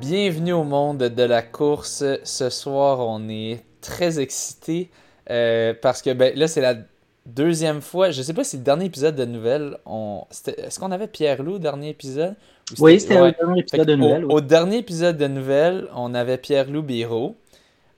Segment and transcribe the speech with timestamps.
[0.00, 2.02] Bienvenue au monde de la course.
[2.24, 4.90] Ce soir, on est très excités
[5.30, 6.74] euh, parce que ben, là, c'est la
[7.26, 8.10] deuxième fois.
[8.10, 10.24] Je sais pas si le dernier épisode de Nouvelles, on...
[10.46, 12.34] est-ce qu'on avait Pierre-Loup dernier épisode?
[12.78, 13.28] Oui, c'était ouais.
[13.28, 14.24] le dernier épisode de Nouvelle.
[14.24, 14.34] au, oui.
[14.34, 17.36] au dernier épisode de Nouvelles, on avait Pierre-Loup Biro,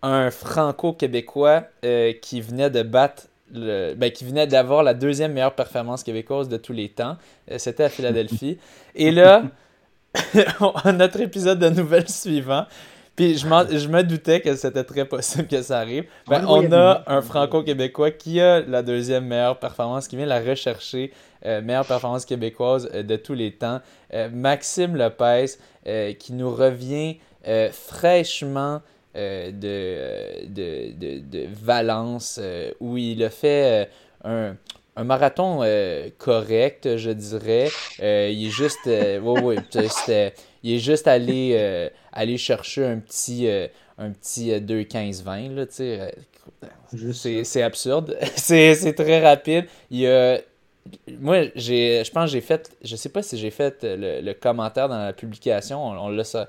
[0.03, 5.55] un franco-québécois euh, qui venait de battre, le, ben, qui venait d'avoir la deuxième meilleure
[5.55, 7.17] performance québécoise de tous les temps.
[7.51, 8.59] Euh, C'était à Philadelphie.
[8.95, 9.45] Et là,
[10.93, 12.67] notre épisode de Nouvelles suivant,
[13.15, 16.05] puis je, me doutais que c'était très possible que ça arrive.
[16.29, 21.13] Ben, on a un franco-québécois qui a la deuxième meilleure performance, qui vient la rechercher,
[21.61, 23.81] meilleure performance québécoise euh, de tous les temps.
[24.15, 25.47] Euh, Maxime Lopez,
[25.87, 27.17] euh, qui nous revient
[27.49, 28.81] euh, fraîchement
[29.17, 33.87] euh, de, euh, de, de, de Valence, euh, où il a fait
[34.25, 34.57] euh, un,
[34.97, 37.75] un marathon euh, correct, je dirais.
[38.01, 42.85] Euh, il est juste, euh, ouais, ouais, c'était- il est juste allé, euh, aller chercher
[42.87, 43.67] un petit, euh,
[43.99, 46.01] un petit euh, 2-15-20, là, tu sais.
[46.01, 46.11] euh,
[46.93, 48.19] Juste c'est absurde.
[48.37, 49.67] c'est c'est très rapide.
[49.91, 50.39] Il a-
[51.21, 54.35] Moi, j'ai, je pense que j'ai fait, je sais pas si j'ai fait le, le
[54.35, 55.83] commentaire dans la publication.
[55.85, 56.49] On, on l'a ça.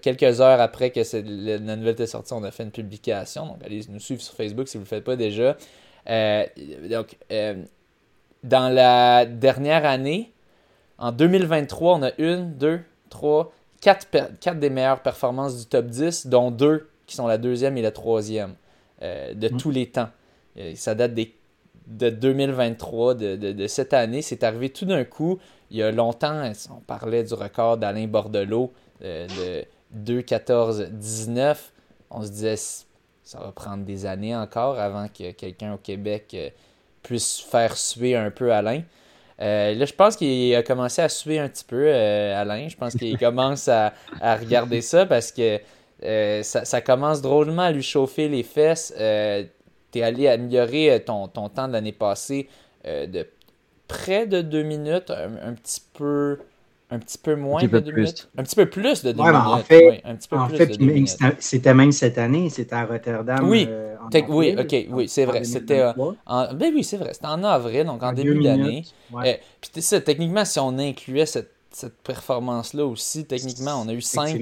[0.00, 3.46] Quelques heures après que c'est- la, nouvelle était sortie, on a fait une publication.
[3.46, 5.56] Donc, allez nous suivre sur Facebook si vous ne le faites pas déjà.
[6.08, 6.44] Euh,
[6.88, 7.64] donc, euh,
[8.44, 10.32] dans la dernière année,
[10.98, 14.06] en 2023, on a une, deux, trois, quatre,
[14.38, 17.90] quatre des meilleures performances du top 10, dont deux qui sont la deuxième et la
[17.90, 18.54] troisième
[19.02, 19.56] euh, de Mm.
[19.56, 20.10] tous les temps.
[20.58, 21.34] Euh, Ça date des,
[21.98, 24.22] de 2023, de, de- de cette année.
[24.22, 25.38] C'est arrivé tout d'un coup.
[25.70, 29.26] Il y a longtemps, on parlait du record d'Alain Bordelot euh,
[29.96, 31.56] de 2-14-19.
[32.10, 36.50] On se disait, ça va prendre des années encore avant que quelqu'un au Québec euh,
[37.02, 38.82] puisse faire suer un peu Alain.
[39.40, 42.68] Euh, là, je pense qu'il a commencé à suer un petit peu, euh, Alain.
[42.68, 45.58] Je pense qu'il commence à, à regarder ça parce que
[46.04, 48.92] euh, ça, ça commence drôlement à lui chauffer les fesses.
[49.92, 52.48] Tu es allé améliorer euh, ton, ton temps de l'année passée
[52.86, 53.26] euh, de
[53.88, 56.38] près de deux minutes, un, un petit peu.
[56.90, 58.02] Un petit peu moins petit de deux plus.
[58.02, 58.28] minutes.
[58.36, 59.46] Un petit peu plus de deux Ouais, minutes.
[59.46, 60.74] en fait- ouais, un petit peu En plus fait,
[61.38, 63.48] c'était même cette année, c'était à Rotterdam.
[63.48, 63.66] Oui.
[63.66, 66.16] euh, en oui, ok, oui, c'est vrai, c'était, 2023.
[66.26, 67.14] En- ben oui, c'est vrai.
[67.14, 68.84] C'était en avril, donc en, En début d'année.
[69.10, 69.34] ouais.
[69.34, 73.92] Euh, Puis tu sais, techniquement, si on incluait cette, cette performance-là aussi, techniquement, on a
[73.92, 74.40] eu cinq,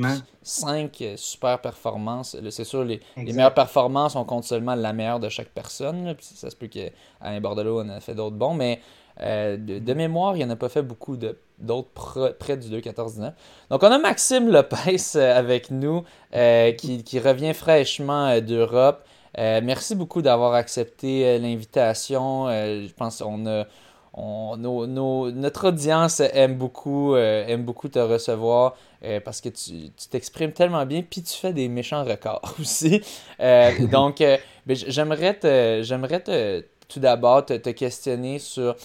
[1.00, 2.36] euh, super performances.
[2.50, 6.04] C'est sûr, les, meilleures performances, on compte seulement la meilleure de chaque personne.
[6.04, 8.80] là, puis ça se peut qu'Alain Bordelot en a fait d'autres bons, mais
[9.22, 11.16] euh, de, de mémoire, il n'y en a pas fait beaucoup
[11.58, 13.32] d'autres près du 2-14-19.
[13.70, 16.04] Donc, on a Maxime Lopez euh, avec nous,
[16.34, 19.04] euh, qui, qui revient fraîchement d'Europe.
[19.38, 22.48] Euh, merci beaucoup d'avoir accepté l'invitation.
[22.48, 23.64] Je pense qu'on a
[24.14, 29.48] on- nos- nos- notre audience aime beaucoup, euh, aime beaucoup te recevoir euh, parce que
[29.48, 33.00] tu t'exprimes tellement bien, puis tu fais des méchants records aussi.
[33.40, 34.38] Euh, donc, ben,
[34.76, 36.22] j'aimerais te, j'aimerais
[36.88, 38.76] tout d'abord te, te questionner sur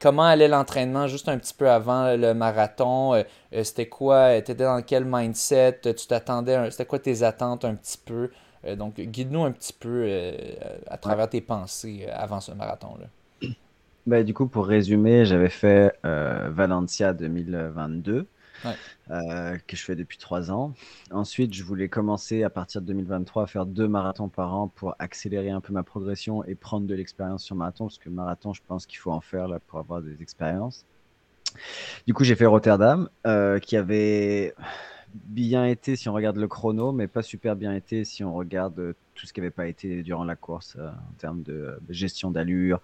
[0.00, 3.22] comment allait l'entraînement juste un petit peu avant le marathon.
[3.62, 7.98] C'était quoi, tu étais dans quel mindset, tu t'attendais, c'était quoi tes attentes un petit
[7.98, 8.30] peu?
[8.76, 10.08] Donc, guide-nous un petit peu
[10.88, 13.06] à travers tes pensées avant ce marathon-là.
[14.06, 18.26] Bah, du coup, pour résumer, j'avais fait euh, Valencia 2022,
[18.64, 18.72] Ouais.
[19.10, 20.72] euh, que je fais depuis trois ans.
[21.12, 24.94] Ensuite, je voulais commencer à partir de 2023 à faire deux marathons par an pour
[24.98, 28.62] accélérer un peu ma progression et prendre de l'expérience sur marathon, parce que marathon, je
[28.66, 30.84] pense qu'il faut en faire là pour avoir des expériences.
[32.06, 34.54] Du coup, j'ai fait Rotterdam, euh, qui avait
[35.14, 38.78] bien été si on regarde le chrono, mais pas super bien été si on regarde
[38.78, 41.78] euh, tout ce qui n'avait pas été durant la course euh, en termes de euh,
[41.90, 42.80] gestion d'allure.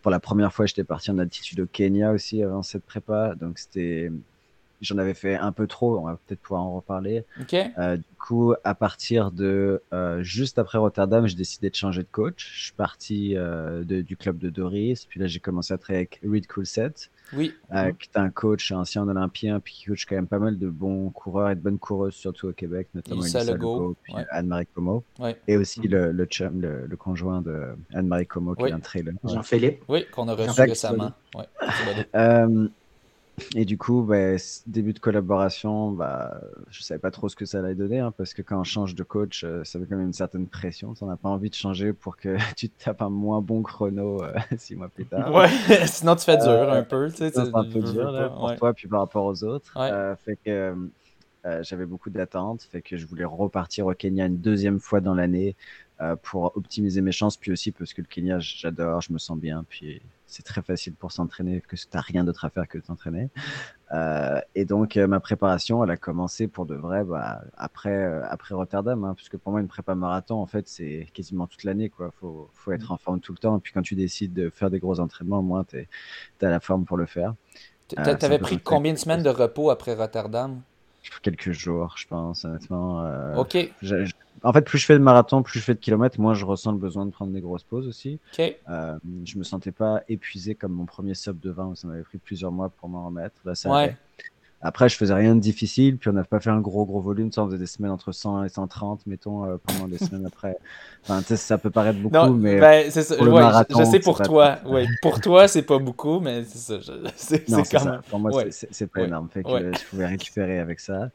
[0.00, 3.58] Pour la première fois, j'étais parti en altitude au Kenya aussi avant cette prépa, donc
[3.58, 4.10] c'était,
[4.80, 5.98] j'en avais fait un peu trop.
[5.98, 7.24] On va peut-être pouvoir en reparler.
[7.40, 7.54] OK?
[7.78, 12.08] Euh, du coup, à partir de euh, juste après Rotterdam, j'ai décidé de changer de
[12.10, 12.50] coach.
[12.54, 16.06] Je suis parti euh, de- du club de Doris, puis là j'ai commencé à travailler
[16.06, 16.92] avec Reed Coulset,
[17.34, 17.54] Oui.
[17.74, 20.68] euh, qui est un coach ancien olympien, puis qui coach quand même pas mal de
[20.68, 24.26] bons coureurs et de bonnes coureuses, surtout au Québec, notamment Elissa Legault, Legault, puis ouais.
[24.30, 25.36] Anne-Marie Como, Ouais.
[25.48, 28.70] et aussi le, le, chum- le, le conjoint de Anne-Marie Como, qui Oui.
[28.70, 29.14] est un trailer.
[29.24, 29.82] Jean-Philippe.
[29.88, 30.68] Oui, qu'on a reçu Exact.
[30.68, 31.12] récemment.
[31.34, 31.44] Ouais.
[32.14, 32.68] Euh,
[33.54, 34.36] et du coup, bah,
[34.66, 36.40] début de collaboration, bah,
[36.70, 38.94] je savais pas trop ce que ça allait donner, hein, parce que quand on change
[38.94, 40.94] de coach, euh, ça met quand même une certaine pression.
[41.00, 44.22] On n'a pas envie de changer pour que tu te tapes un moins bon chrono
[44.22, 45.32] euh, six mois plus tard.
[45.32, 45.48] Ouais,
[45.86, 48.56] sinon tu fais dur Euh, un peu, c'est un peu dur là, pour ouais.
[48.56, 49.72] toi, puis par rapport aux autres.
[49.76, 50.16] Ouais.
[50.16, 50.74] Fait que
[51.62, 55.56] j'avais beaucoup d'attentes, fait que je voulais repartir au Kenya une deuxième fois dans l'année
[56.22, 59.64] pour optimiser mes chances, puis aussi parce que le Kenya, j'adore, je me sens bien,
[59.68, 60.02] puis
[60.32, 63.30] c'est très facile pour s'entraîner, que tu n'as rien d'autre à faire que de t'entraîner.
[63.92, 68.22] Euh, et donc, euh, ma préparation, elle a commencé pour de vrai bah, après, euh,
[68.28, 71.92] après Rotterdam, hein, puisque pour moi, une prépa marathon, en fait, c'est quasiment toute l'année.
[71.98, 73.58] Il faut, faut être en forme tout le temps.
[73.58, 75.86] Et puis, quand tu décides de faire des gros entraînements, au moins, tu
[76.42, 77.34] as la forme pour le faire.
[77.88, 80.62] T- t'a- c'est T'avais un peu pris combien de semaines de repos après Rotterdam?
[81.22, 83.04] Quelques jours, je pense, honnêtement.
[83.04, 84.12] euh, Ok, je- je-
[84.44, 86.72] En fait, plus je fais de marathon, plus je fais de kilomètres, moins je ressens
[86.72, 88.18] le besoin de prendre des grosses pauses aussi.
[88.32, 88.56] ok.
[88.70, 92.02] Euh, je me sentais pas épuisé comme mon premier sub de 20 où ça m'avait
[92.02, 93.36] pris plusieurs mois pour m'en remettre.
[93.44, 93.96] Là, ça Ouais.
[94.64, 97.32] Après, je faisais rien de difficile, puis on n'a pas fait un gros gros volume.
[97.32, 100.56] Ça, on faisait des semaines entre 100 et 130, mettons, euh, pendant des semaines après.
[101.02, 103.16] Enfin, ça peut paraître beaucoup, Non, mais ben, c'est ça.
[103.16, 104.58] pour le ouais, marathon, je sais pour pas toi.
[104.64, 106.80] Ouais, pour toi, c'est pas beaucoup, mais c'est ça.
[106.80, 108.00] je- C'est quand même.
[108.08, 108.48] Pour moi, ouais.
[108.50, 109.28] c'est- pas énorme.
[109.30, 111.08] Fait que je pouvais récupérer avec ça.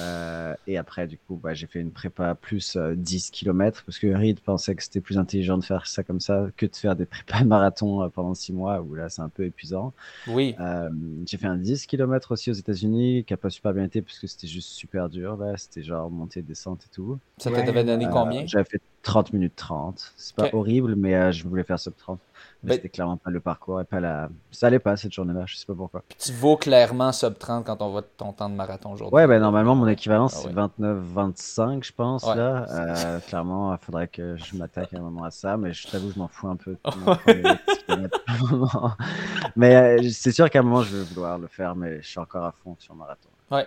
[0.00, 3.98] Euh, et après, du coup, bah, j'ai fait une prépa plus euh, 10 km parce
[3.98, 6.96] que Reed pensait que c'était plus intelligent de faire ça comme ça que de faire
[6.96, 9.92] des prépas marathon euh, pendant 6 mois où là, c'est un peu épuisant.
[10.26, 10.54] Oui.
[10.60, 10.88] Euh,
[11.26, 14.18] j'ai fait un 10 km aussi aux États-Unis qui a pas super bien été parce
[14.18, 15.36] que c'était juste super dur.
[15.36, 17.18] Là, c'était genre montée, descente et tout.
[17.38, 18.46] Ça t'avait donné combien?
[18.46, 20.12] J'avais fait 30 minutes 30.
[20.16, 22.18] C'est pas horrible, mais je voulais faire sub 30.
[22.62, 24.28] Mais Ben- c'était clairement pas le parcours et pas la.
[24.52, 26.02] Ça allait pas cette journée-là, je sais pas pourquoi.
[26.08, 29.16] Puis tu vaux clairement sub 30 quand on voit ton temps de marathon aujourd'hui.
[29.16, 30.54] Ouais, ben normalement, mon équivalent, Ah c'est ouais.
[30.54, 32.22] 29-25, je pense.
[32.24, 32.36] Ouais.
[32.36, 32.66] Là.
[32.70, 36.12] Euh, clairement, il faudrait que je m'attaque à un moment à ça, mais je t'avoue,
[36.12, 36.76] je m'en fous un peu.
[39.56, 42.20] mais euh, c'est sûr qu'à un moment, je vais vouloir le faire, mais je suis
[42.20, 43.28] encore à fond sur le marathon.
[43.50, 43.66] Ouais.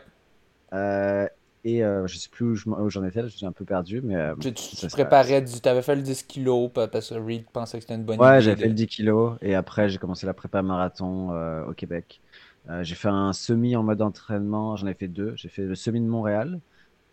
[0.73, 1.27] Euh,
[1.65, 4.15] et euh, je sais plus où je j'en étais, je suis un peu perdu, mais.
[4.17, 5.59] euh, Tu, tu- ça préparais du.
[5.61, 8.41] T'avais fait le 10 kilos pa- parce que Reed pensait que c'était une bonne Ouais,
[8.41, 8.41] idée.
[8.41, 11.73] j'avais de- fait le 10 kilos et après j'ai commencé la prépa marathon euh, au
[11.73, 12.21] Québec.
[12.69, 15.33] Euh, j'ai fait un semi en mode entraînement, j'en ai fait deux.
[15.35, 16.61] J'ai fait le semi de Montréal,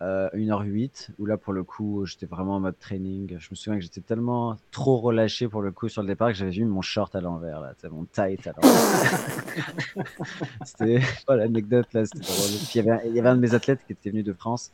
[0.02, 3.36] euh, 1h08, où là pour le coup j'étais vraiment en mode training.
[3.38, 6.34] Je me souviens que j'étais tellement trop relâché pour le coup sur le départ que
[6.34, 10.04] j'avais vu mon short à l'envers, là, mon tight à l'envers.
[10.64, 12.50] c'était pas l'anecdote là, c'était drôle.
[12.68, 14.32] Puis il y, avait, il y avait un de mes athlètes qui était venu de
[14.32, 14.70] France,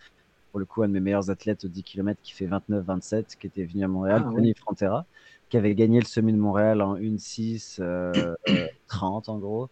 [0.50, 3.46] pour le coup un de mes meilleurs athlètes au 10 km qui fait 29-27, qui
[3.46, 4.30] était venu à Montréal, Ah.
[4.32, 5.06] Tony Frontera
[5.48, 9.68] qui avait gagné le semi de Montréal en 1-6 euh, euh, 30 en gros.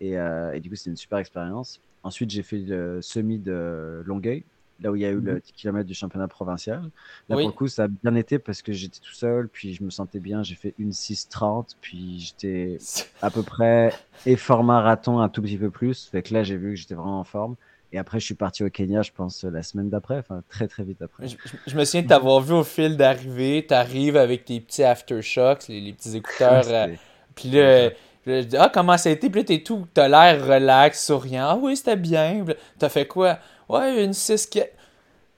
[0.00, 1.80] Et, euh, et du coup, c'était une super expérience.
[2.02, 4.44] Ensuite, j'ai fait le semi de Longueuil,
[4.80, 6.82] là où il y a eu le 10 km du championnat provincial.
[7.28, 7.42] Là, Oui.
[7.44, 9.90] pour le coup, ça a bien été parce que j'étais tout seul, puis je me
[9.90, 10.42] sentais bien.
[10.42, 12.78] J'ai fait une 6-30, puis j'étais
[13.22, 13.92] à peu près
[14.26, 16.08] et format marathon un tout petit peu plus.
[16.10, 17.54] Fait que là, j'ai vu que j'étais vraiment en forme.
[17.92, 20.82] Et après, je suis parti au Kenya, je pense, la semaine d'après, enfin très très
[20.82, 21.28] vite après.
[21.28, 23.64] Je, je- je me souviens de t'avoir vu au fil d'arrivée.
[23.68, 26.64] T'arrives avec tes petits aftershocks, les, les petits écouteurs.
[26.66, 26.88] euh,
[27.36, 27.90] Puis là,
[28.26, 29.30] je dis, ah, comment ça a été?
[29.30, 31.46] Puis là, t'es tout, t'as l'air relax, souriant.
[31.50, 32.44] Ah oui, c'était bien.
[32.80, 33.38] T'as fait quoi?
[33.68, 34.60] Ouais, une 6 qui.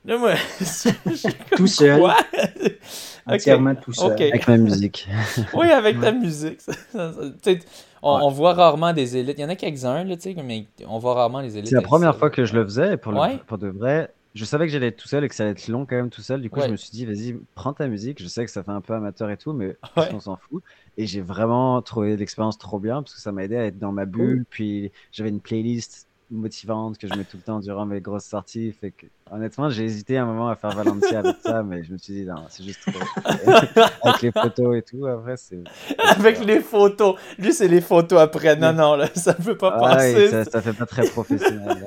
[0.04, 0.34] Là, moi,
[1.56, 2.16] Tout seul, quoi?
[3.26, 4.12] entièrement tout seul.
[4.12, 5.08] Avec ma musique.
[5.54, 6.60] Oui, avec ta musique.
[6.94, 8.20] On, Ouais.
[8.22, 9.36] on voit rarement des élites.
[9.38, 10.04] Il y en a quelques-uns,
[10.44, 11.68] mais on voit rarement les élites.
[11.70, 14.44] C'est la première fois que je le faisais, et pour, le- pour de vrai, je
[14.44, 16.20] savais que j'allais être tout seul et que ça allait être long quand même tout
[16.22, 16.40] seul.
[16.40, 16.66] Du coup, Ouais.
[16.66, 18.22] je me suis dit, vas-y, prends ta musique.
[18.22, 20.08] Je sais que ça fait un peu amateur et tout, mais Ouais.
[20.12, 20.62] on s'en fout.
[20.98, 23.92] Et j'ai vraiment trouvé l'expérience trop bien parce que ça m'a aidé à être dans
[23.92, 24.44] ma bulle.
[24.48, 28.72] Puis j'avais une playlist motivante que je mets tout le temps durant mes grosses sorties.
[28.72, 31.98] Fait que, honnêtement, j'ai hésité un moment à faire Valencia avec ça, mais je me
[31.98, 33.00] suis dit, non, c'est juste trop.
[34.02, 35.62] avec les photos et tout, après, c'est.
[35.98, 37.16] Avec les photos.
[37.38, 38.56] Lui, c'est les photos après.
[38.56, 40.28] Non, non, là, ça ne peut pas Ah passer.
[40.28, 41.86] ça, ça fait pas très professionnel.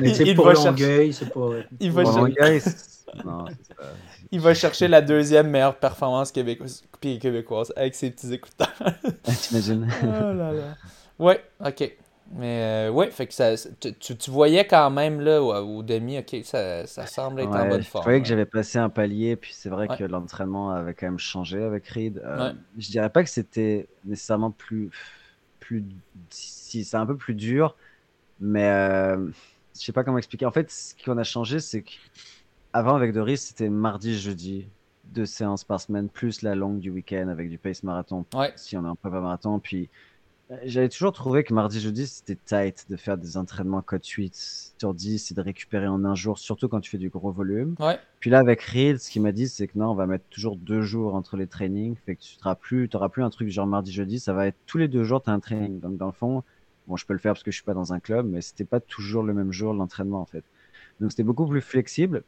[0.00, 1.54] Mais Il- pour va chercher- c'est pour.
[1.80, 2.60] Il Pour Longueuil,
[3.24, 3.84] non, pas-
[4.30, 8.74] il va chercher la deuxième meilleure performance québécoise, avec ses petits écouteurs.
[9.22, 9.88] T'imagines?
[10.02, 10.76] oh là là.
[11.18, 11.96] Ouais, ok.
[12.34, 16.36] Mais euh, ouais, fait que ça, tu, tu- voyais quand même là au, demi, ok,
[16.44, 18.04] ça, ça semble être en bonne je forme.
[18.04, 19.96] voyais que j'avais passé un palier, puis c'est vrai Ouais.
[19.96, 22.20] que l'entraînement avait quand même changé avec Reed.
[22.24, 22.52] Euh.
[22.76, 24.90] Je dirais pas que c'était nécessairement plus,
[25.58, 25.84] plus,
[26.28, 27.76] si c'est un peu plus dur,
[28.40, 29.30] mais euh,
[29.74, 30.44] je sais pas comment expliquer.
[30.44, 34.66] En fait, ce qu'on a changé, c'est qu'avant avec Doris, c'était mardi, jeudi,
[35.04, 38.84] deux séances par semaine, plus la longue du week-end avec du pace marathon, si on
[38.84, 39.88] est en prépa marathon, puis
[40.64, 44.94] j'avais toujours trouvé que mardi, jeudi, c'était tight de faire des entraînements code 8 sur
[44.94, 47.74] 10 et de récupérer en un jour, surtout quand tu fais du gros volume.
[47.78, 47.98] Ouais.
[48.20, 50.56] Puis là, avec Reed, ce qu'il m'a dit, c'est que non, on va mettre toujours
[50.56, 51.96] deux jours entre les trainings.
[52.06, 54.20] Fait que tu n'auras plus, t'auras plus un truc genre mardi, jeudi.
[54.20, 55.80] Ça va être tous les deux jours, tu as un training.
[55.80, 56.42] Donc, dans le fond,
[56.88, 58.64] Bon, je peux le faire parce que je suis pas dans un club, mais c'était
[58.64, 60.42] pas toujours le même jour l'entraînement en fait.
[61.00, 62.24] Donc c'était beaucoup plus flexible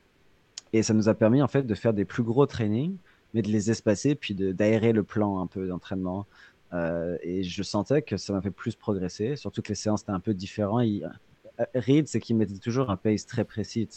[0.74, 2.96] et ça nous a permis en fait de faire des plus gros trainings,
[3.32, 6.26] mais de les espacer puis d'aérer le plan un peu d'entraînement.
[6.72, 10.10] Euh, et je sentais que ça m'a fait plus progresser, surtout que les séances étaient
[10.10, 10.84] un peu différentes.
[10.84, 13.88] Euh, Reed, c'est qu'il mettait toujours un pace très précis.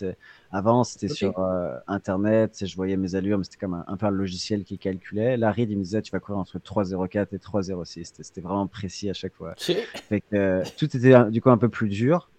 [0.51, 4.11] Avant, c'était sur euh, Internet, je voyais mes allures, mais c'était comme un, peu un
[4.11, 5.37] logiciel qui calculait.
[5.37, 8.21] Là, Reed, il me disait, tu vas courir entre 3,04 et 3,06.
[8.21, 9.53] C'était vraiment précis à chaque fois.
[9.57, 12.29] Fait que, tout était du coup un peu plus dur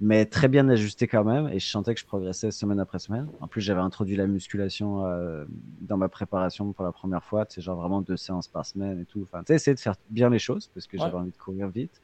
[0.00, 1.48] mais très bien ajusté quand même.
[1.48, 3.28] Et je sentais que je progressais semaine après semaine.
[3.40, 5.44] En plus, j'avais introduit la musculation euh,
[5.80, 7.46] dans ma préparation pour la première fois.
[7.48, 9.22] C'est genre vraiment deux séances par semaine et tout.
[9.22, 11.68] Enfin, tu sais, essayer de faire bien les choses parce que j'avais envie de courir
[11.68, 12.00] vite.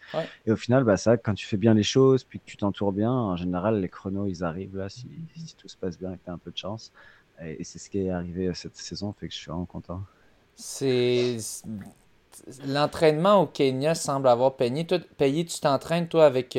[0.46, 2.92] Et au final, bah, ça, quand tu fais bien les choses, puis que tu t'entoures
[2.92, 5.06] bien, en général, les chronos, ils arrivent là si,
[5.37, 6.92] si tout se passe bien et que tu as un peu de chance.
[7.44, 10.02] Et, c'est ce qui est arrivé cette saison, fait que je suis vraiment content.
[10.54, 11.37] C'est.
[12.66, 14.87] L'entraînement au Kenya semble avoir payé.
[14.87, 16.56] Toi, payé tu t'entraînes, toi, avec.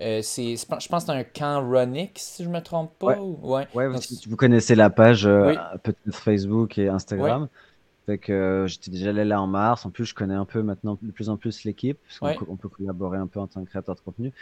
[0.00, 2.98] Euh, euh, c'est, je pense que c'est un camp Runix, si je ne me trompe
[2.98, 3.20] pas.
[3.20, 3.88] Ouais, ouais.
[4.26, 7.48] vous connaissez la page euh, peut-être Facebook et Instagram.
[8.06, 9.84] Fait que euh, j'étais déjà allé là en mars.
[9.84, 12.68] En plus, je connais un peu maintenant de plus en plus l'équipe, parce qu'on peut,
[12.68, 14.32] collaborer un peu en tant que créateur de contenu.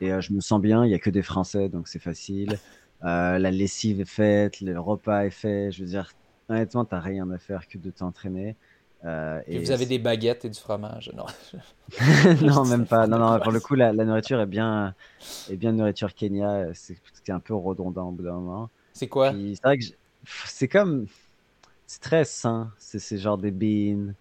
[0.00, 2.58] Et je me sens bien, il n'y a que des Français, donc c'est facile.
[3.02, 5.72] la lessive est faite, le repas est fait.
[5.72, 6.12] Je veux dire,
[6.48, 8.56] honnêtement, tu n'as rien à faire que de t'entraîner.
[9.04, 11.26] Euh, et, vous avez des baguettes et du fromage Non,
[12.42, 13.06] non même pas.
[13.06, 14.94] Non, non, pour le coup, la, nourriture est bien,
[15.50, 16.66] est bien nourriture Kenya.
[16.74, 18.70] C'est un peu redondant au bout d'un moment.
[18.92, 19.32] C'est quoi?
[19.32, 19.84] C'est vrai que
[20.46, 21.06] c'est comme.
[21.86, 22.70] C'est très sain.
[22.78, 24.12] C'est genre des beans,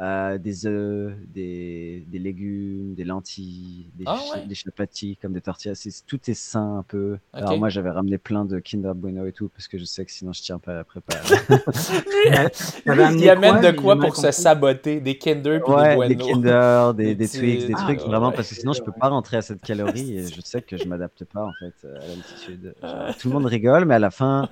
[0.00, 6.02] euh, des œufs, des, des, légumes, des lentilles, des, ah des chapatis comme des tortillas.
[6.06, 7.18] tout est sain un peu.
[7.34, 10.10] Alors moi j'avais ramené plein de Kinder Bueno et tout parce que je sais que
[10.10, 11.20] sinon je tiens pas à la préparer.
[12.86, 15.00] il amène de quoi pour se saboter?
[15.00, 16.08] Des Kinder puis des Bueno.
[16.08, 19.36] Des Kinder, des, des, Twix, des trucs vraiment parce que sinon je peux pas rentrer
[19.36, 22.74] à cette calorie et je sais que je m'adapte pas en fait à l'altitude.
[23.20, 24.48] Tout le monde rigole mais à la fin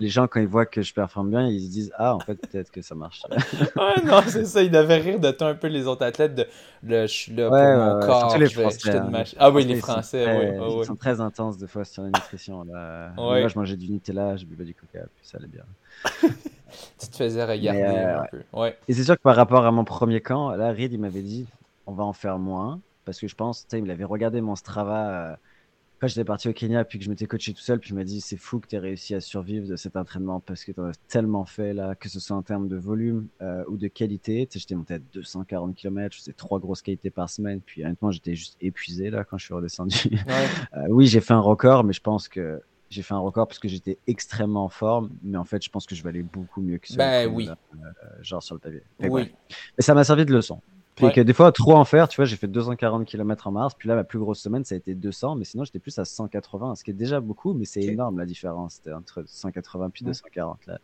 [0.00, 2.34] les gens, quand ils voient que je performe bien, ils se disent Ah, en fait,
[2.34, 3.22] peut-être que ça marche.
[3.30, 4.62] ouais, non, c'est ça.
[4.62, 6.34] Ils devaient rire de toi un peu, les autres athlètes.
[6.34, 6.46] De,
[6.82, 8.38] je suis là pour mon corps.
[8.38, 9.24] Les Français, hein.
[9.38, 10.52] Ah oui, les Français.
[10.58, 12.64] Ils, sont très intenses, des fois, sur la nutrition.
[12.64, 13.12] Là.
[13.16, 15.64] Moi, je mangeais du Nutella, je buvais du coca, puis ça allait bien.
[16.98, 18.42] tu te faisais regarder euh, un peu.
[18.52, 18.76] Ouais.
[18.88, 21.46] Et c'est sûr que par rapport à mon premier camp, là, Reed, il m'avait dit
[21.86, 22.80] On va en faire moins.
[23.04, 25.08] Parce que je pense, tu sais, il avait regardé mon Strava.
[25.08, 25.36] Euh,
[26.02, 28.02] quand j'étais parti au Kenya, puis que je m'étais coaché tout seul, puis je me
[28.02, 30.80] dis c'est fou que tu aies réussi à survivre de cet entraînement parce que tu
[30.80, 33.86] en as tellement fait là, que ce soit en termes de volume euh, ou de
[33.86, 34.44] qualité.
[34.48, 37.84] Tu sais, j'étais monté à 240 km, je faisais trois grosses qualités par semaine, puis
[37.84, 39.96] honnêtement, j'étais juste épuisé là quand je suis redescendu.
[40.74, 43.58] Euh, oui, j'ai fait un record, mais je pense que j'ai fait un record parce
[43.58, 46.78] que j'étais extrêmement en forme, mais en fait, je pense que je valais beaucoup mieux
[46.78, 46.96] que ça.
[46.96, 47.48] Ben oui.
[47.48, 47.76] Euh,
[48.22, 48.82] genre sur le papier.
[49.00, 49.32] oui.
[49.76, 50.60] Mais ça m'a servi de leçon.
[50.94, 53.74] Puis que des fois, trop en faire, tu vois, j'ai fait 240 km en mars,
[53.74, 56.04] puis là, ma plus grosse semaine, ça a été 200, mais sinon, j'étais plus à
[56.04, 58.74] 180, ce qui est déjà beaucoup, mais c'est énorme la différence.
[58.74, 60.66] C'était entre 180 puis 240.
[60.66, 60.78] Là.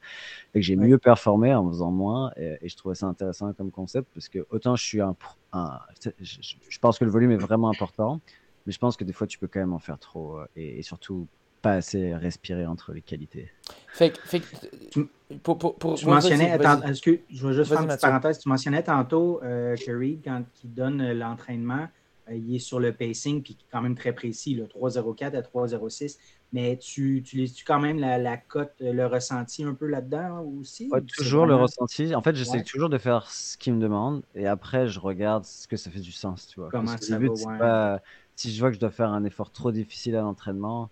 [0.52, 4.08] Fait que j'ai mieux performé en faisant moins, et, je trouvais ça intéressant comme concept,
[4.14, 5.14] parce que autant je suis un.
[5.52, 5.78] un
[6.20, 8.20] je, pense que le volume est vraiment important,
[8.66, 10.82] mais je pense que des fois, tu peux quand même en faire trop, euh, et
[10.82, 11.26] surtout
[11.60, 13.50] pas assez respirer entre les qualités.
[13.92, 14.42] Fait, fait
[14.90, 15.08] tu,
[15.42, 18.82] pour, pour, pour, mentionnais, est-ce que je vais juste faire une petite parenthèse, tu mentionnais
[18.82, 21.88] tantôt euh, que Reed, quand il donne euh, l'entraînement,
[22.30, 26.16] euh, il est sur le pacing, puis quand même très précis, 3.04 à 3.06,
[26.52, 30.90] mais tu utilises-tu quand même la, la cote, le ressenti un peu là-dedans aussi?
[31.14, 32.14] toujours le ressenti.
[32.14, 35.68] En fait, j'essaie toujours de faire ce qu'il me demande, et après, je regarde ce
[35.68, 36.70] que ça fait du sens, tu vois.
[36.70, 37.18] Comment ça
[37.58, 38.00] va,
[38.34, 40.88] si je vois que je dois faire un effort trop difficile à l'entraînement,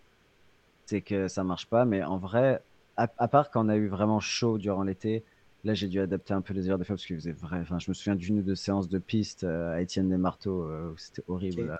[0.86, 1.84] c'est que ça marche pas.
[1.84, 2.62] Mais en vrai,
[2.96, 5.22] à, part quand on a eu vraiment chaud durant l'été,
[5.64, 7.58] là j'ai dû adapter un peu les heures des fois parce qu'il faisait vrai.
[7.60, 10.62] Enfin, je me souviens d'une ou deux séances de piste euh, à Étienne des Marteaux
[10.62, 11.78] euh, où c'était horrible.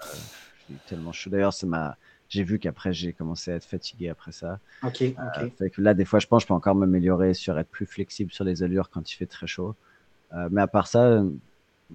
[0.68, 1.30] J'ai eu tellement chaud.
[1.30, 1.96] D'ailleurs, c'est ma
[2.28, 4.58] j'ai vu qu'après j'ai commencé à être fatigué après ça.
[4.82, 5.02] Ok.
[5.02, 7.68] Euh, fait que là, des fois, je pense que je peux encore m'améliorer sur être
[7.68, 9.76] plus flexible sur les allures quand il fait très chaud.
[10.50, 11.22] mais à part ça,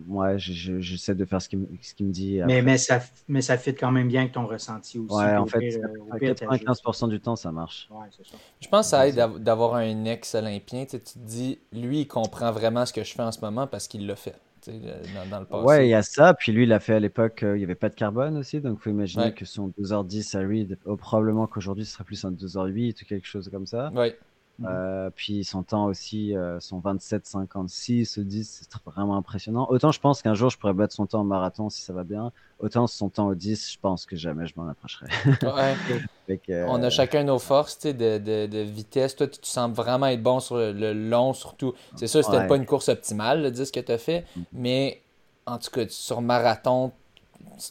[0.08, 2.40] Ouais, j'essaie de faire ce qu'il me dit.
[2.46, 5.14] Mais, mais, ça, mais ça fit quand même bien avec ton ressenti aussi.
[5.14, 7.90] Ouais, en fait, 95% du temps, ça marche.
[7.92, 8.38] Ouais, ça.
[8.62, 10.86] Je pense que ça aide d'avoir un ex-olympien.
[10.86, 13.88] Tu te dis, lui, il comprend vraiment ce que je fais en ce moment parce
[13.88, 14.36] qu'il l'a fait.
[14.68, 15.66] Dans, dans, le passé.
[15.66, 16.36] Ouais, il y a ça.
[16.36, 18.62] Puis lui, il a fait à l'époque, euh, il n'y avait pas de carbone aussi.
[18.62, 22.24] Donc, il faut imaginer que son 2h10 à Reed, oh, probablement qu'aujourd'hui, ce sera plus
[22.26, 23.92] un 2h08 ou quelque chose comme ça.
[23.94, 24.16] Ouais.
[24.62, 24.68] Mhm.
[24.70, 29.66] Euh, puis son temps aussi, euh, son 27-56 au 10, c'est vraiment impressionnant.
[29.70, 32.04] Autant je pense qu'un jour je pourrais battre son temps en marathon si ça va
[32.04, 32.32] bien.
[32.60, 35.08] Autant son temps au 10, je pense que jamais je m'en approcherai.
[36.68, 39.16] On a chacun nos forces de, de, de, vitesse.
[39.16, 41.74] Toi, tu, sens vraiment être bon sur le, long, surtout.
[41.96, 44.42] C'est sûr, c'était pas une course optimale, le 10 que tu as fait, mm.
[44.54, 45.02] mais
[45.46, 46.92] en tout cas, sur marathon,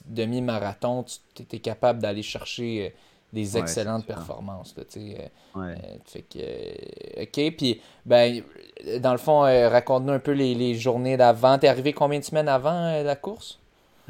[0.06, 1.04] demi-marathon,
[1.34, 2.92] tu es capable d'aller chercher
[3.32, 4.74] des excellentes performances.
[6.04, 8.42] fait que, ok, puis ben,
[9.00, 11.58] dans le fond, raconte-nous un peu les, les journées d'avant.
[11.58, 13.59] T'es arrivé combien de semaines avant la course?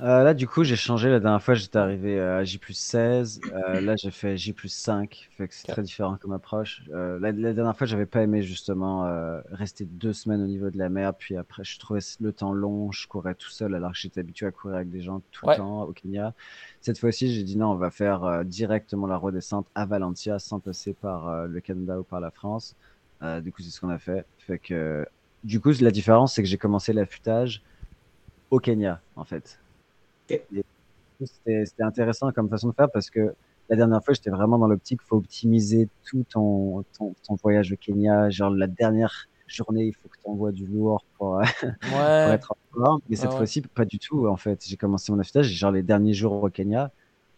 [0.02, 1.10] Euh, là, du coup, j'ai changé.
[1.10, 3.40] La dernière fois, j'étais arrivé à J 16.
[3.52, 5.28] Euh, là, j'ai fait J 5.
[5.36, 6.82] Fait que c'est très différent comme approche.
[6.92, 9.10] Euh, la, dernière fois, j'avais pas aimé justement
[9.50, 11.14] rester deux semaines au niveau de la mer.
[11.14, 12.90] Puis après, je trouvais le temps long.
[12.92, 15.56] Je courais tout seul alors que j'étais habitué à courir avec des gens tout le
[15.56, 16.32] temps au Kenya.
[16.80, 20.94] Cette fois-ci, j'ai dit non, on va faire directement la redescente à Valentia sans passer
[20.94, 22.74] par le Canada ou par la France.
[23.42, 24.24] du coup, c'est ce qu'on a fait.
[24.38, 25.06] Fait que
[25.44, 27.62] du coup, la différence, c'est que j'ai commencé l'affûtage
[28.50, 29.58] au Kenya, en fait.
[31.22, 33.34] C'était intéressant comme façon de faire parce que
[33.70, 38.28] la dernière fois, j'étais vraiment dans l'optique, faut optimiser tout ton, ton, voyage au Kenya.
[38.28, 41.40] Genre, la dernière journée, il faut que tu envoies du lourd pour,
[41.94, 43.00] être en forme.
[43.08, 44.64] Mais cette fois-ci, pas du tout, en fait.
[44.66, 46.90] J'ai commencé mon affûtage, genre, les derniers jours au Kenya,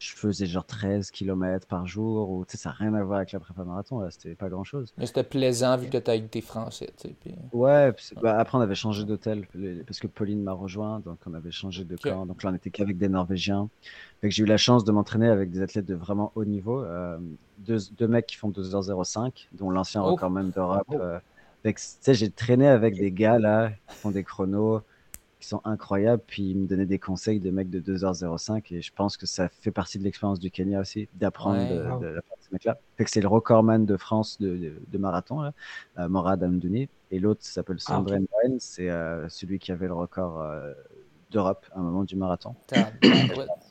[0.03, 3.39] je faisais genre 13 km par jour, ou ça n'a rien à voir avec la
[3.39, 4.93] prépa marathon, c'était pas grand chose.
[4.99, 7.15] Mais c'était plaisant vu que tu as été français, tu sais.
[7.21, 7.35] Puis...
[7.53, 9.47] Ouais, bah, après on avait changé d'hôtel,
[9.87, 12.71] parce que Pauline m'a rejoint, donc on avait changé de camp, donc là on était
[12.71, 13.69] qu'avec des Norvégiens.
[14.25, 17.19] j'ai eu la chance de m'entraîner avec des athlètes de vraiment haut niveau, euh,
[17.59, 20.13] deux, deux, mecs qui font 2h05, dont l'ancien oh.
[20.13, 20.89] record même d'Europe.
[20.89, 20.97] Oh.
[21.01, 21.21] Euh,
[22.09, 24.83] j'ai traîné avec des gars là, qui font des chronos
[25.43, 26.23] qui sont incroyables.
[26.27, 29.49] Puis il me donnait des conseils de mecs de 2h05 et je pense que ça
[29.49, 32.79] fait partie de l'expérience du Kenya aussi, d'apprendre de, la part de ces mecs-là.
[32.97, 35.53] Fait que c'est le recordman de France de, de, marathon, là,
[35.99, 36.89] euh, Morad Amdouni.
[37.11, 40.73] Et l'autre s'appelle ah, Sandrine ah, c'est euh, celui qui avait le record euh,
[41.31, 42.55] d'Europe à un moment du marathon.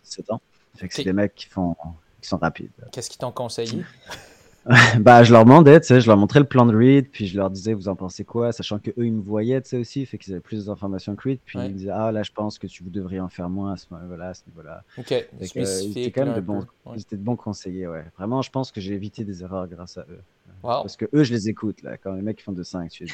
[0.04, 0.42] 7 ans.
[0.76, 1.76] Fait que c'est des mecs qui, font,
[2.22, 2.70] qui sont rapides.
[2.92, 3.84] Qu'est-ce qu'ils t'ont conseillé?
[5.00, 7.38] bah, je leur demandais, tu sais, je leur montrais le plan de Reed, puis je
[7.38, 10.06] leur disais, vous en pensez quoi, sachant que eux ils me voyaient, tu sais, aussi,
[10.06, 12.60] fait qu'ils avaient plus d'informations que Reed, puis ils me disaient, ah, là, je pense
[12.60, 14.84] que tu vous devriez en faire moins à ce niveau-là, à ce niveau-là.
[14.98, 16.66] Ok, C'était quand même de bons,
[16.96, 18.06] ils étaient de bons conseillers, ouais.
[18.18, 20.22] Vraiment, je pense que j'ai évité des erreurs grâce à eux.
[20.62, 23.14] Parce que eux, je les écoute, là, quand les mecs font de 5, tu sais.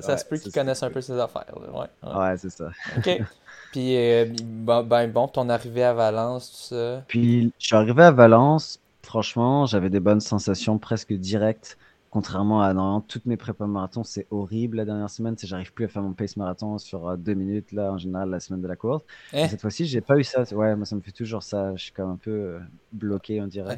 [0.00, 1.86] ça se peut qu'ils connaissent un peu ces affaires, ouais.
[2.02, 2.70] Ouais, c'est ça.
[2.96, 3.20] Ok.
[3.72, 7.04] Puis, euh, ben, bon, ton arrivée à Valence, tout ça.
[7.06, 8.80] Puis, je suis arrivé à Valence.
[9.02, 11.78] Franchement, j'avais des bonnes sensations presque directes.
[12.10, 15.36] Contrairement à normalement toutes mes prépas marathon, c'est horrible la dernière semaine.
[15.40, 18.40] J'arrive plus à faire mon pace marathon sur euh, deux minutes là en général la
[18.40, 19.04] semaine de la course.
[19.32, 19.46] Eh.
[19.46, 20.42] Cette fois-ci, j'ai pas eu ça.
[20.52, 21.74] Ouais, moi ça me fait toujours ça.
[21.76, 22.58] Je suis comme un peu euh,
[22.92, 23.74] bloqué, on dirait.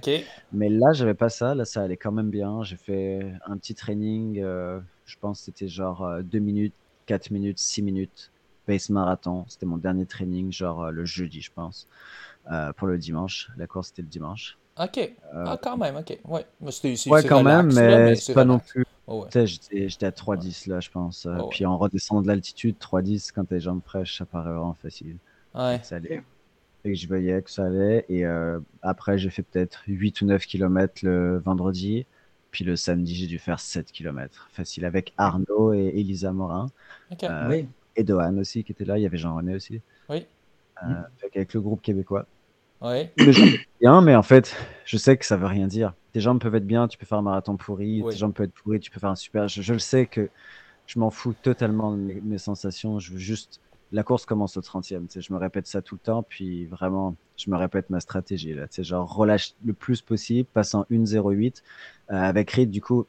[0.53, 1.55] Mais là, j'avais pas ça.
[1.55, 2.63] Là, ça allait quand même bien.
[2.63, 4.41] J'ai fait un petit training.
[4.41, 6.75] je pense c'était genre deux minutes,
[7.07, 8.33] quatre minutes, six minutes
[8.67, 9.45] pace marathon.
[9.49, 11.89] C'était mon dernier training, genre euh, le jeudi, je pense,
[12.51, 13.51] euh, pour le dimanche.
[13.57, 14.59] La course, c'était le dimanche.
[14.79, 14.99] Ok.
[14.99, 16.19] Euh, ah, quand même, ok.
[16.25, 18.85] Ouais, ouais quand même, mais, c'est pas non plus.
[19.07, 21.27] Oh, j'étais à 3,10 là, je pense.
[21.27, 24.77] Oh, puis en redescendant de l'altitude, 3,10 quand t'as les jambes fraîches, ça paraît vraiment
[24.81, 25.17] facile.
[25.55, 25.81] Ouais.
[25.83, 26.23] Ça allait.
[26.85, 28.07] Et je voyais que ça allait.
[28.09, 28.25] Et
[28.83, 32.07] après, j'ai fait peut-être 8 ou 9 km le vendredi.
[32.51, 34.49] Puis le samedi, j'ai dû faire 7 km.
[34.53, 36.67] Facile avec Arnaud et Elisa Morin.
[37.11, 37.27] Ok.
[37.49, 38.99] oui et Dohan aussi qui était là.
[38.99, 39.81] Il y avait Jean-René aussi.
[40.09, 40.27] Oui.
[40.83, 42.27] Euh, avec le groupe québécois.
[42.81, 43.09] Oui.
[43.83, 45.93] Bien, mais en fait, je sais que ça veut rien dire.
[46.13, 48.03] Tes jambes peuvent être bien, tu peux faire un marathon pourri.
[48.09, 49.49] Tes jambes peuvent être pourries, tu peux faire un super.
[49.49, 50.31] Je, le sais que
[50.87, 53.01] je m'en fous totalement de mes, sensations.
[53.01, 53.61] Je veux juste.
[53.91, 55.21] La course commence au 30e.
[55.21, 58.55] Je me répète ça tout le temps, puis vraiment, je me répète ma stratégie.
[58.55, 61.63] Là, genre, relâche le plus possible, passant 1,08.
[62.11, 63.07] Euh, avec Reed, du coup,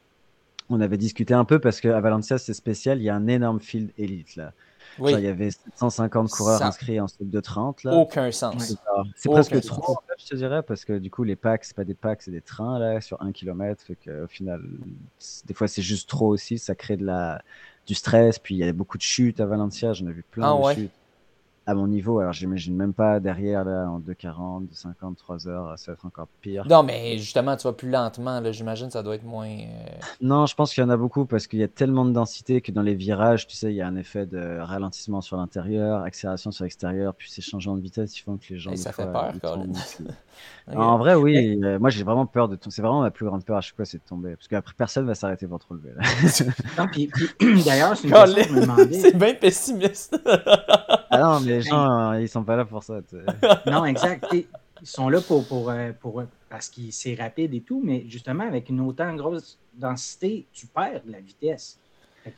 [0.68, 2.98] on avait discuté un peu parce qu'à Valencia, c'est spécial.
[2.98, 4.52] Il y a un énorme field élite là
[4.98, 7.84] il y avait 150 coureurs inscrits en stop de 30.
[7.84, 7.94] Là.
[7.94, 8.76] Aucun sens.
[9.16, 11.94] C'est presque trop, je te dirais, parce que du coup, les packs, c'est pas des
[11.94, 13.82] packs, c'est des trains là, sur un kilomètre.
[13.82, 14.62] Fait au final,
[15.46, 16.58] des fois, c'est juste trop aussi.
[16.58, 17.42] Ça crée de la,
[17.86, 18.38] du stress.
[18.38, 19.92] Puis il y a beaucoup de chutes à Valencia.
[19.92, 20.90] J'en ai vu plein ah de chutes
[21.66, 22.18] à mon niveau.
[22.18, 26.28] Alors, j'imagine même pas derrière, là, en 2,40, 2,50, 3 heures, ça va être encore
[26.40, 26.66] pire.
[26.68, 29.48] Non, mais justement, tu vas plus lentement, là, j'imagine ça doit être moins.
[29.48, 29.66] Euh,
[30.20, 32.60] non, je pense qu'il y en a beaucoup parce qu'il y a tellement de densité
[32.60, 36.02] que dans les virages, tu sais, il y a un effet de ralentissement sur l'intérieur,
[36.02, 38.72] accélération sur l'extérieur, puis ces changements de vitesse, ils font que les gens.
[38.72, 39.72] Et ça fait peur, quand même.
[40.74, 41.60] En vrai, oui.
[41.62, 42.74] Euh, moi, j'ai vraiment peur de tomber.
[42.74, 44.34] C'est vraiment ma plus grande peur à chaque fois, c'est de tomber.
[44.36, 45.90] Parce qu'après, personne va s'arrêter pour te relever.
[47.64, 47.96] D'ailleurs,
[48.92, 50.16] C'est bien pessimiste.
[51.10, 53.00] ah non, mais les gens, ils sont pas là pour ça.
[53.66, 54.26] non, exact.
[54.32, 54.46] Ils
[54.82, 58.68] sont là pour, pour, euh, pour, parce que c'est rapide et tout, mais justement, avec
[58.68, 61.78] une autant grosse densité, tu perds de la vitesse.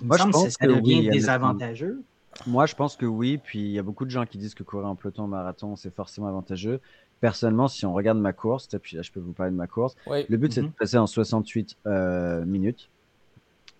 [0.01, 2.03] Moi, je pense que ça devient désavantageux.
[2.47, 3.39] Moi, je pense que oui.
[3.39, 5.95] Puis il y a beaucoup de gens qui disent que courir en peloton marathon, c'est
[5.95, 6.81] forcément avantageux.
[7.21, 9.67] Personnellement, si on regarde ma course, et puis là, je peux vous parler de ma
[9.67, 9.97] course.
[10.07, 10.73] Le but, c'est de mhm.
[10.73, 12.91] passer en 68 euh, minutes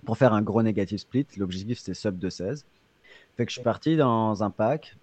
[0.05, 1.27] pour faire un gros négatif split.
[1.37, 2.65] L'objectif, c'était sub de 16.
[3.37, 4.97] Fait que je suis parti dans un pack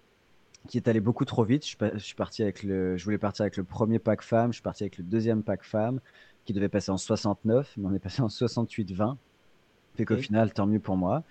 [0.68, 1.64] qui est allé beaucoup trop vite.
[1.64, 4.62] Je suis, parti avec le, je voulais partir avec le premier pack femme, je suis
[4.62, 6.00] parti avec le deuxième pack femme
[6.44, 9.16] qui devait passer en 69, mais on est passé en 68-20.
[9.96, 11.22] Fait qu'au final, tant mieux pour moi.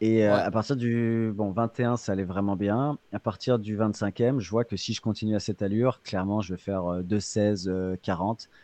[0.00, 2.98] Et euh, à partir du bon 21, ça allait vraiment bien.
[3.12, 6.54] À partir du 25e, je vois que si je continue à cette allure, clairement, je
[6.54, 8.56] vais faire 2-16, euh, 40, euh,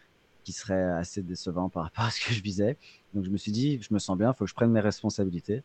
[0.44, 2.76] qui serait assez décevant par rapport à ce que je visais.
[3.14, 4.80] Donc je me suis dit, je me sens bien, il faut que je prenne mes
[4.80, 5.62] responsabilités.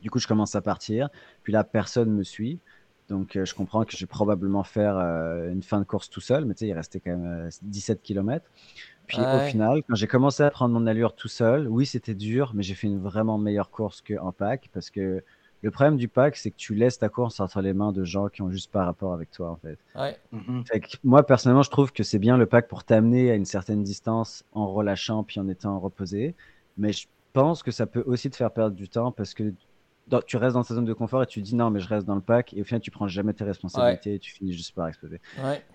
[0.00, 1.08] Du coup, je commence à partir.
[1.42, 2.60] Puis là, personne me suit.
[3.08, 6.44] Donc, je comprends que je vais probablement faire une fin de course tout seul.
[6.44, 8.44] Mais tu sais, il restait quand même 17 km.
[9.06, 12.52] Puis au final, quand j'ai commencé à prendre mon allure tout seul, oui, c'était dur,
[12.54, 15.22] mais j'ai fait une vraiment meilleure course qu'en pack parce que
[15.62, 18.28] le problème du pack, c'est que tu laisses ta course entre les mains de gens
[18.28, 19.78] qui ont juste pas rapport avec toi, en fait.
[19.94, 20.18] Ouais.
[20.30, 20.62] Mhm.
[21.04, 24.44] moi, personnellement, je trouve que c'est bien le pack pour t'amener à une certaine distance
[24.52, 26.34] en relâchant puis en étant reposé.
[26.76, 29.54] Mais je pense que ça peut aussi te faire perdre du temps parce que
[30.26, 32.14] tu restes dans ta zone de confort et tu dis non, mais je reste dans
[32.14, 32.54] le pack.
[32.54, 35.20] Et au final, tu prends jamais tes responsabilités et tu finis juste par exploser.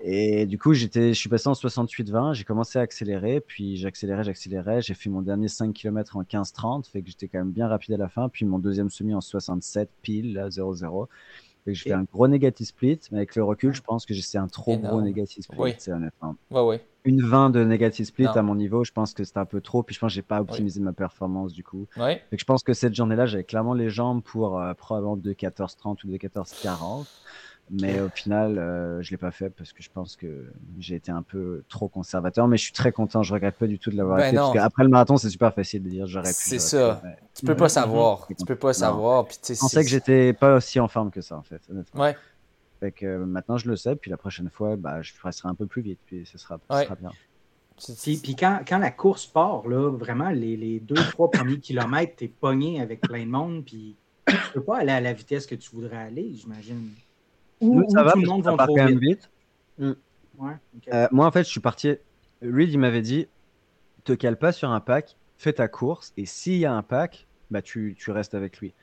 [0.01, 2.33] Et du coup, j'étais, je suis passé en 68-20.
[2.33, 3.41] J'ai commencé à accélérer.
[3.41, 4.81] Puis j'accélérais, j'accélérais.
[4.81, 6.89] J'ai fait mon dernier 5 km en 15-30.
[6.89, 8.29] Fait que j'étais quand même bien rapide à la fin.
[8.29, 11.07] Puis mon deuxième semi en 67 pile, là, 0-0
[11.73, 14.47] je fais un gros négatif split, mais avec le recul, je pense que c'est un
[14.47, 15.73] trop gros négatif split, oui.
[15.87, 16.35] honnêtement.
[16.51, 16.61] Ouais,
[17.05, 19.83] Une 20 de négatif split à mon niveau, je pense que c'est un peu trop,
[19.83, 21.87] puis je pense que j'ai pas optimisé ma performance du coup.
[22.31, 27.05] Je pense que cette journée-là, j'avais clairement les jambes pour euh, probablement 2-14-30 ou 2-14-40.
[27.71, 31.11] Mais au final, euh, je l'ai pas fait parce que je pense que j'ai été
[31.11, 32.47] un peu trop conservateur.
[32.47, 33.21] Mais je suis très content.
[33.21, 34.35] Je regrette pas du tout de l'avoir ben fait.
[34.35, 36.35] Parce qu'après le marathon, c'est super facile de dire j'aurais pu.
[36.35, 37.01] C'est ça.
[37.35, 38.27] Tu peux pas savoir.
[38.27, 39.25] Tu peux pas savoir.
[39.25, 41.61] Puis, je pensais que j'étais pas aussi en forme que ça, en fait.
[41.95, 42.15] Ouais.
[42.79, 43.95] Fait que euh, maintenant, je le sais.
[43.95, 45.99] Puis la prochaine fois, bah, je ferai un peu plus vite.
[46.05, 47.11] Puis ce sera, sera bien.
[47.77, 52.25] Puis, quand, quand, la course part, là, vraiment, les, les deux, trois premiers kilomètres, tu
[52.25, 53.63] es pogné avec plein de monde.
[53.65, 56.89] Puis tu peux pas aller à la vitesse que tu voudrais aller, j'imagine.
[57.61, 59.29] Nous, ça va, tout le monde va quand même vite.
[59.77, 59.91] Mm.
[60.93, 61.95] Euh, moi, en fait, je suis parti.
[62.41, 63.27] Reed, il m'avait dit
[64.03, 67.27] te cale pas sur un pack, fais ta course, et s'il y a un pack,
[67.51, 68.73] bah, tu, tu restes avec lui.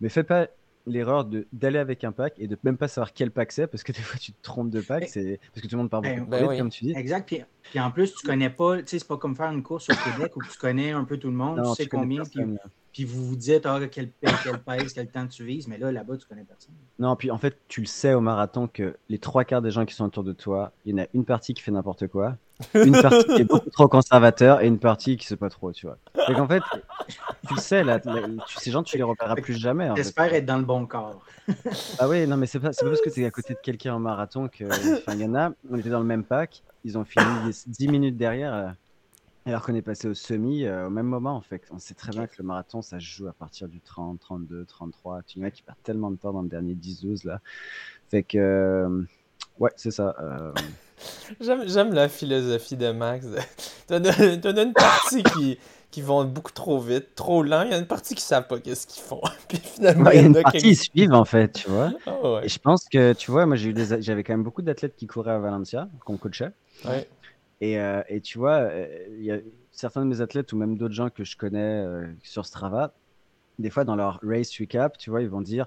[0.00, 0.48] Mais fais pas
[0.86, 3.92] l'erreur d'aller avec un pack et de même pas savoir quel pack c'est parce que
[3.92, 6.24] des fois tu te trompes de pack c'est parce que tout le monde part ben,
[6.24, 6.92] beaucoup comme tu dis.
[6.92, 9.62] Exact puis, puis, en plus tu connais pas tu sais c'est pas comme faire une
[9.62, 12.42] course au Québec où tu connais un peu tout le monde tu sais combien puis,
[12.96, 14.10] puis vous vous dites, ah, quel,
[14.42, 16.74] quel pèse, quel temps tu vises, mais là, là-bas, tu connais personne.
[16.98, 19.84] Non, puis en fait, tu le sais au marathon que les trois quarts des gens
[19.84, 22.38] qui sont autour de toi, il y en a une partie qui fait n'importe quoi,
[22.74, 25.86] une partie qui est beaucoup trop conservateur et une partie qui sait pas trop, tu
[25.86, 25.98] vois.
[26.28, 26.62] Donc en fait,
[27.48, 28.00] tu sais, là,
[28.56, 29.90] ces gens, tu les repéreras plus jamais.
[29.96, 31.22] J'espère être dans le bon corps.
[31.98, 33.94] ah oui, non, mais c'est pas, pas parce que tu es à côté de quelqu'un
[33.94, 34.64] en marathon que.
[34.64, 37.24] Enfin, il y en a, on était dans le même pack, ils ont fini
[37.66, 38.54] 10 minutes derrière.
[38.54, 38.68] Euh,
[39.46, 41.62] alors qu'on est passé au semi euh, au même moment, en fait.
[41.70, 44.64] On sait très bien que le marathon, ça se joue à partir du 30, 32,
[44.64, 45.22] 33.
[45.22, 47.40] Tu vois, qui perd tellement de temps dans le dernier 10-12, là.
[48.10, 49.02] Fait que, euh,
[49.60, 50.16] ouais, c'est ça.
[50.20, 50.52] Euh.
[51.40, 53.26] J'aime la philosophie de Max.
[53.88, 55.58] T'en as, une partie qui,
[55.90, 57.62] qui vont beaucoup trop vite, trop lent.
[57.62, 59.20] Il y a une partie qui ne savent pas qu'est-ce qu'ils font.
[59.48, 61.92] Puis finalement, il y, a une partie qui suivent, en fait, tu vois.
[62.06, 65.32] Ah Et je pense que, tu vois, moi, j'avais quand même beaucoup d'athlètes qui couraient
[65.32, 66.50] à Valencia, qu'on coachait.
[66.84, 67.08] Ouais.
[67.60, 68.86] Et, euh, et, tu vois, euh,
[69.18, 69.38] il y a
[69.72, 72.92] certains de mes athlètes ou même d'autres gens que je connais euh, sur Strava,
[73.58, 75.66] des fois dans leur race recap, tu vois, ils vont dire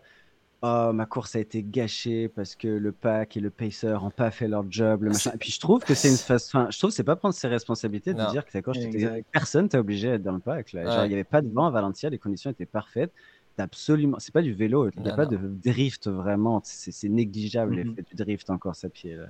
[0.62, 4.30] Oh, ma course a été gâchée parce que le pack et le pacer n'ont pas
[4.30, 5.04] fait leur job.
[5.04, 5.32] Le machin.
[5.34, 6.48] Et puis je trouve que c'est une phase.
[6.48, 9.24] Enfin, je trouve que c'est pas prendre ses responsabilités de dire que était...
[9.32, 10.74] Personne t'a obligé d'être dans le pack.
[10.74, 11.06] Là.
[11.06, 13.14] il n'y avait pas de vent à Valencia, les conditions étaient parfaites.
[13.58, 17.90] Absolument, c'est pas du vélo, il n'y a pas de drift vraiment, c'est négligeable mm-hmm.
[17.90, 19.18] l'effet du drift encore à pied.
[19.18, 19.26] Là.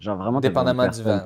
[0.00, 1.22] Genre vraiment, dépendamment du vent.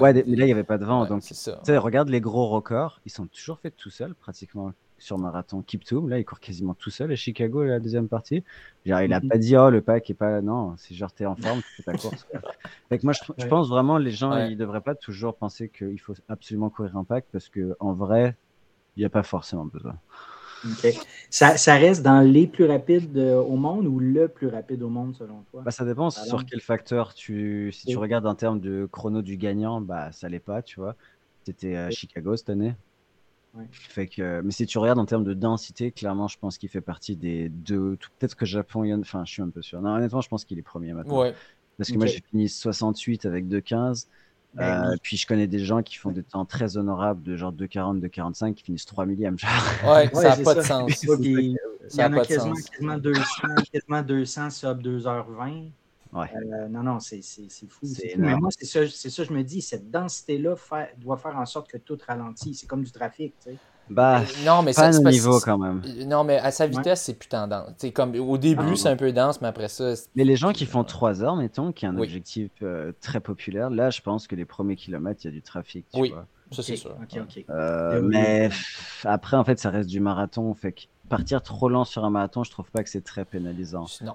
[0.00, 1.06] ouais, mais là, il n'y avait pas de vent.
[1.06, 1.22] donc,
[1.68, 6.08] regarde les gros records, ils sont toujours faits tout seuls, pratiquement sur marathon Kiptoum.
[6.08, 8.44] Là, il court quasiment tout seul à Chicago, la deuxième partie.
[8.86, 9.28] Genre, il a mhm.
[9.28, 10.40] pas dit, oh, le pack est pas.
[10.40, 12.26] Non, c'est genre, t'es en forme, tu fais ta course.
[12.88, 16.70] fait moi, je, pense vraiment, les gens, ils devraient pas toujours penser qu'il faut absolument
[16.70, 18.36] courir un pack parce que en vrai,
[18.96, 19.96] il n'y a pas forcément besoin.
[21.28, 24.88] Ça, ça, reste dans les plus rapides euh, au monde ou le plus rapide au
[24.88, 25.62] monde selon toi?
[25.64, 27.72] Bah, ça dépend sur quel facteur tu.
[27.72, 30.94] Si tu regardes en termes de chrono du gagnant, bah ça l'est pas, tu vois.
[31.44, 32.76] C'était à Chicago cette année.
[33.70, 36.80] Fait que, mais si tu regardes en termes de densité, clairement, je pense qu'il fait
[36.80, 37.98] partie des deux.
[38.18, 39.80] Peut-être que Japon, enfin, je suis un peu sûr.
[39.82, 41.30] Non, honnêtement, je pense qu'il est premier maintenant.
[41.76, 44.06] Parce que moi, j'ai fini 68 avec 2,15.
[44.54, 47.54] Ben euh, puis je connais des gens qui font des temps très honorables de genre
[47.54, 49.36] 2,40, 2,45 qui finissent 3 millièmes.
[49.82, 51.02] Ouais, ça n'a pas de sens.
[51.20, 51.56] il
[51.94, 53.22] y en a quasiment, quasiment, 200,
[53.72, 55.70] quasiment 200 sub 2h20.
[56.12, 56.30] Ouais.
[56.34, 57.22] Euh, non, non, c'est
[57.68, 57.86] fou.
[58.18, 60.56] Mais moi, c'est ça, ça, je me dis, cette densité-là
[60.98, 62.54] doit faire en sorte que tout ralentit.
[62.54, 63.34] C'est comme du trafic.
[63.42, 63.56] Tu sais.
[63.90, 65.82] Bah, euh, non, mais pas ça, niveau quand même.
[66.06, 67.70] Non, mais à sa vitesse, c'est plus tendance.
[67.94, 69.94] comme, au début, ah, c'est un peu dense, mais après ça.
[70.14, 73.70] Mais les gens qui font 3 heures, mettons, qui est un objectif euh, très populaire,
[73.70, 75.86] là, je pense que les premiers kilomètres, il y a du trafic.
[75.92, 76.26] Tu oui, vois.
[76.52, 76.96] ça c'est sûr.
[77.50, 78.50] Euh, mais
[79.04, 80.52] après, en fait, ça reste du marathon.
[80.54, 83.86] Fait que partir trop lent sur un marathon, je trouve pas que c'est très pénalisant.
[84.02, 84.14] Non.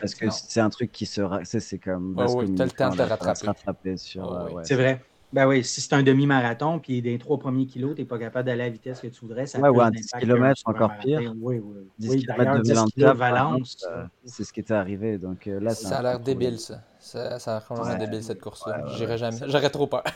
[0.00, 1.22] Parce que c'est un truc qui se.
[1.44, 2.14] C'est comme.
[2.16, 3.96] Oui, le temps de rattraper.
[3.96, 5.02] C'est vrai.
[5.30, 8.46] Ben oui, si c'est un demi-marathon, puis des trois premiers kilos, tu n'es pas capable
[8.46, 9.46] d'aller à la vitesse que tu voudrais.
[9.46, 11.34] Ça ouais, ouais, 10 km, encore pire.
[11.38, 11.86] Oui, oui.
[11.98, 12.62] 10 oui, km
[12.96, 15.18] de Valence, euh, c'est ce qui était arrivé.
[15.18, 16.80] Donc, euh, là, ça a l'air débile, ça.
[16.98, 18.84] Ça, ça a l'air complètement débile, cette course-là.
[18.84, 19.36] Ouais, J'irai jamais.
[19.48, 20.04] J'aurais trop peur.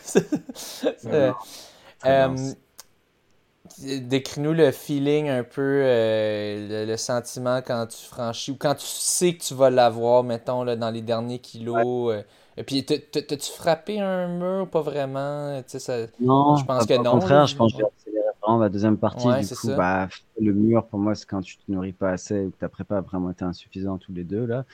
[3.81, 9.35] Décris-nous le feeling un peu, euh, le, sentiment quand tu franchis ou quand tu sais
[9.35, 12.13] que tu vas l'avoir, mettons, là, dans les derniers kilos.
[12.13, 12.23] Euh,
[12.57, 15.63] et puis, t'as-tu frappé un mur pas vraiment?
[15.67, 17.13] Ça, non, je pense que non.
[17.13, 19.27] Au contraire, je pense que j'ai vraiment la deuxième partie.
[19.27, 20.09] du coup, bah,
[20.41, 22.99] le mur, pour moi, c'est quand tu te nourris pas assez ou que ta prépa
[22.99, 24.45] a vraiment été insuffisant tous les deux.
[24.45, 24.65] Là.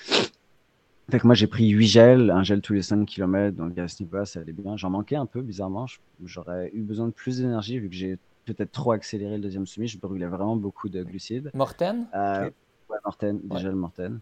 [1.11, 3.89] Fait que moi, j'ai pris 8 gels, un gel tous les 5 km, donc à
[3.89, 4.77] ce niveau-là, ça allait bien.
[4.77, 5.87] J'en manquais un peu, bizarrement.
[6.23, 8.19] J'aurais eu besoin de plus d'énergie vu que j'ai
[8.55, 9.89] peut-être trop accéléré le deuxième semi.
[9.89, 11.51] Je brûlais vraiment beaucoup de glucides.
[11.55, 12.07] Morten?
[12.15, 12.51] Euh,
[12.89, 14.21] Ouais, Morten, déjà le Morten.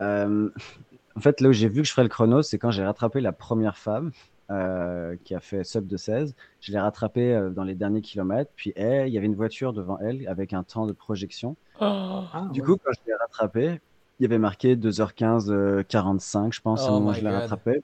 [0.00, 0.48] Euh,
[1.16, 3.20] en fait, là où j'ai vu que je ferais le chrono, c'est quand j'ai rattrapé
[3.20, 4.10] la première femme
[4.50, 6.34] euh, qui a fait sub de 16.
[6.60, 8.50] Je l'ai rattrapée dans les derniers kilomètres.
[8.56, 11.56] Puis il y avait une voiture devant elle avec un temps de projection.
[11.78, 12.22] Oh.
[12.32, 13.80] Ah, du coup, quand je l'ai rattrapée,
[14.18, 17.82] il y avait marqué 2h15, 45, je pense, au moment où je l'ai rattrapée.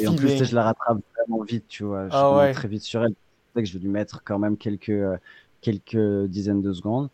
[0.00, 2.08] Et, en plus, je la rattrape vraiment vite, tu vois.
[2.08, 3.14] Je oh, très vite sur elle
[3.60, 5.18] que je vais lui mettre quand même quelques, euh,
[5.60, 7.10] quelques dizaines de secondes.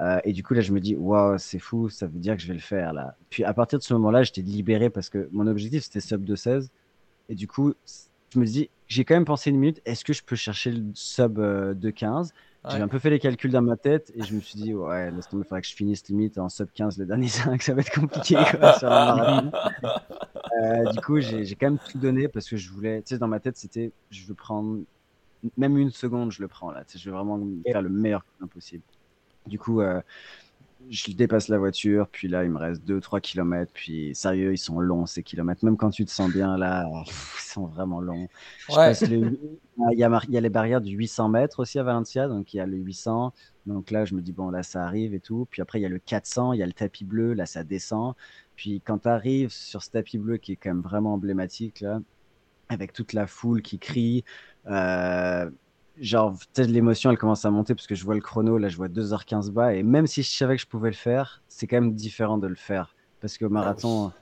[0.00, 2.42] Euh, et du coup, là, je me dis, waouh, c'est fou, ça veut dire que
[2.42, 3.16] je vais le faire là.
[3.30, 6.36] Puis à partir de ce moment-là, j'étais libéré parce que mon objectif c'était sub de
[6.36, 6.70] 16.
[7.28, 7.74] Et du coup,
[8.32, 10.84] je me dis, j'ai quand même pensé une minute, est-ce que je peux chercher le
[10.94, 12.32] sub euh, de 15
[12.70, 15.10] J'ai un peu fait les calculs dans ma tête et je me suis dit, ouais,
[15.10, 17.74] laisse tomber, il faudrait que je finisse limite en sub 15 le dernier 5, ça
[17.74, 18.36] va être compliqué
[18.78, 18.88] sur
[20.92, 23.40] du coup, j'ai quand même tout donné parce que je voulais, tu sais, dans ma
[23.40, 24.80] tête, c'était, je veux prendre
[25.56, 26.84] même une seconde, je le prends là.
[26.94, 28.82] Je veux vraiment faire le meilleur possible.
[29.46, 30.00] Du coup, euh,
[30.90, 33.70] je dépasse la voiture, puis là, il me reste 2-3 km.
[33.72, 35.64] Puis sérieux, ils sont longs ces kilomètres.
[35.64, 38.28] Même quand tu te sens bien là, ils sont vraiment longs.
[38.68, 42.54] il, y a, il y a les barrières du 800 mètres aussi à Valencia, donc
[42.54, 43.32] il y a le 800.
[43.66, 45.46] Donc là, je me dis, bon, là, ça arrive et tout.
[45.50, 47.64] Puis après, il y a le 400, il y a le tapis bleu, là, ça
[47.64, 48.14] descend.
[48.56, 52.00] Puis quand tu arrives sur ce tapis bleu qui est quand même vraiment emblématique, là,
[52.68, 54.24] avec toute la foule qui crie,
[54.68, 55.50] euh,
[56.00, 58.76] genre, peut-être l'émotion, elle commence à monter parce que je vois le chrono, là, je
[58.76, 59.74] vois 2h15 bas.
[59.74, 62.46] Et même si je savais que je pouvais le faire, c'est quand même différent de
[62.46, 62.94] le faire.
[63.20, 64.12] Parce qu'au marathon,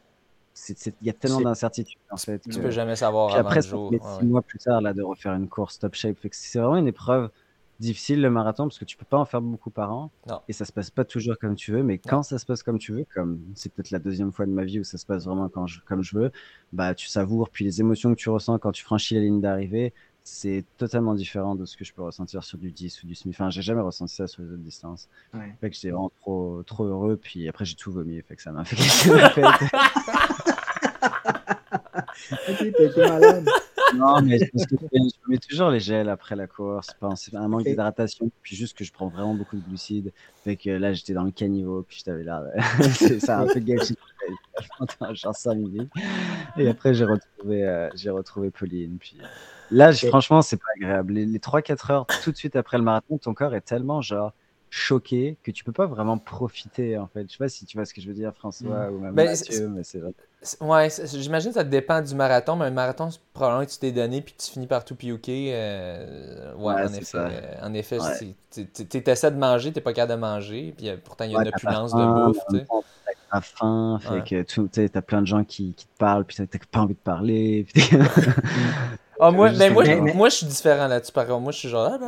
[0.68, 2.40] il y a tellement d'incertitudes, en fait.
[2.50, 3.28] Tu peux jamais savoir.
[3.28, 3.76] Puis après, ça
[4.18, 6.16] six mois plus tard, là, de refaire une course top shape.
[6.32, 7.30] c'est vraiment une épreuve
[7.78, 10.10] difficile le marathon parce que tu peux pas en faire beaucoup par an
[10.48, 12.78] et ça se passe pas toujours comme tu veux mais quand ça se passe comme
[12.78, 15.26] tu veux comme c'est peut-être la deuxième fois de ma vie où ça se passe
[15.26, 16.32] vraiment quand je, comme je veux
[16.72, 19.92] bah tu savoures puis les émotions que tu ressens quand tu franchis la ligne d'arrivée
[20.28, 23.32] c'est totalement différent de ce que je peux ressentir sur du 10 ou du semi.
[23.32, 25.08] Enfin, j'ai jamais ressenti ça sur les autres distances.
[25.32, 25.54] Ouais.
[25.60, 28.50] Fait que j'étais vraiment trop, trop heureux, puis après j'ai tout vomi, fait que ça
[28.50, 28.76] m'a fait
[32.48, 33.48] ok, t'es malade.
[33.94, 36.88] Non, mais parce que je mets toujours les gels après la course.
[37.16, 40.12] C'est un manque d'hydratation, puis juste que je prends vraiment beaucoup de glucides.
[40.44, 42.42] Fait que là, j'étais dans le caniveau, puis je t'avais l'air.
[43.20, 43.94] ça a un peu gâché.
[45.12, 45.90] genre 5 minutes.
[46.56, 48.98] Et après, j'ai retrouvé, euh, j'ai retrouvé Pauline.
[48.98, 49.18] Puis
[49.70, 51.14] Là, franchement, c'est pas agréable.
[51.14, 54.32] Les, 3-4 heures tout de suite après le marathon, ton corps est tellement genre
[54.68, 57.26] choqué que tu peux pas vraiment profiter en fait.
[57.28, 58.94] Je sais pas si tu vois ce que je veux dire, François, mm.
[58.94, 60.12] ou même ben, Mathieu, mais c'est vrai.
[60.60, 63.92] Ouais, j'imagine que ça dépend du marathon, mais un marathon, c'est probablement que tu t'es
[63.92, 65.50] donné puis tu finis par tout piouquer.
[65.54, 67.18] Euh, ouais, en, effet,
[67.62, 67.98] en effet.
[68.50, 71.42] tu essaies de manger, t'es pas capable de manger, puis euh, pourtant il y a
[71.42, 72.38] une opulence de bouffe.
[72.50, 72.66] Tu
[73.30, 76.58] T'as faim, fait que tu as plein de gens qui, qui te parlent, puis t'as
[76.70, 77.66] pas envie de parler.
[79.18, 81.12] Ah, moi, ben, moi, moi, je suis différent là-dessus.
[81.12, 81.98] Par contre, moi, je suis genre.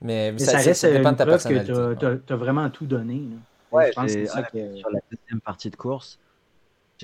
[0.00, 1.72] Mais, ça, reste dépend de ta personnalité.
[1.72, 3.22] que tu as, vraiment tout donné.
[3.70, 6.18] Ouais, je pense que sur la deuxième partie de course,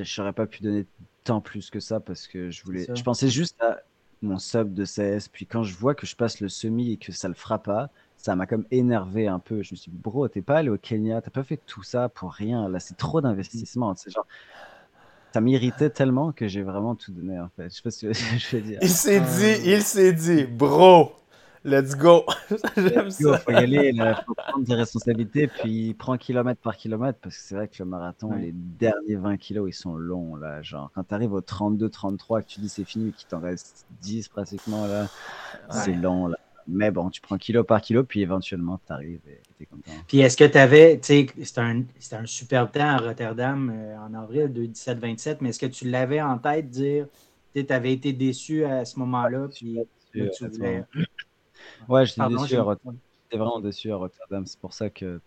[0.04, 0.86] je n'aurais pas pu donner
[1.24, 2.86] tant plus que ça parce que je voulais.
[2.94, 3.78] Je pensais juste à
[4.22, 5.28] mon sub de CS.
[5.30, 7.90] Puis quand je vois que je passe le semi et que ça le fera pas,
[8.16, 9.62] ça m'a comme énervé un peu.
[9.62, 12.08] Je me suis dit, bro, t'es pas allé au Kenya, t'as pas fait tout ça
[12.08, 12.68] pour rien.
[12.68, 13.94] Là, c'est trop d'investissement.
[13.94, 14.26] C'est genre,
[15.32, 17.70] ça m'irritait tellement que j'ai vraiment tout donné en fait.
[17.70, 18.78] Je sais pas ce que je veux dire.
[18.82, 21.12] Il s'est dit, il s'est dit, bro,
[21.68, 22.24] let's go.
[22.76, 23.38] J'aime ça.
[23.38, 27.42] Faut y aller, il faut prendre des responsabilités, puis prend kilomètre par kilomètre parce que
[27.42, 30.62] c'est vrai que le marathon, les derniers 20 kilos, ils sont longs là.
[30.62, 33.86] Genre, quand tu arrives au 32, 33, que tu dis c'est fini, qu'il t'en reste
[34.00, 35.06] 10 pratiquement là,
[35.70, 36.36] c'est long là.
[36.70, 39.90] Mais bon, tu prends kilo par kilo, puis éventuellement, tu arrives et tu es content.
[40.06, 43.96] Puis est-ce que tu avais, tu sais, c'était un, un, super temps à Rotterdam euh,
[43.98, 47.06] en avril de 17-27, mais est-ce que tu l'avais en tête, dire,
[47.54, 49.78] tu avais été déçu à ce moment-là, puis
[50.12, 50.84] tu voulais...
[51.88, 52.96] Ouais, j'étais déçu à Rotterdam.
[53.24, 54.46] J'étais vraiment déçu à Rotterdam.
[54.46, 55.20] C'est pour ça que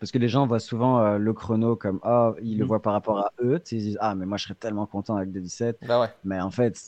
[0.00, 2.68] parce que les gens voient souvent euh, le chrono comme ah, oh, ils le mm.
[2.68, 3.60] voient par rapport à eux.
[3.70, 5.80] Ils disent ah, mais moi je serais tellement content avec 17.
[5.86, 6.08] Bah ouais.
[6.24, 6.78] Mais en fait,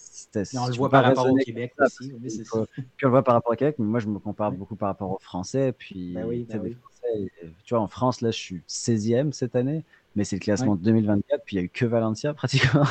[0.54, 2.12] on le voit par rapport au Québec aussi.
[2.18, 2.66] puis on
[3.02, 5.18] le voit par rapport au Québec, mais moi je me compare beaucoup par rapport aux
[5.20, 5.72] Français.
[5.72, 7.30] Puis bah oui, bah Français,
[7.64, 10.82] tu vois, en France, là je suis 16e cette année, mais c'est le classement de
[10.82, 12.86] 2024, puis il n'y a eu que Valencia pratiquement.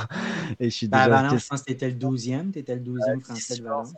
[0.59, 1.23] Et je suis bah, déjà.
[1.23, 3.93] Valence, je pense que tu étais le 12e, tu étais le 12e français de Valence.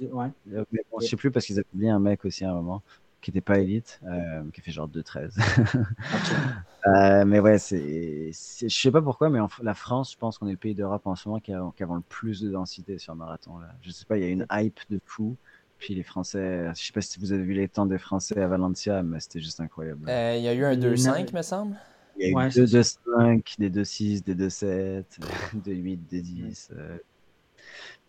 [0.00, 0.30] Ouais.
[0.46, 2.82] Mais bon, je sais plus parce qu'ils avaient oublié un mec aussi à un moment
[3.26, 5.36] qui n'était pas élite, euh, qui fait genre 2-13.
[6.86, 10.46] euh, mais ouais, c'est, je sais pas pourquoi, mais en, la France, je pense qu'on
[10.46, 12.98] est le pays d'Europe en ce moment qui a, qui a, le plus de densité
[12.98, 13.58] sur marathon.
[13.58, 13.68] Là.
[13.82, 15.36] Je sais pas, il y a une hype de fou.
[15.78, 18.46] Puis les Français, je sais pas si vous avez vu les temps des Français à
[18.46, 20.08] Valencia, mais c'était juste incroyable.
[20.08, 21.76] Euh, il y a eu un 2-5, me semble.
[22.16, 25.04] Il y a eu des 2-5, des 2-6, des 2-7,
[25.52, 26.70] des 8, des 10.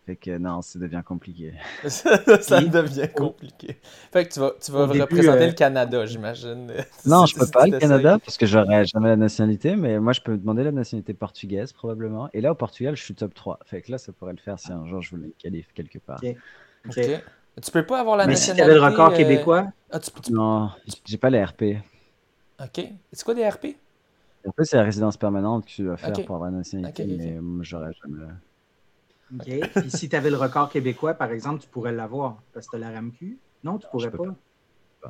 [0.08, 1.52] Fait que non, ça devient compliqué.
[1.86, 2.16] ça
[2.62, 3.76] devient compliqué.
[4.10, 6.72] Fait que tu vas, tu vas représenter euh, le Canada, j'imagine.
[7.04, 10.22] Non, je peux pas le Canada parce que j'aurais jamais la nationalité, mais moi je
[10.22, 12.30] peux demander la nationalité portugaise probablement.
[12.32, 13.58] Et là au Portugal, je suis top 3.
[13.66, 16.22] Fait que là, ça pourrait le faire si un jour je voulais qualifier quelque part.
[16.86, 16.94] Ok.
[17.62, 18.62] Tu peux pas avoir la mais nationalité.
[18.62, 19.66] Si tu avais le record euh, québécois?
[19.90, 20.70] Ah, Non,
[21.04, 21.64] j'ai pas les RP.
[22.62, 22.82] Ok.
[23.12, 23.76] C'est quoi des RP
[24.46, 27.92] RP, c'est la résidence permanente que tu dois faire pour avoir la nationalité, mais j'aurais
[28.02, 28.24] jamais.
[29.34, 29.70] OK.
[29.74, 32.82] Puis si tu avais le record québécois, par exemple, tu pourrais l'avoir parce que tu
[32.82, 33.38] as la RAMQ.
[33.64, 34.34] Non, tu pourrais pas.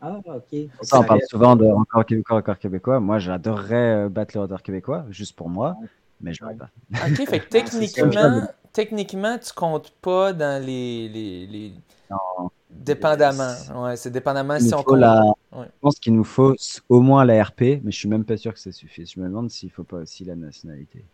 [0.03, 0.69] Ah, OK.
[0.83, 3.01] Ça, on parle souvent de record québécois, record québécois.
[3.01, 5.77] Moi, j'adorerais euh, battre le record québécois, juste pour moi,
[6.21, 6.71] mais je ne peux pas.
[7.07, 11.09] OK, fait que techniquement, techniquement, tu comptes pas dans les.
[11.09, 11.73] les, les...
[12.11, 12.51] Non.
[12.71, 13.55] Dépendamment.
[13.77, 15.01] Ouais, c'est dépendamment si on compte.
[15.01, 16.55] Je pense qu'il nous faut
[16.89, 19.11] au moins la RP, mais je suis même pas sûr que ça suffise.
[19.13, 21.05] Je me demande s'il faut pas aussi la nationalité.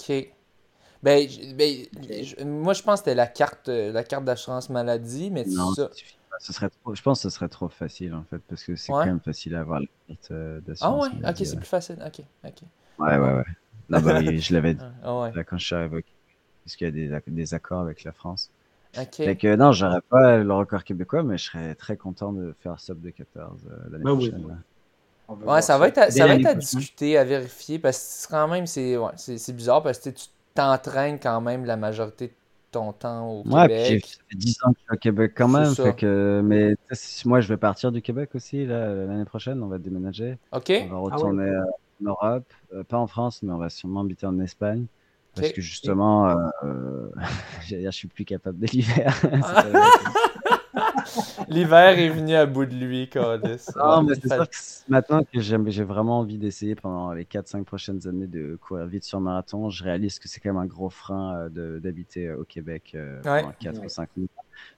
[0.00, 0.32] OK.
[1.02, 1.86] Ben, ben
[2.46, 5.90] moi, je pense que c'était la carte, euh, la carte d'assurance maladie, mais non, ça...
[6.38, 9.06] Ce serait je pense que ce serait trop facile, en fait, parce que c'est quand
[9.06, 11.30] même facile à avoir la carte euh, d'assurance Ah ouais?
[11.30, 11.98] Ok, c'est plus facile.
[12.04, 12.52] Ok, ok.
[12.98, 13.44] Ouais, ouais, ouais.
[13.90, 16.04] Là, bah, je l'avais dit ah, là, quand je suis arrivé
[16.64, 18.50] parce qu'il y a des, des, accords avec la France.
[18.96, 19.16] Ok.
[19.16, 22.78] Fait que non, j'aurais pas le record québécois, mais je serais très content de faire
[22.78, 24.62] sub de 14 euh, l'année prochaine.
[25.28, 25.36] Oui.
[25.46, 28.48] Ouais, ça va, être à, ça va être à discuter, à vérifier, parce que quand
[28.48, 29.10] même, c'est ouais,
[29.54, 32.32] bizarre, parce que tu t'entraînes quand même la majorité de
[32.70, 34.02] ton temps au ouais, Québec.
[34.02, 35.74] Puis ça fait 10 ans que je suis au Québec quand même.
[35.74, 36.74] Fait que, mais
[37.24, 39.62] moi, je vais partir du Québec aussi l'année prochaine.
[39.62, 40.38] On va déménager.
[40.52, 40.70] OK.
[40.70, 41.64] On va ah retourner euh,
[42.02, 42.52] en Europe.
[42.74, 44.86] Euh, pas en France, mais on va sûrement habiter en Espagne.
[45.34, 46.28] Parce que justement,
[46.62, 47.08] euh,
[47.66, 49.14] je suis plus capable de l'hiver.
[51.48, 53.66] L'hiver est venu à bout de lui, Cordis.
[53.76, 54.56] Non, mais c'est sûr que
[54.88, 59.20] maintenant que j'ai vraiment envie d'essayer pendant les 4-5 prochaines années de courir vite sur
[59.20, 62.92] marathon, je réalise que c'est quand même un gros frein euh, d'habiter euh, au Québec
[62.94, 64.30] euh, pendant 4 ou 5 minutes.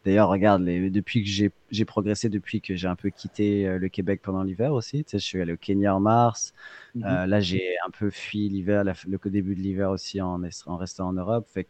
[0.05, 4.20] D'ailleurs, regarde, les, depuis que j'ai progressé, depuis que j'ai un peu quitté le Québec
[4.23, 6.55] pendant l'hiver aussi, tu sais, je suis allé au Kenya en mars.
[6.97, 7.27] Mm-hmm.
[7.27, 11.12] là, j'ai un peu fui l'hiver, le début de l'hiver aussi en, en restant en
[11.12, 11.47] Europe.
[11.53, 11.66] Fait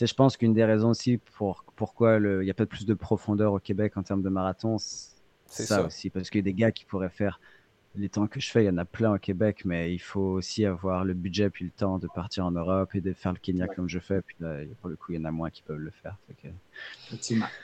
[0.00, 3.52] je pense qu'une des raisons aussi pour pourquoi il n'y a pas plus de profondeur
[3.52, 6.10] au Québec en termes de marathon, c'est ça, aussi.
[6.10, 7.40] Parce qu'il y a des gars qui pourraient faire
[7.94, 10.20] les temps que je fais, il y en a plein au Québec, mais il faut
[10.20, 13.38] aussi avoir le budget puis le temps de partir en Europe et de faire le
[13.38, 14.22] Kenya comme je fais.
[14.22, 16.16] Puis là, pour le coup, il y en a moins qui peuvent le faire.
[17.08, 17.46] Effectivement.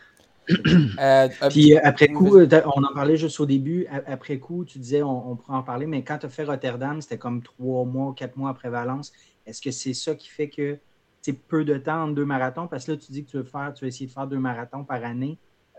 [0.98, 3.86] Euh, puis euh, après coup, euh, on en parlait juste au début.
[4.06, 7.02] Après coup, tu disais on, on pourrait en parler, mais quand tu as fait Rotterdam,
[7.02, 9.12] c'était comme trois mois, quatre mois après Valence.
[9.44, 10.78] Est-ce que c'est ça qui fait que
[11.48, 12.68] peu de temps entre deux marathons?
[12.68, 14.38] Parce que là, tu dis que tu veux faire, tu veux essayer de faire deux
[14.38, 15.38] marathons par année.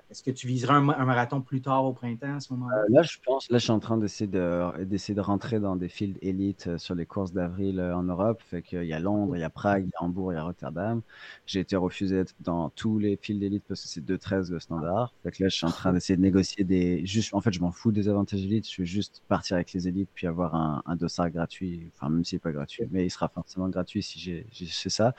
[0.10, 2.78] Est-ce que tu viseras un, marathon plus tard au printemps à ce moment-là?
[2.78, 5.76] Euh, là, je pense, là, je suis en train d'essayer de, d'essayer de rentrer dans
[5.76, 8.42] des fields élites euh, sur les courses d'avril euh, en Europe.
[8.42, 10.40] Fait qu'il y a Londres, il y a Prague, il y a Hambourg, il y
[10.40, 11.02] a Rotterdam.
[11.46, 15.14] J'ai été refusé dans tous les fields d'élite parce que c'est 2-13 le standard.
[15.22, 17.60] Fait que là, je suis en train d'essayer de négocier des, juste, en fait, je
[17.60, 18.68] m'en fous des avantages élites.
[18.68, 21.92] Je veux juste partir avec les élites puis avoir un, un dossard gratuit.
[21.96, 25.14] Enfin, même s'il n'est pas gratuit, mais il sera forcément gratuit si j'ai, j'ai ça.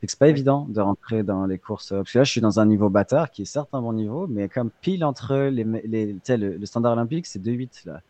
[0.00, 1.88] Fait que c'est pas évident de rentrer dans les courses.
[1.88, 4.28] Parce que là, je suis dans un niveau bâtard qui est certes un bon niveau,
[4.28, 8.00] mais comme pile entre les, les le, le, standard olympique, c'est 2,8 là.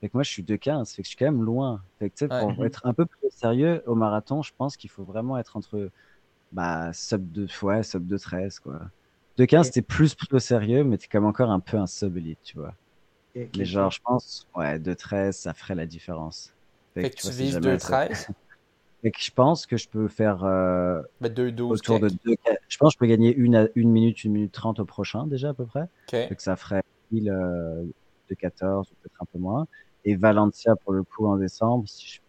[0.00, 0.94] Fait que moi, je suis 2,15.
[0.94, 1.82] Fait que je suis quand même loin.
[1.98, 2.66] Fait que, pour mhm.
[2.66, 5.90] être un peu plus sérieux au marathon, je pense qu'il faut vraiment être entre
[6.52, 8.80] bah, sub 2, ouais, sub 2,13 quoi.
[9.38, 9.70] 2,15, okay.
[9.70, 12.56] t'es plus au sérieux, mais t'es quand même encore un peu un sub élite, tu
[12.56, 12.74] vois.
[13.34, 16.54] mais genre, je pense, ouais, 2,13, ça ferait la différence.
[16.94, 18.28] Fait, que, tu, vises 2,13
[19.18, 22.36] je pense que je peux faire euh, autour de deux,
[22.68, 25.50] Je pense que je peux gagner une, une minute, une minute trente au prochain déjà
[25.50, 25.84] à peu près.
[26.08, 26.28] Okay.
[26.28, 26.82] Donc ça ferait
[27.12, 27.84] 1000 euh,
[28.30, 29.66] de 14 ou peut-être un peu moins.
[30.04, 32.20] Et Valencia pour le coup en décembre, si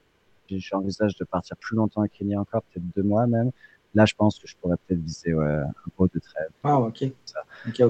[0.50, 3.52] j'envisage de partir plus longtemps à Kenya encore, peut-être deux mois même.
[3.96, 6.50] Là, je pense que je pourrais peut-être viser ouais, un pot de trêve.
[6.64, 7.06] Ah, ok.
[7.26, 7.40] Ça.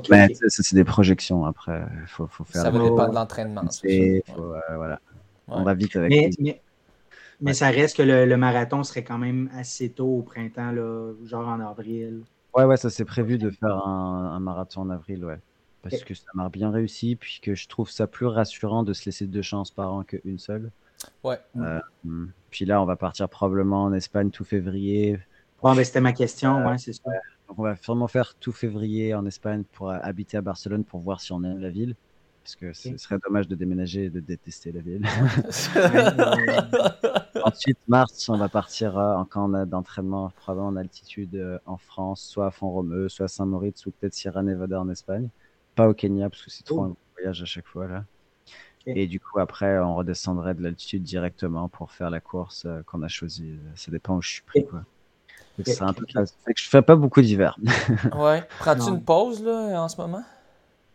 [0.10, 1.84] Mais ça, c'est des projections après.
[2.06, 3.64] Faut, faut faire ça va dépendre de l'entraînement.
[4.76, 5.02] voilà.
[5.48, 6.10] On va vite avec.
[6.10, 6.62] Mais, mais,
[7.54, 11.60] ça reste que le, marathon serait quand même assez tôt au printemps, là, genre en
[11.60, 12.22] avril.
[12.56, 15.40] Ouais, ouais, ça c'est prévu de faire un, marathon en avril, ouais.
[15.84, 19.06] Parce que ça m'a bien réussi, puis que je trouve ça plus rassurant de se
[19.06, 20.72] laisser deux chances par an qu'une seule.
[21.24, 21.40] Ouais.
[21.58, 21.80] Euh,
[22.50, 25.20] puis là, on va partir probablement en Espagne tout février.
[25.62, 27.12] Bon, ben, c'était ma question, ouais, c'est ça.
[27.48, 31.00] Donc, on va vraiment faire tout février en Espagne pour euh, habiter à Barcelone pour
[31.00, 31.96] voir si on aime la ville.
[32.44, 35.06] Parce que ce serait dommage de déménager et de détester la ville.
[37.44, 42.22] Ensuite, mars, on va partir euh, en camp d'entraînement, probablement en altitude euh, en France,
[42.22, 45.30] soit à Font-Romeu, soit à Saint-Moritz, ou peut-être Sierra Nevada en Espagne.
[45.76, 48.04] Pas au Kenya, parce que c'est trop un voyage à chaque fois là.
[48.86, 53.10] Et du coup, après, on redescendrait de l'altitude directement pour faire la course qu'on a
[53.10, 53.60] choisie.
[53.76, 54.66] Ça dépend où je suis pris.
[54.66, 54.84] Quoi.
[55.66, 57.58] C'est un peu Fait que je fais pas beaucoup d'hiver.
[58.16, 58.48] ouais.
[58.60, 60.24] Prends-tu une pause là, en ce moment?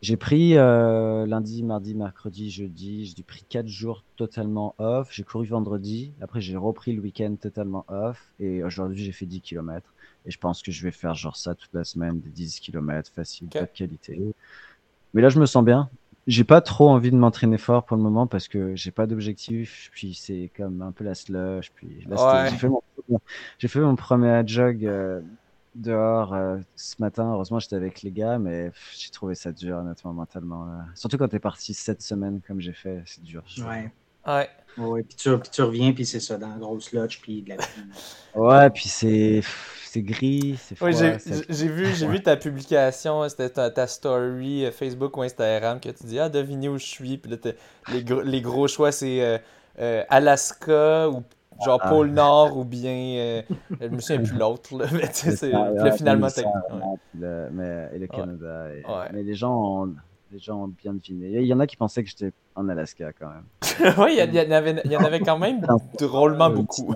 [0.02, 3.14] J'ai pris euh, lundi, mardi, mercredi, jeudi.
[3.16, 5.10] J'ai pris quatre jours totalement off.
[5.12, 6.12] J'ai couru vendredi.
[6.20, 8.32] Après, j'ai repris le week-end totalement off.
[8.40, 9.94] Et aujourd'hui, j'ai fait 10 km.
[10.26, 13.12] Et je pense que je vais faire genre ça toute la semaine, des 10 km
[13.14, 14.20] facile, pas de qualité.
[15.14, 15.88] Mais là, je me sens bien
[16.26, 19.90] j'ai pas trop envie de m'entraîner fort pour le moment parce que j'ai pas d'objectif.
[19.92, 21.72] Puis c'est comme un peu la slush.
[21.74, 22.82] Puis j'ai fait, mon...
[23.58, 25.20] fait mon premier jog euh,
[25.74, 27.32] dehors euh, ce matin.
[27.32, 30.66] Heureusement, j'étais avec les gars, mais j'ai trouvé ça dur, honnêtement, mentalement.
[30.94, 33.42] Surtout quand t'es parti cette semaine comme j'ai fait, c'est dur.
[33.58, 33.90] Ouais.
[34.26, 34.48] Ouais.
[34.78, 37.50] Ouais, puis tu, puis tu reviens, puis c'est ça, dans la grosse lodge, puis de
[37.50, 37.56] la
[38.34, 39.42] Ouais, puis c'est
[39.92, 40.88] c'est gris, c'est froid.
[40.88, 40.96] Oui,
[41.50, 46.06] j'ai vu, j'ai vu ta publication, c'était ta, story euh, Facebook ou Instagram que tu
[46.06, 47.18] dis Ah, devinez où je suis.
[47.18, 47.36] Puis là,
[47.92, 49.36] les, gros, les gros choix, c'est euh,
[49.78, 51.22] euh, Alaska ou
[51.64, 51.88] genre ah.
[51.88, 53.42] pôle Nord ou bien.
[53.80, 54.70] je me souviens plus l'autre.
[54.92, 55.52] Mais, c'est,
[55.96, 56.28] finalement,
[57.14, 58.66] mais, et le Canada.
[59.12, 59.94] Mais les gens ont
[60.32, 61.40] les gens ont bien deviné.
[61.40, 63.44] Il y en a qui pensaient que j'étais en Alaska quand même.
[63.98, 65.60] oui, il y, en avait, il y en avait quand même
[65.98, 66.94] drôlement beaucoup.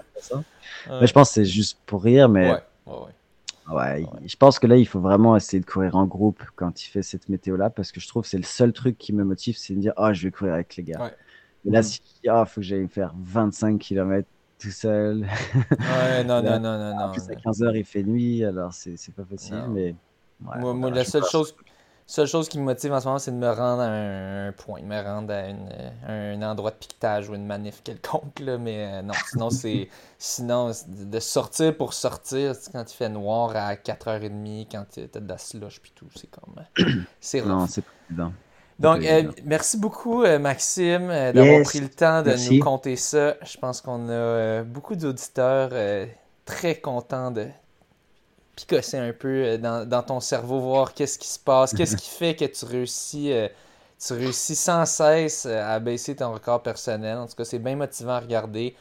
[0.88, 2.54] Mais je pense que c'est juste pour rire, mais
[3.72, 6.88] Ouais, je pense que là, il faut vraiment essayer de courir en groupe quand il
[6.88, 9.56] fait cette météo-là, parce que je trouve que c'est le seul truc qui me motive,
[9.58, 11.12] c'est de me dire, oh, je vais courir avec les gars.
[11.64, 11.82] Mais là, mm.
[11.82, 14.28] si je dis, oh, faut que j'aille faire 25 km
[14.58, 15.26] tout seul.
[15.70, 17.04] Ouais, non, non, non, non, non.
[17.04, 19.94] En plus, à 15 heures, il fait nuit, alors c'est pas facile, mais.
[20.40, 21.54] moi, moi la seule chose
[22.06, 24.80] seule chose qui me motive en ce moment, c'est de me rendre à un, point,
[24.80, 28.38] de me rendre à, un endroit de piquetage ou une manif quelconque.
[28.40, 29.88] Là, mais euh, non, sinon, c'est
[30.18, 35.28] sinon de sortir pour sortir quand il fait noir à 4h30, quand tu as de
[35.28, 36.54] la slush puis tout, c'est comme.
[37.20, 38.32] C'est Non, c'est pas évident.
[38.78, 43.36] Donc, euh, merci beaucoup, Maxime, d'avoir pris le temps de nous compter ça.
[43.42, 45.70] Je pense qu'on a beaucoup d'auditeurs
[46.44, 47.46] très contents de,
[48.56, 52.34] picosser un peu euh, dans, ton cerveau, voir qu'est-ce qui se passe, qu'est-ce qui fait
[52.34, 53.48] que tu réussis, euh,
[54.04, 57.18] tu réussis sans cesse euh, à baisser ton record personnel.
[57.18, 58.74] En tout cas, c'est bien motivant à regarder.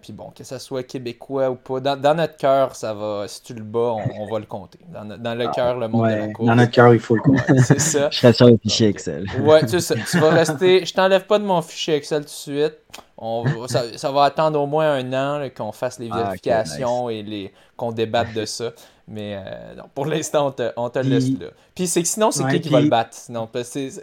[0.00, 3.24] Puis bon, que ce soit québécois ou pas, dans, notre cœur, ça va.
[3.26, 4.78] Si tu le bats, on, va le compter.
[4.88, 6.48] Dans, le ah, cœur, le monde de la course.
[6.48, 7.58] Dans notre cœur, il faut le compter.
[7.58, 8.08] c'est ça.
[8.12, 9.26] Je serai sur le fichier Excel.
[9.40, 10.84] ouais, tu, sais, tu vas rester.
[10.84, 12.78] Je t'enlève pas de mon fichier Excel tout de suite.
[13.16, 17.52] On, ça, va attendre au moins un an qu'on fasse les ah, vérifications et les
[17.76, 18.72] qu'on débatte de ça.
[19.08, 21.48] Mais euh, non, pour l'instant, on te, on te laisse là.
[21.74, 23.14] Puis c'est que sinon, c'est qui qui va le battre?
[23.14, 23.48] Sinon,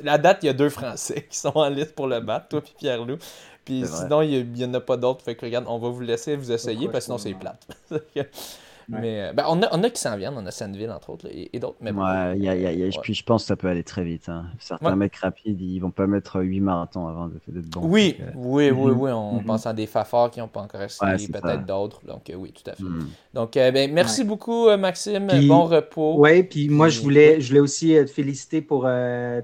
[0.03, 2.59] la date, il y a deux Français qui sont en liste pour le battre, toi
[2.59, 3.17] et Pierre-Loup.
[3.63, 5.23] Puis sinon, il n'y en a pas d'autres.
[5.23, 7.67] Fait que regarde, on va vous laisser vous essayer, parce que sinon, c'est plate.
[8.89, 11.27] Mais euh, ben, on, a, on a qui s'en viennent, on a Sandville entre autres
[11.31, 11.77] et, d'autres.
[11.81, 14.29] Mais ouais, y a, y a, Puis je pense que ça peut aller très vite.
[14.29, 14.45] Hein.
[14.59, 17.81] Certains mecs rapides, ils vont pas mettre 8 marathons avant d'être bons.
[17.83, 19.11] Oui, euh, oui, oui, oui.
[19.11, 19.45] On mhm.
[19.45, 22.01] pense à des fafards qui n'ont pas encore essayé, peut-être d'autres.
[22.05, 22.83] Donc euh, oui, tout à fait.
[22.83, 23.07] Mhm.
[23.33, 25.27] Donc ben, merci beaucoup, Maxime.
[25.47, 26.15] bon repos.
[26.17, 28.87] Oui, puis moi, je voulais, je voulais aussi te féliciter pour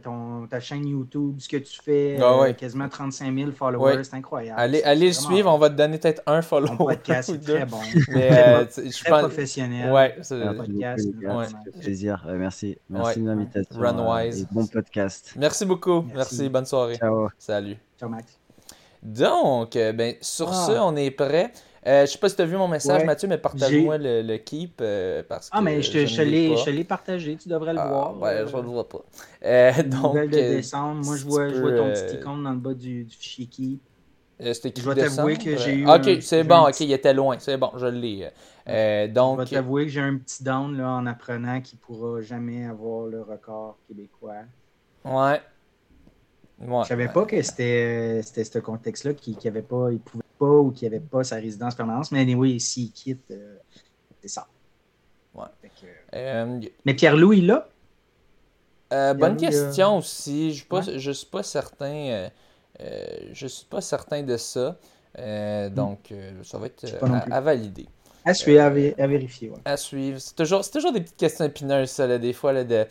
[0.04, 2.18] ton, ta chaîne YouTube, ce que tu fais.
[2.22, 4.60] Ah quasiment 35 000 followers, c'est incroyable.
[4.60, 6.68] Allez, allez le suivre, on va te donner peut-être un follow.
[6.68, 7.80] Ton podcast, c'est très bon.
[8.10, 9.92] Mais, je pense professionnel.
[9.92, 11.08] Ouais, c'est un podcast.
[11.82, 12.26] plaisir.
[12.28, 12.78] Euh, merci.
[12.90, 13.80] Merci de l'invitation.
[13.80, 14.44] Runwise.
[14.44, 15.34] Euh, bon podcast.
[15.38, 16.06] Merci beaucoup.
[16.14, 16.50] Merci.
[16.50, 16.96] Bonne soirée.
[16.96, 17.30] Ciao.
[17.38, 17.78] Salut.
[18.00, 18.40] Ciao, Max.
[19.04, 20.66] Donc, euh, ben, sur ah.
[20.68, 21.52] ce, on est prêt.
[21.88, 24.38] Euh, je sais pas si tu as vu mon message, Mathieu, mais partage-moi le, le,
[24.38, 24.82] keep.
[25.30, 28.20] parce ah, mais je te, je, l'ai partagé, tu devrais le ah, voir.
[28.20, 29.06] Ouais, je ne le vois pas.
[29.44, 32.74] Euh, donc, de décembre, moi je vois, je vois ton petit icône dans le bas
[32.74, 33.82] du, du fichier keep.
[34.42, 35.88] Euh, écrit je vais t'avouer que j'ai eu.
[35.88, 37.38] Ok, c'est bon, ok, il était loin.
[37.40, 38.30] C'est bon, je l'ai.
[38.68, 39.40] Euh, donc...
[39.40, 42.66] Je vais t'avouer que j'ai un petit down là, en apprenant qu'il ne pourra jamais
[42.66, 44.44] avoir le record québécois.
[45.06, 45.42] Ouais.
[46.60, 46.84] ouais.
[46.84, 50.88] Je savais pas que c'était ce contexte-là, qu'il ne pas, il pouvait pas ou qu'il
[50.88, 52.12] avait pas sa résidence permanente.
[52.12, 53.34] Mais anyway, s'il quitte,
[54.22, 54.48] c'est ça.
[55.34, 56.68] Ouais.
[56.86, 57.70] Mais Pierre-Louis, il l'a?
[58.94, 60.54] Euh, bonne question aussi.
[60.54, 62.30] Je ne suis pas certain.
[62.82, 64.78] Euh, euh, je suis pas certain de ça.
[65.18, 65.70] Hmm.
[65.70, 66.14] Donc,
[66.44, 66.86] ça va être
[67.32, 67.86] à, valider.
[68.26, 69.52] À suivre, à, vérifier.
[69.64, 70.20] À suivre.
[70.20, 72.86] C'est toujours, toujours des petites questions épineuses, ça, des fois, là, de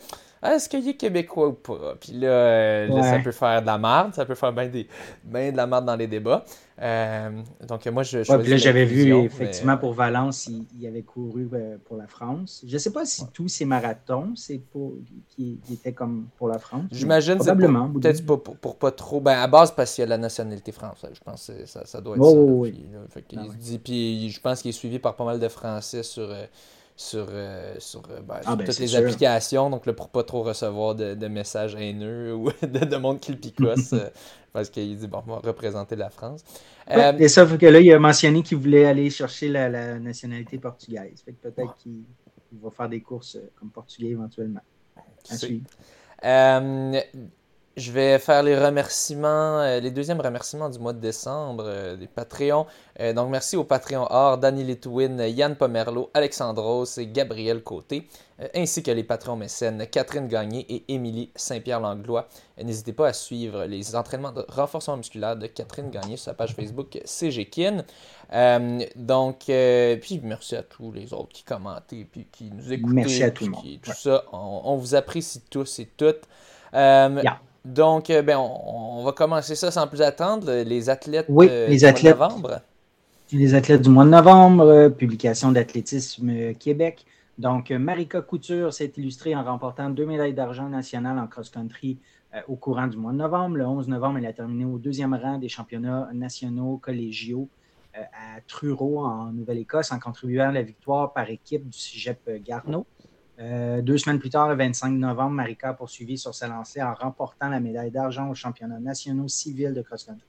[0.53, 1.95] est-ce qu'il est québécois ou pas?
[1.99, 5.85] Puis là, ça peut faire de la merde, ça peut faire bien, de la merde
[5.85, 6.43] dans les débats.
[6.81, 7.29] Euh,
[7.67, 8.19] donc, moi, je.
[8.19, 12.63] Ouais, là, j'avais vu, effectivement, pour Valence, il, avait couru euh, pour la France.
[12.67, 14.93] Je ne sais pas si tous ces marathons, c'est pour
[15.29, 16.83] qui, étaient comme pour la France.
[16.91, 17.89] J'imagine probablement.
[17.89, 19.21] Peut-être pas pour, pas trop.
[19.21, 21.11] Ben, à base, parce qu'il y a la nationalité française.
[21.13, 22.37] Je pense que ça, ça doit être ça.
[22.37, 22.85] Oui.
[23.27, 26.29] Puis, ah dit, puis, je pense qu'il est suivi par pas mal de Français sur.
[26.29, 26.45] Euh,
[26.95, 27.27] sur,
[27.79, 31.27] sur, ben, ah, ben, toutes les applications, donc là, pour pas trop recevoir de, de
[31.27, 33.93] messages haineux ou de, de monde qui le picosse,
[34.53, 36.43] parce qu'il dit, bon, on va représenter la France.
[36.91, 41.21] Euh, et sauf que là, il a mentionné qu'il voulait aller chercher la, nationalité portugaise.
[41.23, 42.03] Fait que peut-être qu'il
[42.61, 44.61] va faire des courses euh, comme portugais éventuellement.
[46.23, 47.01] Euh,
[47.77, 52.65] je vais faire les remerciements, les deuxièmes remerciements du mois de décembre des Patreons.
[53.15, 58.07] donc, merci aux Patreons Or, Danny Litwin, Yann Pomerlo, Alexandros et Gabriel Côté.
[58.41, 62.27] Euh, ainsi que les patrons mécènes Catherine Gagné et Émilie Saint-Pierre-Langlois.
[62.59, 66.33] Euh, n'hésitez pas à suivre les entraînements de renforcement musculaire de Catherine Gagné sur sa
[66.33, 67.85] page Facebook CGKIN.
[68.33, 72.93] Euh, donc, puis merci à tous les autres qui commentent et puis qui nous écoutent.
[72.93, 73.63] Merci à tout le monde.
[73.81, 76.27] Tout ça, on, vous apprécie tous et toutes.
[77.65, 80.51] Donc, ben, on, va commencer ça sans plus attendre.
[80.63, 82.61] Les athlètes oui, les du athlètes, mois de novembre.
[83.31, 87.05] Les athlètes du mois de novembre, publication d'Athlétisme Québec.
[87.37, 91.97] Donc, Marika Couture s'est illustrée en remportant deux médailles d'argent nationales en cross-country
[92.33, 93.57] euh, au courant du mois de novembre.
[93.57, 97.49] Le 11 novembre, elle a terminé au deuxième rang des championnats nationaux collégiaux
[97.97, 102.85] euh, à Truro, en Nouvelle-Écosse, en contribuant à la victoire par équipe du Cégep Garneau.
[103.39, 106.93] Euh, deux semaines plus tard, le 25 novembre, Marika a poursuivi sur sa lancée en
[106.93, 110.27] remportant la médaille d'argent aux championnats nationaux civils de cross-country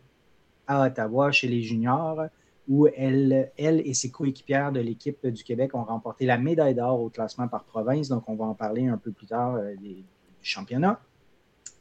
[0.66, 2.26] à Ottawa chez les juniors
[2.68, 7.08] où elle, et ses coéquipières de l'équipe du Québec ont remporté la médaille d'or au
[7.08, 8.08] classement par province.
[8.08, 10.04] Donc, on va en parler un peu plus tard euh, du
[10.42, 11.00] championnat.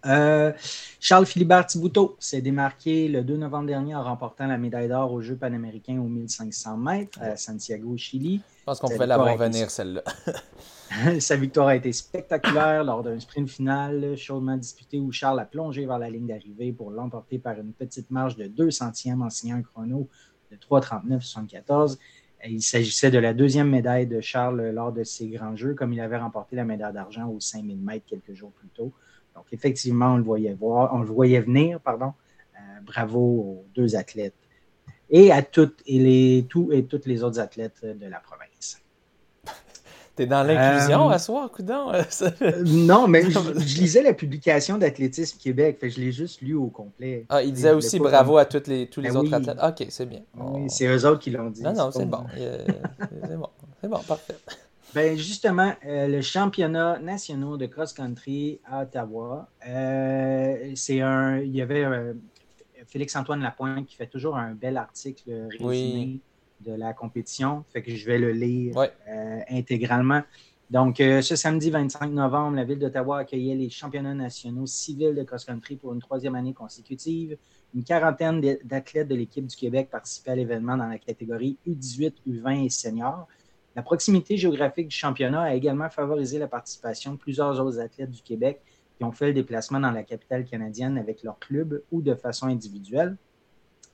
[0.06, 0.52] Euh,
[1.00, 5.22] Charles Philibert Thibouteau s'est démarqué le 2 novembre dernier en remportant la médaille d'or aux
[5.22, 8.42] Jeux panaméricains aux 1500 mètres à Santiago, au Chili.
[8.60, 10.04] Je pense qu'on pouvait la voir venir, celle-là.
[11.20, 15.86] Sa victoire a été spectaculaire lors d'un sprint final chaudement disputé où Charles a plongé
[15.86, 19.58] vers la ligne d'arrivée pour l'emporter par une petite marge de 2 centièmes en signant
[19.58, 20.08] un chrono
[20.52, 21.98] de 3,39,74.
[22.48, 26.00] Il s'agissait de la deuxième médaille de Charles lors de ces grands jeux, comme il
[26.00, 28.94] avait remporté la médaille d'argent aux 5000 mètres quelques jours plus tôt.
[29.36, 31.80] Donc, effectivement, on le voyait, voir, on le voyait venir.
[31.80, 32.14] Pardon.
[32.56, 34.34] Euh, bravo aux deux athlètes
[35.10, 38.82] et à toutes et, les, tous et toutes les autres athlètes de la province.
[40.16, 41.92] T'es dans l'inclusion euh, à soi, coudon?
[41.92, 42.02] Euh,
[42.66, 47.26] non, mais je, lisais la publication d'Athlétisme Québec, fait je l'ai juste lu au complet.
[47.28, 49.58] Ah, il disait aussi bravo à toutes les, tous les ben autres athlètes.
[49.62, 50.22] Ok, c'est bien.
[50.36, 51.62] Oui, c'est eux autres qui l'ont dit.
[51.62, 52.24] Non, non, c'est bon.
[52.34, 53.50] c'est bon.
[53.82, 54.36] C'est bon, parfait.
[54.96, 59.50] Ben justement, euh, le championnat national de cross-country à Ottawa,
[60.76, 61.40] c'est un.
[61.40, 61.86] Il y avait
[62.88, 65.62] Félix-Antoine Lapointe qui fait toujours un bel article résumé.
[65.62, 66.22] Oui
[66.62, 67.64] de la compétition.
[67.72, 70.22] Fait que je vais le lire euh, intégralement.
[70.70, 75.24] Donc, euh, ce samedi 25 novembre, la ville d'Ottawa accueillait les championnats nationaux civils de
[75.24, 77.38] cross-country pour une troisième année consécutive.
[77.76, 82.66] Une quarantaine d'athlètes de l'équipe du Québec participaient à l'événement dans la catégorie U18, U20
[82.66, 83.28] et seniors.
[83.76, 88.22] La proximité géographique du championnat a également favorisé la participation de plusieurs autres athlètes du
[88.22, 88.62] Québec
[88.98, 92.48] qui ont fait le déplacement dans la capitale canadienne avec leur club ou de façon
[92.48, 93.18] individuelle.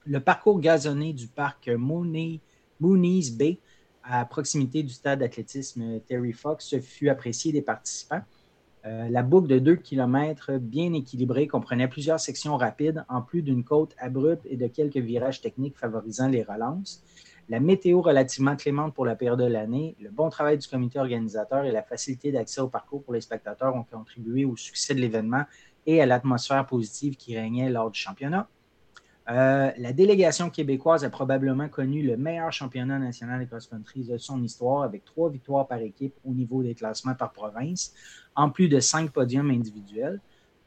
[0.06, 2.42] Le parcours gazonné du parc Mooney
[2.80, 3.60] Mooney's Bay,
[4.04, 8.22] à proximité du stade d'athlétisme Terry Fox, fut apprécié des participants.
[8.86, 13.64] Euh, la boucle de 2 km bien équilibrée comprenait plusieurs sections rapides, en plus d'une
[13.64, 17.04] côte abrupte et de quelques virages techniques favorisant les relances.
[17.50, 21.66] La météo relativement clémente pour la période de l'année, le bon travail du comité organisateur
[21.66, 25.44] et la facilité d'accès au parcours pour les spectateurs ont contribué au succès de l'événement
[25.86, 28.48] et à l'atmosphère positive qui régnait lors du championnat.
[29.30, 34.42] Euh, la délégation québécoise a probablement connu le meilleur championnat national de cross-country de son
[34.44, 37.94] histoire avec trois victoires par équipe au niveau des classements par province,
[38.36, 40.20] en plus de cinq podiums individuels.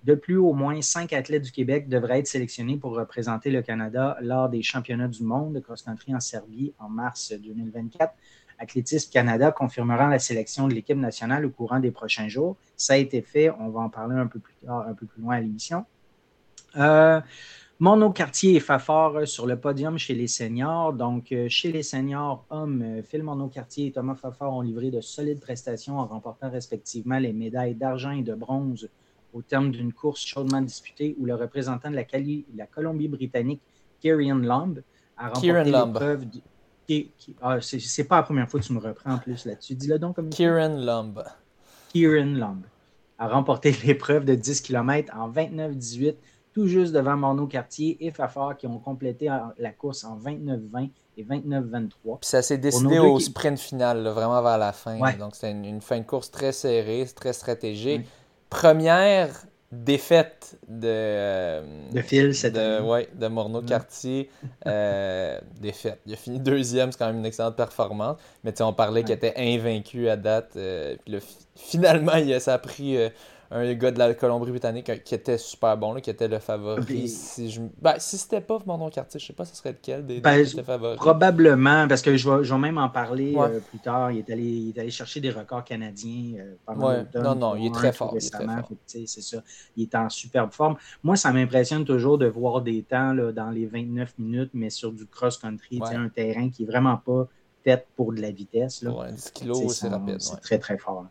[0.05, 4.19] De plus, au moins cinq athlètes du Québec devraient être sélectionnés pour représenter le Canada
[4.21, 8.13] lors des championnats du monde de cross-country en Serbie en mars 2024.
[8.59, 12.57] Athlétisme Canada confirmera la sélection de l'équipe nationale au courant des prochains jours.
[12.77, 15.23] Ça a été fait, on va en parler un peu plus tard, un peu plus
[15.23, 15.87] loin à l'émission.
[16.77, 17.21] Euh,
[17.81, 20.93] Mono Cartier et Fafard sur le podium chez les seniors.
[20.93, 24.91] Donc, euh, chez les seniors hommes, euh, Phil Mono Cartier et Thomas Fafard ont livré
[24.91, 28.89] de solides prestations en remportant respectivement les médailles d'argent et de bronze
[29.35, 32.05] au terme d'une course chaudement disputée où le représentant de la,
[32.57, 33.61] la Colombie-Britannique,
[34.01, 34.83] Kieran Lumb,
[35.17, 36.25] a remporté l'épreuve.
[37.43, 39.75] Ah, c'est pas la première fois que tu me reprends en plus là-dessus.
[39.75, 41.23] Dis-le donc comme Kieran Lumb.
[41.89, 42.63] Kieran Lumb
[43.19, 46.17] a remporté l'épreuve de 10 km en 29-18
[46.55, 49.29] tout juste devant Morneau Cartier et Fafard qui ont complété
[49.59, 51.91] la course en 29-20 et 29-23.
[51.91, 54.97] Puis ça s'est décidé au sprint final, vraiment vers la fin.
[55.19, 58.07] Donc c'était une, fin de course très serrée, très stratégique.
[58.55, 59.31] Première
[59.73, 60.87] défaite de.
[60.87, 64.31] Euh, de Phil, cette de, Ouais, de Morneau Cartier.
[64.67, 65.99] Euh, défaite.
[66.07, 68.17] Il a fini deuxième, c'est quand même une excellente performance.
[68.45, 70.53] Mais on parlait qu'il était invaincu à date.
[70.57, 71.19] Euh, puis
[71.57, 72.97] finalement, il, ça a pris
[73.51, 77.09] un gars de la Colombie-Britannique qui était super bon, là, qui était le favori.
[77.09, 77.61] Si, je...
[77.81, 80.45] ben, si c'était pas mon nom quartier, je sais pas ce serait lequel des, ben,
[80.47, 80.97] favoris.
[80.97, 84.11] Probablement, parce que je vais, je vais même en parler euh, plus tard.
[84.13, 87.05] Il est, allé, il est allé chercher des records canadiens euh, pendant ouais.
[87.15, 88.15] Non, non, il est très fort.
[88.87, 89.43] C'est ça.
[89.77, 90.77] Il est en superbe forme.
[91.03, 94.93] Moi, ça m'impressionne toujours de voir des temps là, dans les 29 minutes, mais sur
[94.93, 97.29] du cross-country, un terrain qui est vraiment pas
[97.63, 98.83] fait pour de la vitesse.
[98.83, 99.11] Là.
[99.11, 100.21] 10 kilos, c'est rapide.
[100.21, 101.07] C'est très, très fort.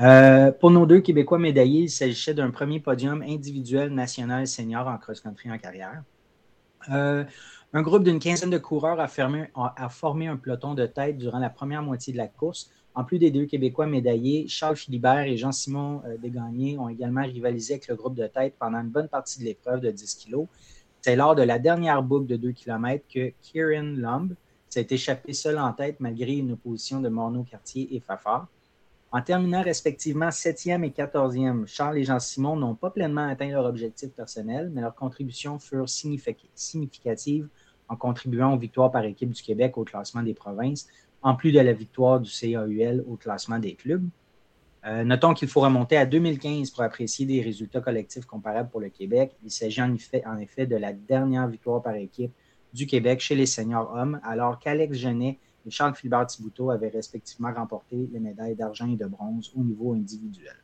[0.00, 4.96] Euh, pour nos deux Québécois médaillés, il s'agissait d'un premier podium individuel national senior en
[4.96, 6.02] cross-country en carrière.
[6.90, 7.24] Euh,
[7.74, 11.82] un groupe d'une quinzaine de coureurs a, formé un peloton de tête durant la première
[11.82, 12.70] moitié de la course.
[12.94, 17.74] En plus des deux Québécois médaillés, Charles Philibert et Jean-Simon euh, Desgagnés ont également rivalisé
[17.74, 20.46] avec le groupe de tête pendant une bonne partie de l'épreuve de 10 kg.
[21.00, 24.34] C'est lors de la dernière boucle de 2 km que Kieran Lumb
[24.68, 28.48] s'est échappé seul en tête malgré une opposition de Morneau-Cartier et Fafard.
[29.14, 34.08] En terminant respectivement 7e et 14e, Charles et Jean-Simon n'ont pas pleinement atteint leur objectif
[34.10, 37.46] personnel, mais leurs contributions furent significatives
[37.90, 40.88] en contribuant aux victoires par équipe du Québec au classement des provinces,
[41.20, 44.08] en plus de la victoire du CAUL au classement des clubs.
[44.86, 48.88] Euh, notons qu'il faut remonter à 2015 pour apprécier des résultats collectifs comparables pour le
[48.88, 49.32] Québec.
[49.44, 52.32] Il s'agit en effet, en effet de la dernière victoire par équipe
[52.72, 55.38] du Québec chez les seniors hommes, alors qu'Alex Genet
[55.70, 60.56] Charles Philibert Thibouteau avaient respectivement remporté les médailles d'argent et de bronze au niveau individuel.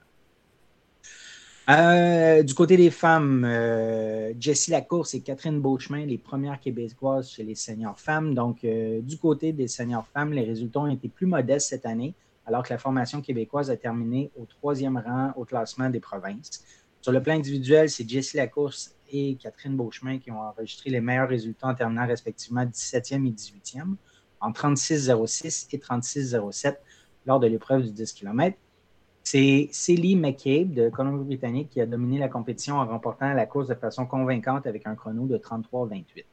[1.70, 7.44] Euh, du côté des femmes, euh, Jessie Lacourse et Catherine Beauchemin, les premières québécoises chez
[7.44, 8.34] les seniors femmes.
[8.34, 12.14] Donc, euh, du côté des seniors femmes, les résultats ont été plus modestes cette année,
[12.46, 16.64] alors que la formation québécoise a terminé au troisième rang au classement des provinces.
[17.02, 21.28] Sur le plan individuel, c'est Jessie Lacourse et Catherine Beauchemin qui ont enregistré les meilleurs
[21.28, 23.94] résultats en terminant respectivement 17e et 18e
[24.40, 26.76] en 36,06 et 36,07
[27.26, 28.56] lors de l'épreuve du 10 km.
[29.22, 33.74] C'est Celie McCabe de Colombie-Britannique qui a dominé la compétition en remportant la course de
[33.74, 36.24] façon convaincante avec un chrono de 33,28.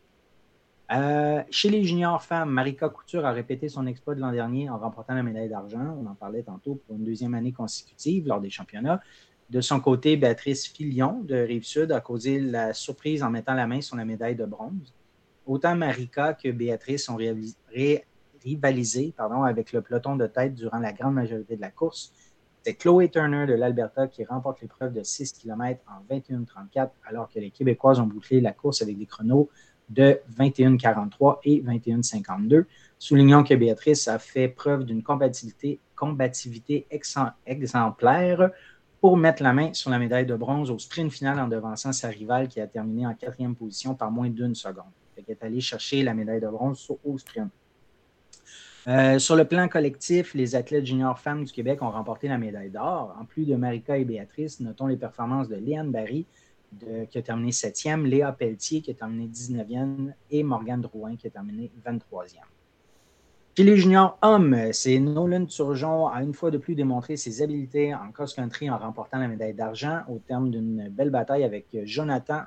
[0.92, 4.78] Euh, chez les juniors femmes, Marika Couture a répété son exploit de l'an dernier en
[4.78, 5.98] remportant la médaille d'argent.
[6.00, 9.02] On en parlait tantôt pour une deuxième année consécutive lors des championnats.
[9.50, 13.82] De son côté, Béatrice Filion de Rive-Sud a causé la surprise en mettant la main
[13.82, 14.94] sur la médaille de bronze.
[15.46, 19.14] Autant Marika que Béatrice ont rivalisé
[19.46, 22.14] avec le peloton de tête durant la grande majorité de la course.
[22.64, 27.40] C'est Chloé Turner de l'Alberta qui remporte l'épreuve de 6 km en 21-34, alors que
[27.40, 29.50] les Québécoises ont bouclé la course avec des chronos
[29.90, 32.66] de 21-43 et 21-52.
[32.98, 36.88] Soulignons que Béatrice a fait preuve d'une combativité, combativité
[37.46, 38.50] exemplaire
[39.00, 42.08] pour mettre la main sur la médaille de bronze au sprint final en devançant sa
[42.08, 44.86] rivale qui a terminé en quatrième position par moins d'une seconde.
[45.18, 47.50] Elle est allée chercher la médaille de bronze au sprint.
[48.88, 52.70] Euh, sur le plan collectif, les athlètes juniors femmes du Québec ont remporté la médaille
[52.70, 53.16] d'or.
[53.20, 56.26] En plus de Marika et Béatrice, notons les performances de Léane Barry,
[57.10, 61.30] qui a terminé 7e, Léa Pelletier, qui a terminé 19e, et Morgane Drouin, qui a
[61.30, 62.42] terminé 23e.
[63.58, 67.96] Chez les juniors hommes, c'est Nolan Turgeon a une fois de plus démontré ses habiletés
[67.96, 72.42] en cross-country en remportant la médaille d'argent au terme d'une belle bataille avec Jonathan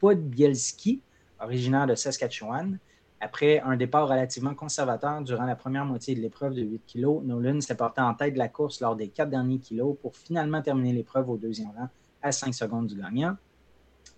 [0.00, 1.00] Podbielski,
[1.40, 2.78] originaire de Saskatchewan.
[3.20, 7.60] Après un départ relativement conservateur durant la première moitié de l'épreuve de 8 kg, Nolan
[7.60, 10.94] s'est porté en tête de la course lors des quatre derniers kilos pour finalement terminer
[10.94, 11.88] l'épreuve au deuxième rang
[12.22, 13.36] à 5 secondes du gagnant.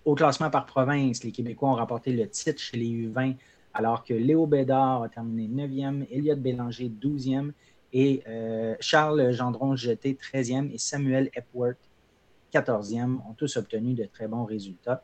[0.04, 3.36] Au classement par province, les Québécois ont remporté le titre chez les U20
[3.74, 7.52] alors que Léo Bédard a terminé 9e, Elliott Bélanger 12e
[7.92, 11.78] et euh, Charles Gendron jeté 13e et Samuel Epworth
[12.52, 15.02] 14e, ont tous obtenu de très bons résultats.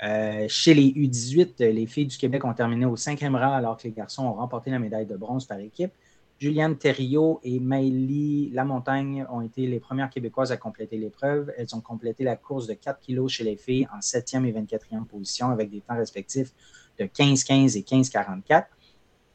[0.00, 3.92] Chez les U18, les filles du Québec ont terminé au cinquième rang alors que les
[3.92, 5.92] garçons ont remporté la médaille de bronze par équipe.
[6.38, 11.52] Juliane Thériault et Maëlie Lamontagne ont été les premières Québécoises à compléter l'épreuve.
[11.58, 15.04] Elles ont complété la course de 4 kilos chez les filles en 7e et 24e
[15.04, 16.52] position avec des temps respectifs
[17.00, 18.66] de 15-15 et 15-44.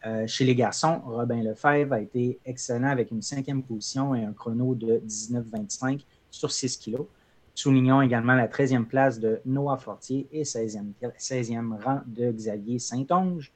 [0.05, 4.31] Euh, chez les garçons, Robin Lefebvre a été excellent avec une cinquième position et un
[4.31, 7.07] chrono de 19-25 sur 6 kilos.
[7.55, 13.51] Soulignons également la 13e place de Noah Fortier et 16e, 16e rang de Xavier Saint-Onge.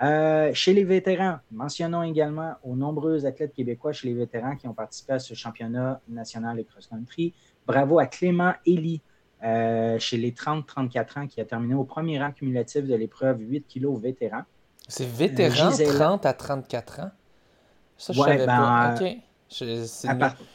[0.00, 4.72] Euh, chez les vétérans, mentionnons également aux nombreux athlètes québécois chez les vétérans qui ont
[4.72, 7.34] participé à ce championnat national de cross-country.
[7.66, 9.02] Bravo à Clément Elie
[9.42, 13.66] euh, chez les 30-34 ans qui a terminé au premier rang cumulatif de l'épreuve 8
[13.68, 14.42] kg vétéran.
[14.86, 17.10] C'est vétéran 30 à 34 ans?
[17.98, 18.98] Ça, je savais ben, pas.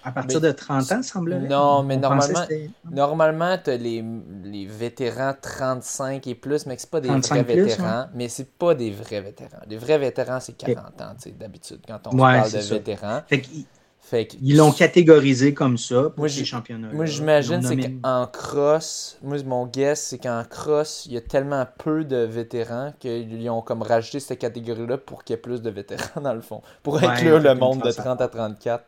[0.04, 2.46] À, partir de 30 ans, semble Non, mais normalement,
[2.92, 4.06] normalement tu as les,
[4.44, 8.06] les, vétérans 35 et plus, mais ce pas des vrais vétérans.
[8.14, 9.62] Mais c'est pas des vrais vétérans.
[9.68, 13.22] Les vrais vétérans, c'est 40 ans, d'habitude, quand on parle de vétérans.
[14.42, 16.92] Ils l'ont catégorisé comme ça pour moi, ces championnats.
[16.94, 21.66] Moi, j'imagine c'est qu'en cross, moi, mon guess, c'est qu'en cross, il y a tellement
[21.78, 25.70] peu de vétérans qu'ils ont comme rajouté cette catégorie-là pour qu'il y ait plus de
[25.70, 26.62] vétérans, dans le fond.
[26.84, 28.84] Pour inclure le monde de 30 à 34.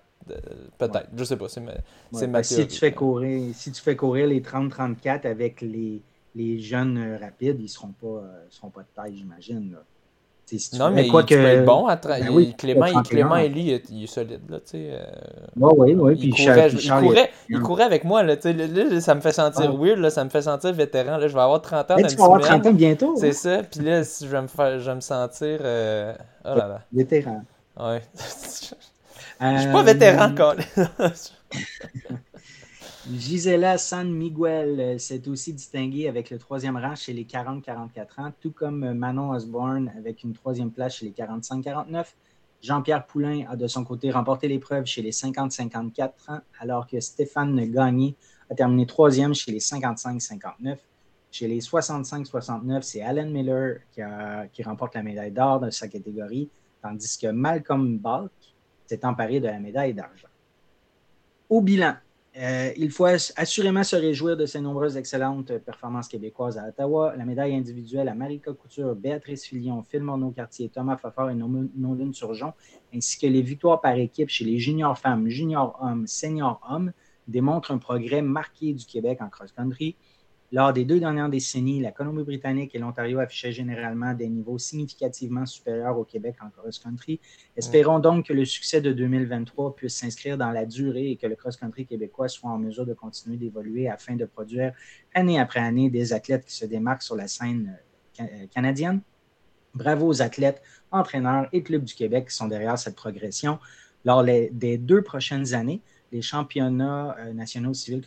[0.80, 1.74] Peut-être, je sais pas, c'est ma,
[2.12, 6.02] ma ben, Si tu, fais courir, si tu fais courir les 30-34 avec les,
[6.34, 9.78] les jeunes euh, rapides, ils seront pas, euh, seront pas de taille, j'imagine.
[10.74, 11.34] Non, mais quoi que...
[11.34, 11.88] être bon.
[11.88, 14.42] À ben oui, Clément, il, Clément Elie, il, est solide.
[14.50, 15.04] Là, tu sais, euh...
[15.56, 16.16] oui, oui.
[16.20, 18.24] Il, courait, il, courait, il, courait, avec moi.
[18.24, 20.00] Là, là, ça me fait sentir weird.
[20.00, 21.18] Là, ça me fait sentir vétéran.
[21.18, 21.96] Là, je vais avoir 30 ans.
[21.98, 23.16] Mais tu vas avoir 30 ans bientôt.
[23.18, 23.64] C'est ça.
[23.64, 25.60] Puis là, je vais me, faire, je vais me sentir.
[25.62, 26.14] Euh...
[26.44, 26.82] Oh là là.
[26.94, 27.44] Vétéran.
[27.80, 28.02] Ouais.
[29.42, 30.56] Je suis pas vétéran, encore.
[33.14, 38.34] Gisela San Miguel euh, s'est aussi distinguée avec le troisième rang chez les 40-44 ans,
[38.42, 42.06] tout comme Manon Osborne avec une troisième place chez les 45-49.
[42.64, 47.72] Jean-Pierre Poulain a de son côté remporté l'épreuve chez les 50-54 ans, alors que Stéphane
[47.72, 48.16] Gagné
[48.50, 50.78] a terminé troisième chez les 55-59.
[51.30, 53.82] Chez les 65-69, c'est Alan Miller
[54.52, 56.50] qui, remporte la médaille d'or dans sa catégorie,
[56.82, 58.32] tandis que Malcolm Balk
[58.88, 60.28] s'est emparé de la médaille d'argent.
[61.50, 61.94] Au bilan,
[62.38, 67.16] euh, il faut assurément se réjouir de ces nombreuses excellentes performances québécoises à Ottawa.
[67.16, 72.52] La médaille individuelle à Marika Couture, Béatrice Filion, Phil Morneau-Cartier, Thomas Fafard et Nolan Surgeon,
[72.94, 76.92] ainsi que les victoires par équipe chez les juniors femmes, juniors hommes, seniors hommes,
[77.28, 79.96] démontrent un progrès marqué du Québec en cross-country.
[80.56, 86.00] Lors des deux dernières décennies, la Colombie-Britannique et l'Ontario affichaient généralement des niveaux significativement supérieurs
[86.00, 87.20] au Québec en cross-country.
[87.58, 91.36] Espérons donc que le succès de 2023 puisse s'inscrire dans la durée et que le
[91.36, 94.72] cross-country québécois soit en mesure de continuer d'évoluer afin de produire
[95.14, 97.78] année après année des athlètes qui se démarquent sur la scène
[98.22, 99.02] euh, euh, canadienne.
[99.74, 103.60] Bravo aux athlètes, entraîneurs et clubs du Québec qui sont derrière cette progression.
[104.06, 105.82] Lors des deux prochaines années,
[106.16, 108.02] les championnats euh, nationaux civils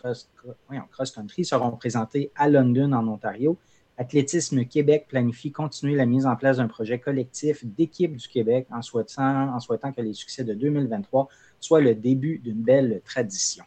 [0.91, 3.59] cross-country seront présentés à London, en Ontario.
[3.99, 8.81] Athlétisme Québec planifie continuer la mise en place d'un projet collectif d'équipe du Québec en
[8.81, 11.29] souhaitant, en souhaitant que les succès de 2023
[11.61, 13.65] soient le début d'une belle tradition.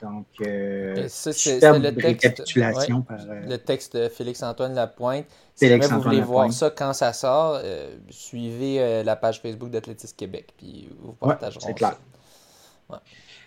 [0.00, 5.26] Donc, euh, c'est le par, euh, le texte de Félix-Antoine Lapointe.
[5.54, 7.60] Si vous voulez voir ça quand ça sort,
[8.08, 11.98] suivez la page Facebook d'Athlétisme Québec, puis vous partagerons ça.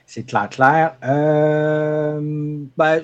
[0.10, 0.98] C'est clair, clair.
[1.04, 2.20] Euh,
[2.76, 3.04] ben,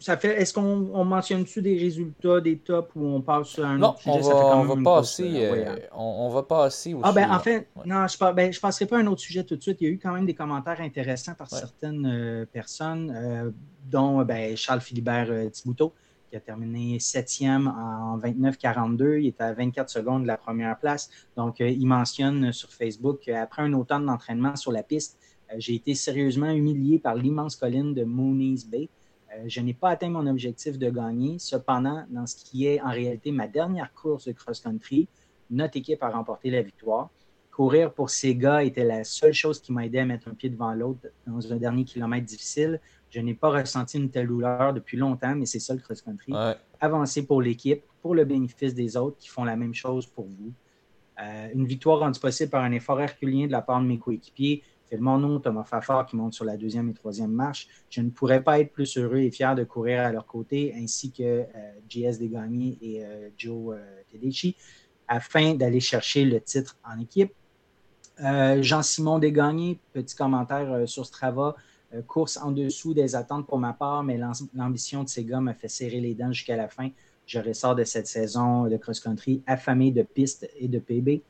[0.00, 3.90] ça fait, est-ce qu'on mentionne-tu des résultats, des tops ou on passe à un non,
[3.90, 4.16] autre sujet?
[4.16, 8.24] On va, on va passer, euh, on, va passer Ah ben en fait, non, je
[8.24, 9.76] ne ben, passerai pas à un autre sujet tout de suite.
[9.80, 13.54] Il y a eu quand même des commentaires intéressants par certaines euh, personnes,
[13.88, 15.92] dont ben, Charles Philibert Thibouteau,
[16.30, 19.20] qui a terminé septième en 29-42.
[19.20, 21.10] Il était à 24 secondes de la première place.
[21.36, 25.19] Donc, il mentionne sur Facebook qu'après un automne d'entraînement sur la piste, euh,
[25.58, 28.88] j'ai été sérieusement humilié par l'immense colline de Mooney's Bay.
[29.32, 31.38] Euh, je n'ai pas atteint mon objectif de gagner.
[31.38, 35.08] Cependant, dans ce qui est en réalité ma dernière course de cross-country,
[35.50, 37.10] notre équipe a remporté la victoire.
[37.50, 40.48] Courir pour ces gars était la seule chose qui m'a aidé à mettre un pied
[40.48, 42.80] devant l'autre dans un dernier kilomètre difficile.
[43.10, 46.32] Je n'ai pas ressenti une telle douleur depuis longtemps, mais c'est ça le cross-country.
[46.80, 50.52] Avancer pour l'équipe, pour le bénéfice des autres qui font la même chose pour vous.
[51.20, 54.62] Euh, une victoire rendue possible par un effort herculien de la part de mes coéquipiers,
[54.98, 57.68] mon nom, Thomas Fafard qui monte sur la deuxième et troisième marche.
[57.88, 61.12] Je ne pourrais pas être plus heureux et fier de courir à leur côté, ainsi
[61.12, 61.44] que euh,
[61.88, 64.56] JS Desgagnés et euh, Joe euh, Tedeschi,
[65.06, 67.32] afin d'aller chercher le titre en équipe.
[68.22, 71.56] Jean-Simon Desgagnés, petit commentaire sur Strava.
[72.06, 74.20] course en dessous des attentes pour ma part, mais
[74.52, 76.90] l'ambition de ces gars m'a fait serrer les dents jusqu'à la fin.
[77.24, 81.22] Je ressors de cette saison de cross-country affamé de pistes et de PB.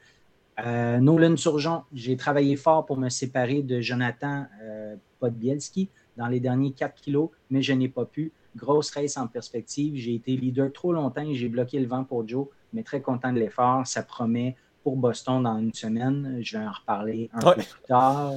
[1.01, 4.47] Nolan Surgeon, j'ai travaillé fort pour me séparer de Jonathan
[5.19, 8.33] Podbielski dans les derniers 4 kilos, mais je n'ai pas pu.
[8.57, 9.95] Grosse race en perspective.
[9.97, 13.33] J'ai été leader trop longtemps et j'ai bloqué le vent pour Joe, mais très content
[13.33, 13.87] de l'effort.
[13.87, 16.39] Ça promet pour Boston dans une semaine.
[16.41, 18.33] Je vais en reparler un peu plus tard.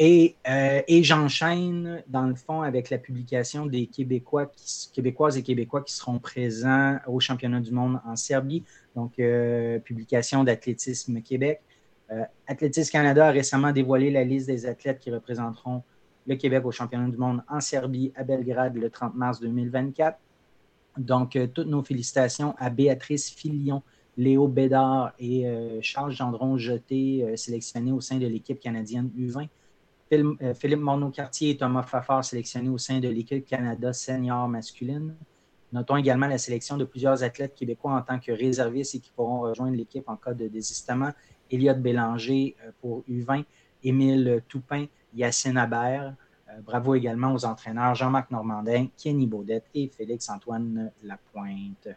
[0.00, 4.50] Et, euh, et j'enchaîne, dans le fond, avec la publication des Québécois
[4.92, 8.62] Québécoises et Québécois qui seront présents au championnat du monde en Serbie.
[8.94, 11.60] Donc, euh, publication d'Athlétisme Québec.
[12.12, 15.82] Euh, Athlétisme Canada a récemment dévoilé la liste des athlètes qui représenteront
[16.28, 20.16] le Québec au championnat du monde en Serbie à Belgrade le 30 mars 2024.
[20.96, 23.82] Donc, toutes nos félicitations à Béatrice Filion,
[24.16, 25.46] Léo Bédard et
[25.80, 29.48] Charles Gendron Jeté, sélectionnés au sein de l'équipe canadienne U20.
[30.10, 35.14] Philippe Morneau-Cartier et Thomas Fafard, sélectionnés au sein de l'équipe Canada senior masculine.
[35.72, 39.40] Notons également la sélection de plusieurs athlètes québécois en tant que réservistes et qui pourront
[39.40, 41.10] rejoindre l'équipe en cas de désistement.
[41.50, 43.44] Elliot Bélanger pour U20,
[43.84, 46.14] Émile Toupin, Yacine Habert.
[46.48, 51.88] Euh, bravo également aux entraîneurs Jean-Marc Normandin, Kenny Baudette et Félix-Antoine Lapointe.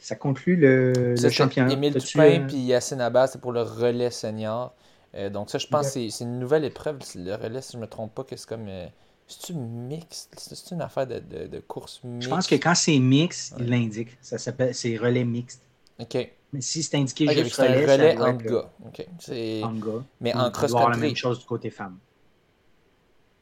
[0.00, 1.72] Ça conclut le, championnat.
[1.72, 4.74] Émile Toupin et euh, Yacine Habert, c'est pour le relais senior.
[5.14, 6.98] Euh, donc ça, je pense que c'est une nouvelle épreuve.
[7.14, 8.68] Le relais, si je ne me trompe pas, que c'est comme...
[9.26, 10.34] C'est-tu mixte?
[10.36, 12.28] C'est une affaire de, de, course mixte?
[12.28, 14.18] Je pense que quand c'est mixte, il l'indique.
[14.20, 15.62] Ça s'appelle, c'est relais mixte.
[15.98, 16.30] OK.
[16.52, 18.70] Mais si c'est indiqué juste relais, un relais en gars.
[18.86, 19.06] OK.
[20.20, 20.90] Mais en cross-country.
[20.90, 21.98] la même chose du côté femme.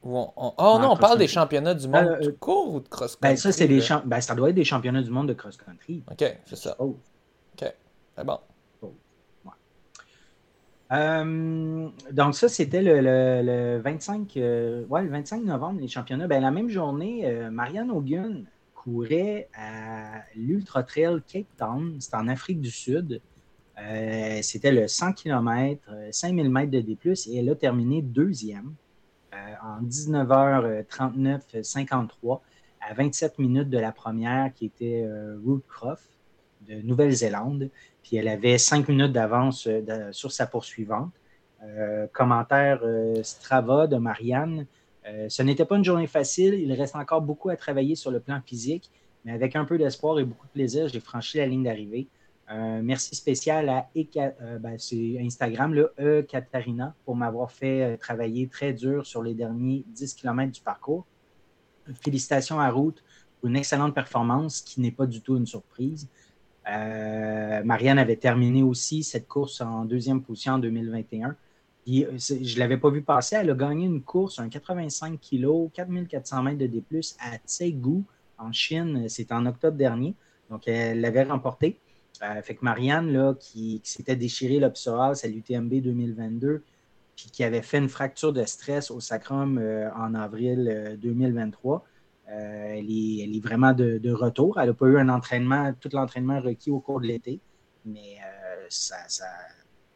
[0.02, 3.34] Oh non, on parle des championnats du monde euh, court ou de cross-country?
[3.34, 6.02] Ben, ça, c'est des ben, ça doit être des championnats du monde de cross-country.
[6.10, 6.76] OK, c'est ça.
[6.78, 6.96] OK,
[7.58, 8.38] c'est bon.
[10.92, 16.26] Euh, donc ça, c'était le, le, 25, euh, ouais, le 25 novembre, les championnats.
[16.26, 22.60] Ben, la même journée, Marianne Hogan courait à l'Ultra Trail Cape Town, c'est en Afrique
[22.60, 23.20] du Sud.
[24.42, 28.74] c'était le 100 km, 5000 mètres de D+, et elle a terminé deuxième.
[29.32, 32.40] Euh, en 19h39-53
[32.80, 35.38] à 27 minutes de la première qui était euh,
[35.68, 36.10] Croft
[36.68, 37.70] de Nouvelle-Zélande.
[38.02, 41.12] Puis elle avait 5 minutes d'avance euh, sur sa poursuivante.
[42.12, 42.80] commentaire
[43.22, 44.66] Strava de Marianne.
[45.04, 46.54] ce n'était pas une journée facile.
[46.54, 48.90] Il reste encore beaucoup à travailler sur le plan physique,
[49.24, 52.08] mais avec un peu d'espoir et beaucoup de plaisir, j'ai franchi la ligne d'arrivée.
[52.50, 54.76] Euh, merci spécial à euh, ben,
[55.20, 60.14] Instagram, là, e Katarina, pour m'avoir fait euh, travailler très dur sur les derniers 10
[60.14, 61.06] km du parcours.
[62.02, 63.04] Félicitations à Route
[63.38, 66.08] pour une excellente performance qui n'est pas du tout une surprise.
[66.66, 71.34] Marianne avait terminé aussi cette course en deuxième position en 2021.
[71.86, 73.36] je ne l'avais pas vu passer.
[73.36, 76.82] Elle a gagné une course, un 85 kg, 4400 mètres de D,
[77.20, 78.04] à Tségou,
[78.38, 79.08] en Chine.
[79.08, 80.14] C'était en octobre dernier.
[80.50, 81.78] Donc, elle l'avait remporté.
[82.22, 86.62] Euh, fait que Marianne, là, qui, s'était déchiré le à l'UTMB 2022,
[87.16, 91.84] puis qui avait fait une fracture de stress au sacrum euh, en avril 2023,
[92.30, 94.60] euh, elle est, vraiment de, retour.
[94.60, 97.40] Elle n'a pas eu un entraînement, tout l'entraînement requis au cours de l'été,
[97.84, 98.18] mais
[98.68, 99.26] ça, ça,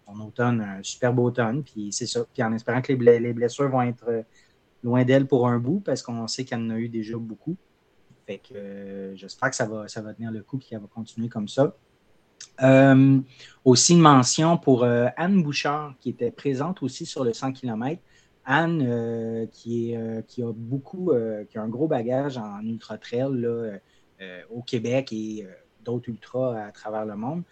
[0.07, 2.25] son automne, un superbe automne, puis c'est ça.
[2.33, 4.25] Puis en espérant que les, blessures vont être
[4.83, 7.57] loin d'elle pour un bout, parce qu'on sait qu'elle en a eu déjà beaucoup.
[8.27, 11.75] Fait que j'espère que ça va, tenir le coup et qu'elle va continuer comme ça.
[12.63, 13.21] Euh,
[13.65, 18.01] aussi une mention pour euh, Anne Bouchard, qui était présente aussi sur le 100 km.
[18.45, 21.13] Anne, euh, qui, est, qui a beaucoup,
[21.49, 23.47] qui a un gros bagage en ultra trail
[24.51, 25.47] au Québec et
[25.85, 27.43] d'autres ultras à travers le monde.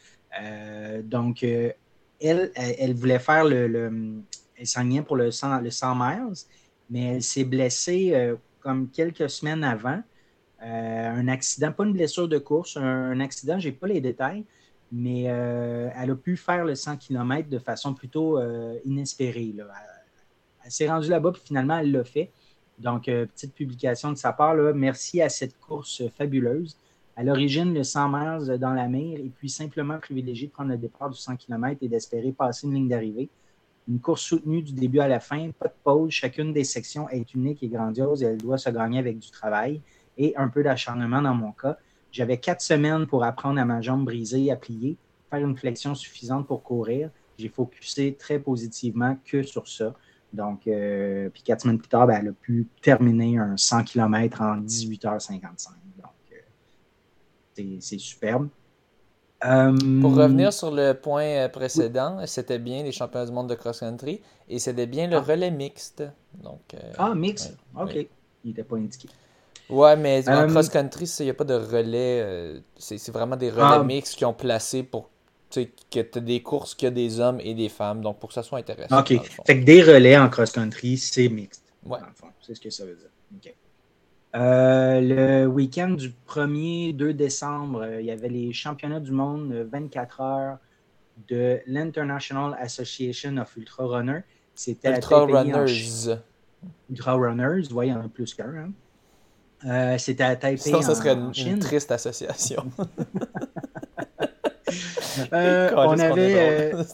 [1.05, 4.23] donc, elle, elle, voulait faire le, le
[4.57, 6.35] elle s'en pour le 100, le 100 miles,
[6.89, 10.03] mais elle s'est blessée comme quelques semaines avant.
[10.61, 14.45] un accident, pas une blessure de course, un, accident, je n'ai pas les détails,
[14.93, 19.55] mais euh, elle a pu faire le 100 km de façon plutôt euh, inespérée.
[20.65, 22.31] Elle, s'est rendue là-bas, puis finalement, elle l'a fait.
[22.79, 24.55] Donc, euh, petite publication de sa part.
[24.75, 26.77] Merci à cette course fabuleuse.
[27.15, 30.79] À l'origine, le 100 miles dans la mer, et puis simplement privilégié de prendre le
[30.79, 33.29] départ du 100 km et d'espérer passer une ligne d'arrivée.
[33.89, 36.11] Une course soutenue du début à la fin, pas de pause.
[36.11, 39.81] Chacune des sections est unique et grandiose et elle doit se gagner avec du travail
[40.17, 41.77] et un peu d'acharnement dans mon cas.
[42.13, 44.97] J'avais quatre semaines pour apprendre à ma jambe brisée à plier,
[45.31, 47.11] faire une flexion suffisante pour courir.
[47.39, 49.95] J'ai focusé très positivement que sur ça.
[50.33, 54.41] Donc, euh, puis quatre semaines plus tard, ben, elle a pu terminer un 100 km
[54.41, 55.69] en 18h55.
[55.99, 56.13] Donc,
[57.59, 58.49] euh, c'est superbe.
[59.41, 64.59] Pour revenir sur le point précédent, c'était bien les championnats du monde de cross-country et
[64.61, 65.21] c'était bien le ah.
[65.21, 66.05] relais mixte.
[66.43, 67.95] Donc, ah, mixte, ok.
[68.45, 69.09] Il n'était pas indiqué.
[69.69, 72.63] Ouais, mais en cross-country, il n'y a pas de relais.
[72.79, 73.83] c'est vraiment des relais ah.
[73.83, 75.11] mixtes qui ont placé pour
[75.61, 78.29] que tu as des courses qu'il y a des hommes et des femmes, donc pour
[78.29, 79.01] que ça soit intéressant.
[79.01, 79.15] OK.
[79.47, 81.65] Fait que des relais en cross-country, c'est mixte.
[81.85, 81.99] Ouais.
[82.41, 83.11] C'est ce que ça veut dire.
[83.37, 83.55] OK.
[84.35, 89.53] Euh, le week-end du 1er 2 décembre, euh, il y avait les championnats du monde
[89.71, 90.59] 24 euh, heures
[91.29, 94.21] de l'International Association of Ultra Runner.
[94.55, 96.17] C'était Ultra Runners.
[96.89, 98.71] Ultra Runners, oui, il y en a plus qu'un.
[99.65, 99.99] Hein.
[99.99, 100.63] C'était à Taipei.
[100.63, 102.71] Sinon, ça serait une triste association.
[105.33, 106.85] Euh, on, avait, euh,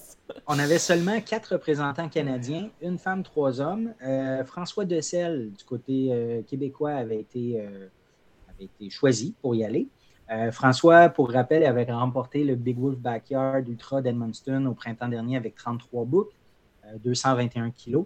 [0.47, 3.95] on avait seulement quatre représentants canadiens, une femme, trois hommes.
[4.03, 9.89] Euh, François Dessel, du côté québécois, avait été, avait été choisi pour y aller.
[10.53, 15.55] François, pour rappel, avait remporté le Big Wolf Backyard Ultra d'Edmundston au printemps dernier avec
[15.55, 16.35] 33 boucles,
[17.03, 18.05] 221 kilos.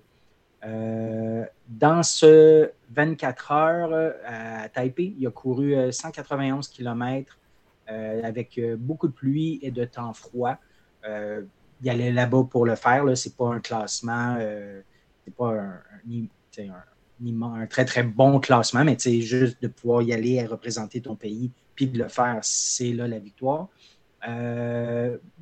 [0.63, 7.37] dans ce 24 heures à Taipei, il a couru 191 km
[8.23, 10.57] avec euh, beaucoup de pluie et de temps froid.
[11.07, 11.43] Euh,
[11.83, 13.05] il allait là-bas pour le faire.
[13.17, 14.37] Ce n'est pas un classement,
[15.25, 15.81] c'est pas un,
[17.67, 21.89] très, très bon classement, mais juste de pouvoir y aller et représenter ton pays, puis
[21.89, 23.67] de le faire, c'est là la victoire.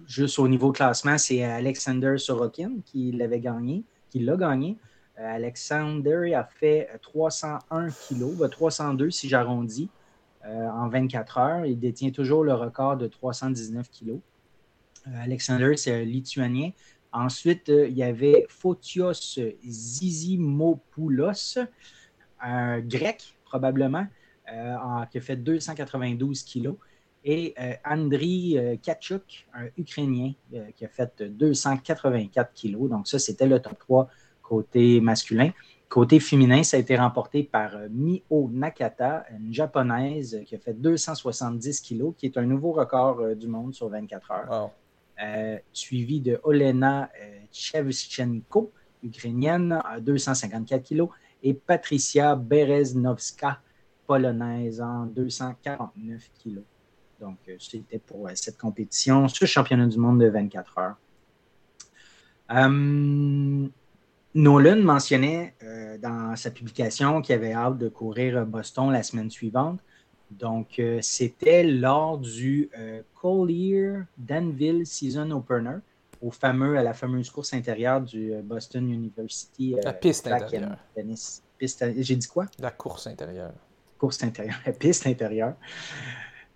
[0.07, 4.79] juste au niveau classement, c'est Alexander Sorokin qui l'avait gagné, qui l'a gagné.
[5.19, 9.91] Alexander a fait 301 kilos, 302 si j'arrondis.
[10.47, 11.67] Euh, en 24 heures.
[11.67, 14.21] Il détient toujours le record de 319 kilos.
[15.07, 16.71] Euh, Alexander, c'est un lituanien.
[17.13, 21.59] Ensuite, euh, il y avait Photios Zizimopoulos,
[22.41, 24.07] un grec probablement,
[25.11, 26.77] qui a fait 292 kilos.
[27.23, 30.33] Et Andriy Kachuk, un Ukrainien,
[30.75, 32.89] qui a fait 284 kilos.
[32.89, 34.09] Donc ça, c'était le top 3
[34.43, 35.51] côté masculin.
[35.91, 40.73] Côté féminin, ça a été remporté par euh, Mio Nakata, une japonaise qui a fait
[40.73, 44.71] 270 kilos, qui est un nouveau record euh, du monde sur 24 heures.
[45.21, 47.11] Euh, suivi de Olena
[47.51, 48.71] Chevchenko,
[49.03, 51.09] ukrainienne, à 254 kilos,
[51.43, 53.61] et Patricia Bereznovska,
[54.07, 56.65] polonaise, en 249 kilos.
[57.21, 60.97] Donc, c'était pour cette compétition, ce championnat du monde de 24 heures.
[64.35, 69.81] Nolan mentionnait euh, dans sa publication qu'il avait hâte de courir Boston la semaine suivante.
[70.31, 75.79] Donc, euh, c'était lors du euh, Collier Danville Season Opener,
[76.23, 79.75] au fameux, à la fameuse course intérieure du Boston University.
[79.83, 80.77] la piste intérieure.
[81.59, 82.47] J'ai dit quoi?
[82.61, 83.53] La course intérieure.
[83.99, 85.55] Course intérieure, la piste intérieure.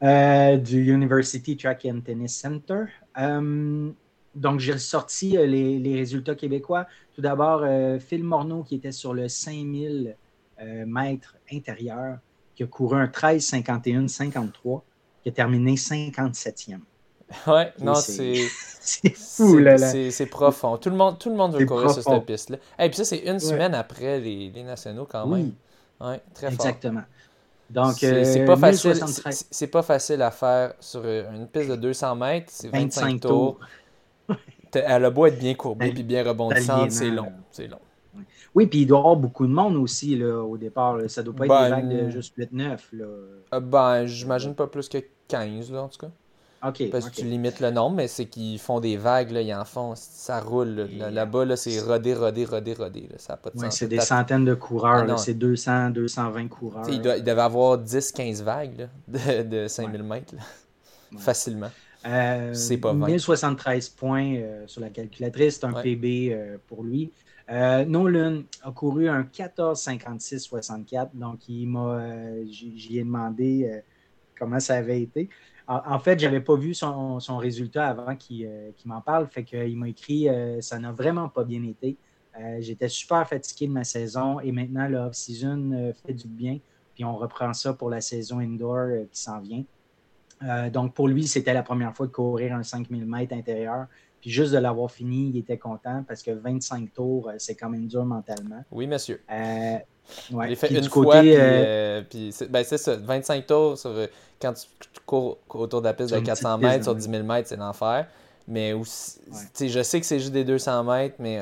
[0.00, 2.84] du University Track and Tennis Center
[4.34, 6.86] donc, j'ai sorti euh, les, résultats québécois.
[7.14, 10.16] Tout d'abord, euh, Phil Morneau, qui était sur le 5000
[10.60, 12.18] euh, mètres intérieur,
[12.56, 14.82] qui a couru un 13 51 53,
[15.22, 16.78] qui a terminé 57e.
[17.46, 18.34] Ouais, non, c'est.
[18.80, 20.10] C'est fou, là, là.
[20.10, 20.76] C'est profond.
[20.76, 22.58] Tout le monde, tout le monde veut courir sur cette piste-là.
[22.78, 25.52] Et puis ça, c'est une semaine après les, les, nationaux, quand même.
[26.00, 26.06] Oui.
[26.06, 26.66] Ouais, très fort.
[26.66, 27.02] Exactement.
[27.70, 32.48] Donc, c'est pas, facile, pas facile à faire sur une piste de 200 mètres.
[32.50, 33.58] C'est 25, tours.
[34.74, 37.32] Elle a beau être bien courbée et bien rebondissante, c'est long.
[37.50, 37.78] C'est long.
[38.54, 40.98] Oui, puis il doit y avoir beaucoup de monde aussi là, au départ.
[41.08, 42.78] Ça doit pas être des ben, vagues de juste 8-9.
[42.94, 44.98] Euh, ben, j'imagine pas plus que
[45.28, 46.10] 15, là, en tout cas.
[46.68, 46.90] OK.
[46.90, 49.64] Parce que tu limites le nombre, mais c'est qu'ils font des vagues, là, ils en
[49.64, 50.88] font, ça roule.
[50.98, 53.08] Là-bas, là, c'est rodé, rodé, rodé, rodé.
[53.18, 53.76] Ça n'a pas de sens.
[53.76, 56.88] C'est des centaines de coureurs, ah, c'est 200, 220 coureurs.
[56.88, 60.34] Il, doit, il, devait avoir 10-15 vagues de, de 5000 mètres,
[61.18, 61.70] facilement.
[62.06, 67.12] Euh, c'est pas 1073 points euh, sur la calculatrice, c'est un PB euh, pour lui.
[67.48, 72.00] Nolan a couru un 14,56,64, donc il m'a,
[72.46, 73.82] j'y ai demandé
[74.38, 75.28] comment ça avait été.
[75.66, 78.48] En, fait, je n'avais pas vu son, résultat avant qu'il,
[78.86, 80.26] m'en parle, fait qu'il m'a écrit
[80.60, 81.98] ça n'a vraiment pas bien été.
[82.60, 86.58] j'étais super fatigué de ma saison et maintenant le off-season fait du bien.
[86.94, 89.64] Puis on reprend ça pour la saison indoor qui s'en vient.
[90.44, 93.86] Euh, donc, pour lui, c'était la première fois de courir un 5000 mètres intérieur.
[94.20, 97.68] Puis juste de l'avoir fini, il était content parce que 25 tours, euh, c'est quand
[97.68, 98.64] même dur mentalement.
[98.70, 99.20] Oui, monsieur.
[99.30, 99.76] Euh,
[100.32, 100.54] ouais.
[100.54, 103.78] fait une fois, puis, ben, c'est ça, 25 tours,
[104.40, 104.66] quand tu,
[105.04, 108.06] cours autour de la piste de 400 mètres sur 10 000 mètres, c'est l'enfer.
[108.48, 109.20] Mais aussi,
[109.60, 111.40] je sais que c'est juste des 200 mètres, mais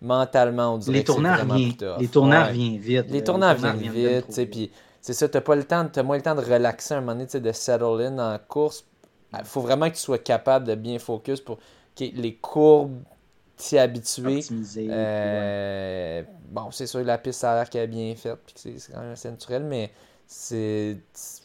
[0.00, 3.10] mentalement, on dirait les que c'est vraiment plus Les tournants viennent vite.
[3.10, 4.70] Les tournants viennent vite, puis
[5.04, 7.26] c'est ça, tu pas le temps, as moins le temps de relaxer un moment donné,
[7.26, 8.86] de settle in en course.
[9.38, 11.58] Il faut vraiment que tu sois capable de bien focus pour
[11.94, 13.02] que les courbes
[13.58, 14.40] t'y habituer.
[14.78, 18.92] Euh, bon, c'est sûr, la piste, ça a l'air qu'elle est bien faite, puis c'est
[18.94, 19.92] quand même assez naturel, mais
[20.26, 20.96] c'est.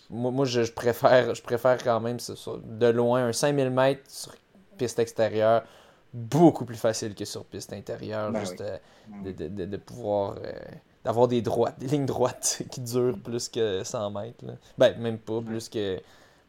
[0.10, 2.18] Moi, moi je, préfère, je préfère quand même
[2.64, 4.34] de loin un 5000 mètres sur
[4.78, 5.64] piste extérieure
[6.14, 8.32] beaucoup plus facile que sur piste intérieure.
[8.32, 8.78] Ben juste euh,
[9.10, 10.38] ben de, de, pouvoir.
[10.46, 10.54] Euh,
[11.04, 14.46] d'avoir des droites, des lignes droites qui durent plus que 100 mètres.
[14.78, 16.00] Ben, même pas, plus que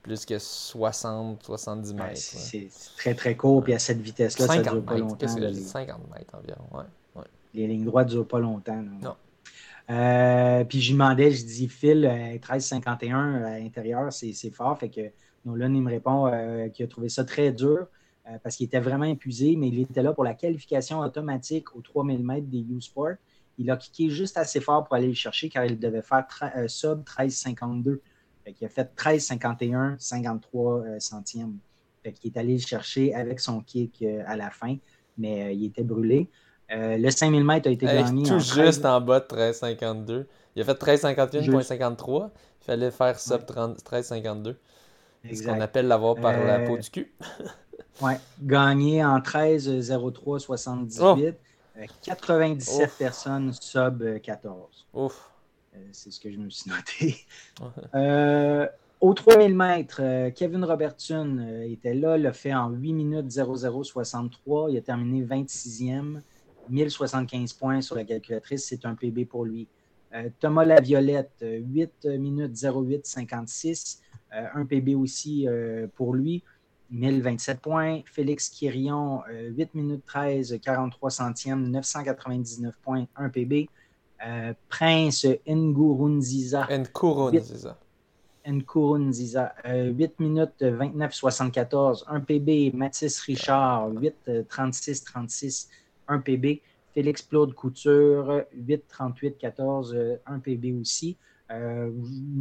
[0.03, 2.17] plus que 60, 70 mètres.
[2.17, 5.29] c'est très très court, puis à cette vitesse-là, ça ne dure pas longtemps.
[5.29, 7.25] 50 mètres environ, ouais.
[7.53, 8.83] Les lignes droites ne durent pas longtemps.
[9.03, 9.15] Non.
[9.91, 12.05] Euh, puis je demandais, je dis Phil,
[12.41, 14.79] 13,51 euh, à l'intérieur, c'est fort.
[14.79, 15.01] Fait que
[15.45, 17.87] Nolan, il me répond euh, qu'il a trouvé ça très dur
[18.45, 22.25] parce qu'il était vraiment épuisé, mais il était là pour la qualification automatique aux 3000
[22.25, 23.15] mètres des U-Sport.
[23.61, 26.27] Il a kické juste assez fort pour aller le chercher car il devait faire
[26.67, 28.01] sub 13,52.
[28.47, 31.59] Il a fait 13, 51, 53 centièmes.
[32.03, 34.77] Fait qu'il est allé le chercher avec son kick euh, à la fin,
[35.19, 36.31] mais euh, il était brûlé.
[36.73, 38.23] Euh, le 5000 mètres a été gagné.
[38.23, 40.25] Tout juste en bas de 13,52.
[40.57, 42.31] Il a fait 13,51,53.
[42.63, 44.57] Il fallait faire sub 13,52.
[45.25, 47.13] C'est ce qu'on appelle l'avoir par la peau du cul.
[48.01, 51.35] oui, gagné en 13,03,78.
[52.03, 54.87] 97 personnes sub 14.
[54.95, 55.31] Ouf.
[55.75, 57.17] Euh, c'est ce que je me suis noté.
[57.95, 58.67] Euh,
[59.01, 64.71] au 3000 mètres, euh, Kevin Robertson était là, l'a fait en 8 minutes 0063.
[64.71, 66.21] Il a terminé 26e,
[66.69, 68.65] 1075 points sur la calculatrice.
[68.67, 69.69] C'est un PB pour lui.
[70.41, 74.03] Thomas Laviolette, 8 minutes 08 56.
[74.33, 75.47] un PB aussi
[75.95, 76.43] pour lui.
[76.91, 78.03] 1027 points.
[78.07, 83.69] Félix Quirion, 8 minutes 13, 43 centièmes, 999 points, un PB.
[84.27, 86.67] Euh, Prince Ngurunziza.
[86.71, 87.77] Nkurunziza.
[88.47, 89.55] Nkurunziza.
[89.65, 92.05] 8 euh, minutes 29 74.
[92.07, 92.73] 1 PB.
[92.75, 93.93] Mathis Richard.
[93.95, 95.69] 8 36 36.
[96.09, 96.61] 1 PB.
[96.93, 98.45] Félix Claude Couture.
[98.53, 100.19] 8 38 14.
[100.27, 101.17] 1 PB aussi.
[101.51, 101.91] Euh,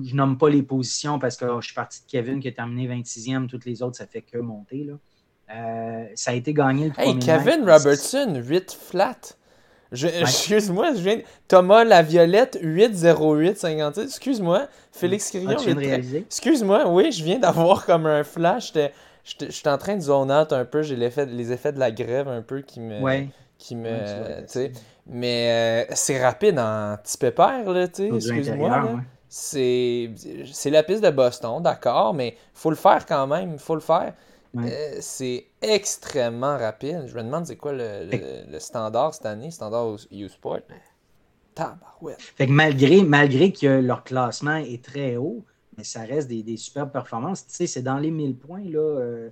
[0.03, 2.87] je nomme pas les positions parce que je suis parti de Kevin qui a terminé
[2.87, 3.47] 26e.
[3.47, 4.85] Toutes les autres, ça fait que monter.
[4.85, 6.05] Là.
[6.15, 9.17] ça a été gagné le Hey, Kevin Robertson, 8 flat.
[9.91, 11.19] Excuse-moi, je viens.
[11.47, 14.01] Thomas La Violette 80856.
[14.03, 14.67] Excuse-moi.
[14.91, 15.57] Félix Crillon.
[16.27, 18.73] Excuse-moi, oui, je viens d'avoir comme un flash.
[19.23, 20.83] Je suis en train de zone out un peu.
[20.83, 23.27] J'ai les effets de la grève un peu qui me.
[23.57, 23.89] Qui me.
[25.09, 28.15] Mais euh, c'est rapide en petit pépère, là, tu sais.
[28.15, 29.01] Excuse-moi.
[29.27, 33.59] C'est la piste de Boston, d'accord, mais faut le faire quand même.
[33.59, 34.13] faut le faire.
[34.57, 37.03] Euh, c'est extrêmement rapide.
[37.07, 40.61] Je me demande c'est quoi le, standard cette année, standard U-Sport.
[41.53, 42.21] Tabarouette.
[42.21, 45.43] Fait que malgré, malgré que leur classement est très haut,
[45.77, 47.45] mais ça reste des, des superbes performances.
[47.45, 48.79] Tu sais, c'est dans les 1000 points, là.
[48.79, 49.29] Euh,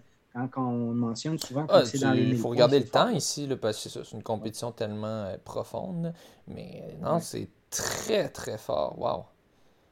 [0.52, 3.10] quand on mentionne souvent que ah, c'est dans les 1000 Il faut regarder le temps
[3.10, 6.14] ici, là, parce que c'est une compétition tellement euh, profonde.
[6.48, 9.00] Mais non, c'est très, très fort.
[9.00, 9.26] Wow.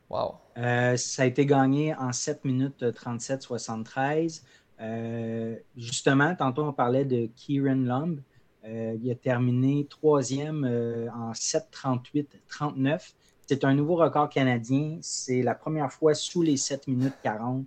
[0.09, 0.35] Wow.
[0.55, 4.43] ça a été gagné en 7 minutes 37-73.
[4.81, 8.19] Euh, justement, tantôt on parlait de Kieran Lumb.
[8.65, 13.13] Euh, il a terminé troisième euh, en 7.38-39.
[13.47, 14.97] C'est un nouveau record canadien.
[15.01, 17.65] C'est la première fois sous les 7 minutes 40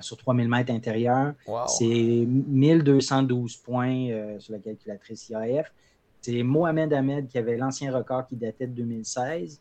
[0.00, 1.34] sur 3000 mètres intérieurs.
[1.66, 5.72] C'est 1212 points sur la calculatrice IAF.
[6.20, 9.60] C'est Mohamed Ahmed qui avait l'ancien record qui datait de 2016.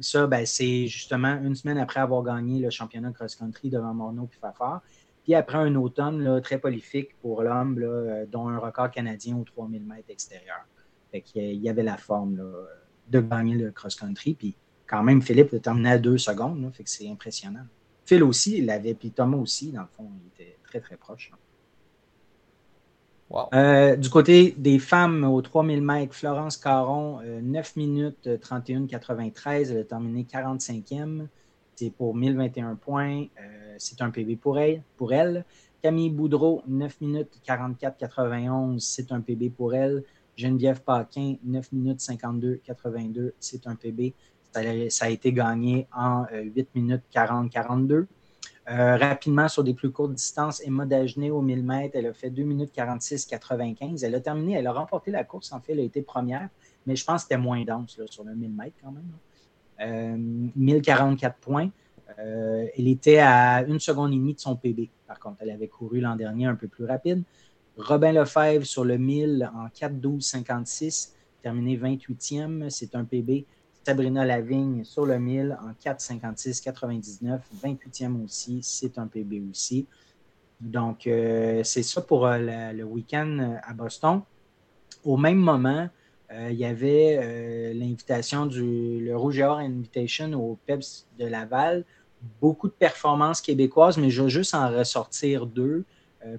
[0.00, 4.38] ça, ben, c'est justement une semaine après avoir gagné le championnat cross-country devant Morneau et
[4.38, 4.82] Fafard.
[5.24, 9.44] Puis après un automne là, très prolifique pour l'homme, euh, dont un record canadien aux
[9.44, 10.66] 3000 mètres extérieurs.
[11.10, 12.50] Fait il y avait la forme là,
[13.08, 14.34] de gagner le cross-country.
[14.34, 14.56] Puis
[14.86, 16.60] quand même, Philippe a terminé à deux secondes.
[16.62, 17.66] Là, fait que c'est impressionnant.
[18.12, 21.32] Phil aussi, il l'avait, puis Thomas aussi, dans le fond, il était très, très proche.
[23.30, 23.46] Wow.
[23.54, 29.78] Euh, du côté des femmes aux 3000 mètres, Florence Caron, 9 euh, minutes 31-93, elle
[29.78, 31.26] a terminé 45e.
[31.74, 33.24] C'est pour 1021 points
[33.78, 35.44] c'est un PB pour elle, pour elle.
[35.82, 40.04] Camille Boudreau, 9 minutes 44-91, c'est un PB pour elle.
[40.36, 44.14] Geneviève Paquin, 9 minutes 52-82, c'est un PB.
[44.52, 48.06] Ça, a été gagné en 8 euh, minutes 40-42.
[48.70, 52.30] Euh, rapidement, sur des plus courtes distances, Emma Dagenet au 1000 mètres, elle a fait
[52.30, 54.04] 2 minutes 46-95.
[54.04, 55.52] Elle a terminé, elle a remporté la course.
[55.52, 56.48] En fait, elle a été première,
[56.86, 60.52] mais je pense que c'était moins dense sur le 1000 mètres quand même.
[60.54, 61.70] 1044 euh, points.
[62.18, 64.90] Elle était à une seconde et demie de son PB.
[65.08, 67.24] Par contre, elle avait couru l'an dernier un peu plus rapide.
[67.76, 71.12] Robin Lefebvre sur le 1000 en 4-12-56,
[71.42, 73.46] terminé 28e, c'est un PB.
[73.84, 79.86] Sabrina Lavigne sur le 1000 en 4-56-99, 28e aussi, c'est un PB aussi.
[80.60, 84.20] Donc, c'est ça pour le week-end à Boston.
[85.04, 85.88] Au même moment,
[86.32, 91.84] il y avait l'invitation du le Rouge et Or Invitation au PEPS de Laval.
[92.40, 95.84] Beaucoup de performances québécoises, mais je vais juste en ressortir deux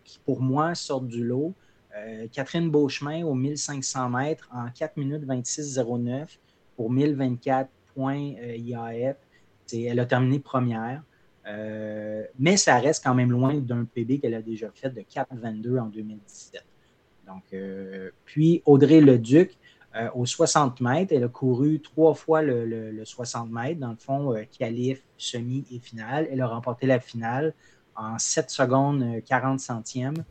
[0.05, 1.53] qui, pour moi, sortent du lot.
[2.31, 6.37] Catherine Beauchemin au 1500 mètres en 4 minutes 26,09
[6.75, 9.17] pour 1024 points IAF.
[9.71, 11.01] Elle a terminé première.
[11.47, 15.79] Euh, mais ça reste quand même loin d'un PB qu'elle a déjà fait de 4,22
[15.79, 16.63] en 2017.
[17.27, 19.57] Donc, euh, puis Audrey Leduc,
[19.95, 24.35] euh, aux 60 mètres, elle a couru trois fois le, 60 mètres, dans le fond,
[24.57, 26.27] qualif, semi et finale.
[26.31, 27.53] Elle a remporté la finale
[27.95, 30.23] en 7 secondes 40 centièmes.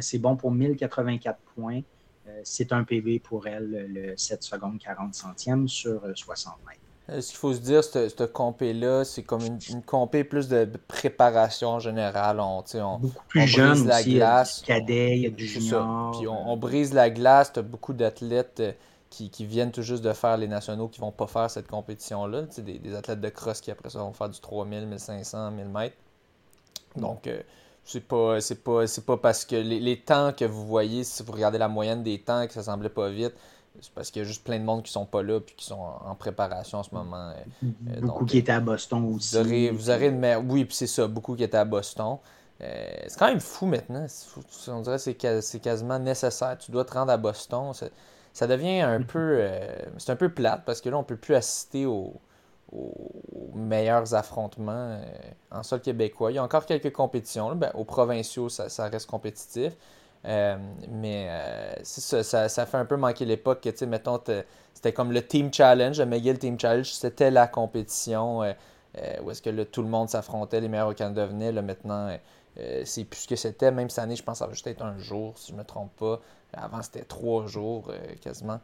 [0.00, 1.80] C'est bon pour 1084 points.
[2.44, 6.80] C'est un PB pour elle, le 7 secondes 40 centièmes sur 60 mètres.
[7.10, 10.68] Euh, ce qu'il faut se dire, cette, compé-là, c'est comme une, une, compé plus de
[10.86, 12.38] préparation en général.
[12.38, 14.62] On, on, beaucoup plus jeune la glace.
[14.66, 16.16] Il y a du cadet, il y a du junior.
[16.16, 17.52] Puis on, brise la glace.
[17.52, 18.72] Tu as beaucoup d'athlètes euh,
[19.10, 22.42] qui, viennent tout juste de faire les nationaux qui vont pas faire cette compétition-là.
[22.58, 25.96] Des, des athlètes de cross qui après ça vont faire du 3000, 1500, 1000 mètres.
[26.96, 27.42] Donc, euh,
[27.84, 31.32] c'est pas, c'est pas, pas parce que les, les, temps que vous voyez, si vous
[31.32, 33.34] regardez la moyenne des temps, que ça semblait pas vite,
[33.80, 35.64] c'est parce qu'il y a juste plein de monde qui sont pas là puis qui
[35.64, 37.30] sont en, préparation en ce moment.
[37.30, 39.70] Euh, euh, beaucoup qui étaient à Boston aussi.
[39.70, 42.18] Vous aurez, Oui, puis c'est ça, beaucoup qui étaient à Boston.
[42.60, 44.06] Euh, c'est quand même fou maintenant.
[44.68, 46.56] On dirait que c'est quasiment nécessaire.
[46.58, 47.72] Tu dois te rendre à Boston.
[48.32, 49.06] Ça, devient un mm-hmm.
[49.06, 49.48] peu.
[49.98, 52.14] c'est un peu plate parce que là, on peut plus assister aux,
[53.54, 54.98] meilleurs affrontements
[55.50, 56.32] en sol québécois.
[56.32, 57.54] Il y a encore quelques compétitions.
[57.54, 59.76] Ben, aux provinciaux, ça reste compétitif.
[60.24, 60.56] Euh,
[60.88, 64.20] mais euh, ça, fait un peu manquer l'époque que, tu sais, mettons,
[64.72, 68.52] c'était comme le Team Challenge, le McGill Team Challenge, c'était la compétition euh,
[69.22, 71.50] où est-ce que tout le monde s'affrontait, les meilleurs au Canada venaient.
[71.52, 72.16] Maintenant,
[72.84, 73.70] c'est plus ce que c'était.
[73.70, 75.58] Même cette année, je pense que ça va juste être un jour, si je ne
[75.58, 76.20] me trompe pas.
[76.52, 77.90] Avant, c'était trois jours
[78.20, 78.60] quasiment.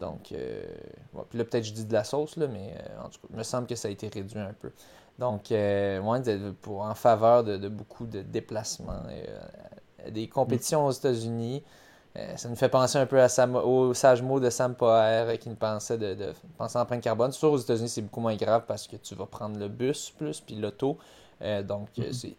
[0.00, 3.36] Donc, puis là, peut-être je dis de la sauce, là, mais en tout cas, il
[3.36, 4.70] me semble que ça a été réduit un peu.
[5.18, 5.50] Donc,
[6.02, 6.20] moi,
[6.60, 9.02] pour, en faveur de, de beaucoup de déplacements
[10.10, 11.62] des compétitions aux États-Unis.
[12.16, 15.30] Euh, ça nous fait penser un peu à Sam, au sage mot de Sam Poher
[15.30, 17.32] euh, qui nous pensait de, de penser en empreinte carbone.
[17.32, 20.40] Sur aux États-Unis, c'est beaucoup moins grave parce que tu vas prendre le bus plus,
[20.40, 20.96] puis l'auto.
[21.42, 22.12] Euh, donc, mm-hmm.
[22.12, 22.36] c'est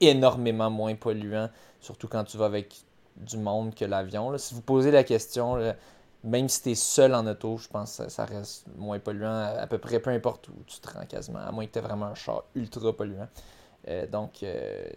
[0.00, 1.48] énormément moins polluant,
[1.80, 2.74] surtout quand tu vas avec
[3.16, 4.36] du monde que l'avion.
[4.36, 5.56] Si vous posez la question,
[6.24, 9.66] même si tu es seul en auto, je pense que ça, reste moins polluant à,
[9.66, 12.06] peu près peu importe où tu te rends quasiment, à moins que tu aies vraiment
[12.06, 13.28] un char ultra polluant.
[13.88, 14.88] Euh, donc, euh,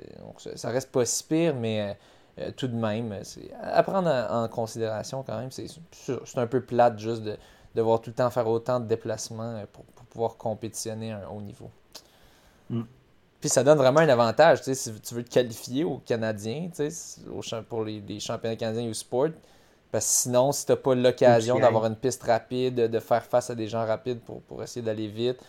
[0.55, 1.97] ça reste pas si pire, mais
[2.39, 5.51] euh, tout de même, c'est à prendre en, considération quand même.
[5.51, 7.37] C'est un peu plate juste de
[7.75, 11.69] devoir tout le temps faire autant de déplacements pour, pouvoir compétitionner à un haut niveau.
[12.69, 12.83] Mm.
[13.41, 16.69] Puis ça donne vraiment un avantage, tu sais, si tu veux te qualifier aux Canadiens,
[16.73, 17.21] tu sais,
[17.67, 19.29] pour les, championnats canadiens ou sport.
[19.91, 23.49] Parce que sinon, si tu n'as pas l'occasion d'avoir une piste rapide, de faire face
[23.49, 25.39] à des gens rapides pour, pour essayer d'aller vite,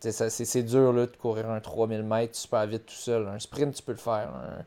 [0.00, 3.28] c'est dur là, de courir un 3000 mètres super vite tout seul.
[3.28, 4.30] Un sprint, tu peux le faire.
[4.34, 4.64] Un,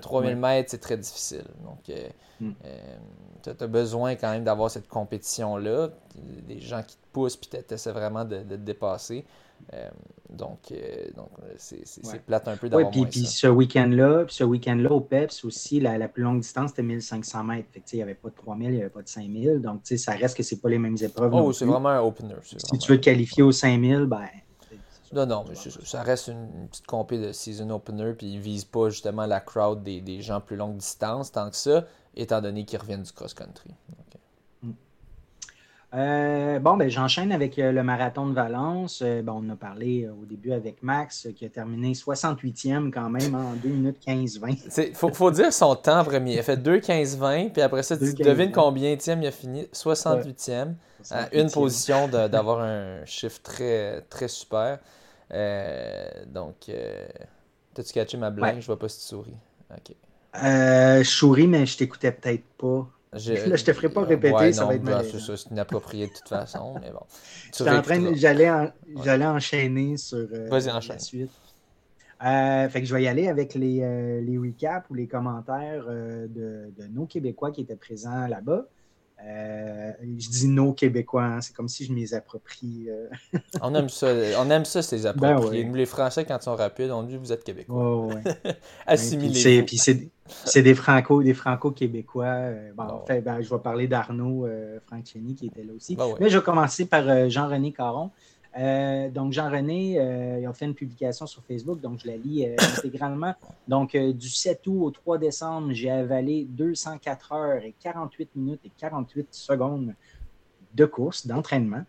[0.00, 1.44] 3000 mètres, c'est très difficile.
[1.64, 2.08] Donc, euh,
[2.40, 2.52] mm.
[2.64, 2.96] euh,
[3.42, 5.90] tu as besoin quand même d'avoir cette compétition-là.
[6.48, 9.24] Des gens qui te poussent puis tu essaies vraiment de, te dépasser.
[9.72, 9.88] Euh,
[10.28, 10.72] donc,
[11.16, 15.80] donc c'est plate un peu d'avoir ouais, puis, ce week-end-là, ce week-end-là au PEPS aussi,
[15.80, 17.68] la, plus longue distance c'était 1500 mètres.
[17.92, 19.60] il n'y avait pas de 3000, il n'y avait pas de 5000.
[19.60, 21.32] Donc, ça reste que c'est pas les mêmes épreuves.
[21.34, 22.34] Oh, c'est vraiment un opener.
[22.42, 24.26] Si tu veux te qualifier au 5000, ben
[25.14, 28.90] non, non, mais ça reste une, petite compé de season opener, puis ils visent pas
[28.90, 31.84] justement la crowd des, des, gens plus longue distance tant que ça,
[32.16, 33.70] étant donné qu'ils reviennent du cross-country.
[35.94, 39.00] Euh, bon, ben, j'enchaîne avec euh, le marathon de Valence.
[39.04, 43.34] Euh, bon, on a parlé au début avec Max, qui a terminé 68e quand même
[43.36, 44.88] en 2 minutes 15-20.
[44.88, 46.34] Il faut, faut, dire son temps premier.
[46.34, 49.68] Il a fait 2-15-20, puis après ça, tu devines combien il a fini?
[49.72, 50.74] 68e.
[51.10, 54.78] À une position d'avoir un chiffre très, très super.
[55.32, 57.06] Euh, donc, euh,
[57.74, 58.60] t'as-tu catché ma blague?
[58.60, 59.36] Je vois pas si tu souris.
[59.70, 59.94] Ok.
[60.42, 62.88] Euh, je souris, mais je t'écoutais peut-être pas.
[63.12, 63.32] Je...
[63.48, 65.04] Là, je te ferai pas répéter, ça va être mal.
[65.04, 68.14] C'est inapproprié de toute façon, mais bon.
[69.04, 71.30] J'allais enchaîner sur euh, la suite.
[72.24, 76.72] Euh, fait que je vais y aller avec les, les recaps ou les commentaires de,
[76.76, 78.66] de, nos Québécois qui étaient présents là-bas.
[79.22, 82.88] Euh, je dis nos Québécois, hein, c'est comme si je m'y approprie.
[82.88, 83.08] Euh.
[83.62, 84.08] on aime ça,
[84.38, 85.64] on aime ça, ces ben appropriés.
[85.64, 88.08] Les Français, quand ils sont rapides, on dit vous êtes Québécois.
[88.86, 89.62] Assimilés.
[89.66, 92.24] Puis c'est des Franco, des Franco-Québécois.
[92.24, 94.46] Euh, bon, ben, je vais parler d'Arnaud
[94.86, 95.96] Franchini qui était là aussi.
[95.96, 98.10] Ben Mais je vais commencer par Jean-René Caron.
[98.56, 102.46] Euh, donc, Jean-René, euh, il a fait une publication sur Facebook, donc je la lis
[102.46, 103.34] euh, intégralement.
[103.66, 108.70] Donc, du 7 août au 3 décembre, j'ai avalé 204 heures et 48 minutes et
[108.76, 109.94] 48 secondes
[110.74, 111.84] de course, d'entraînement,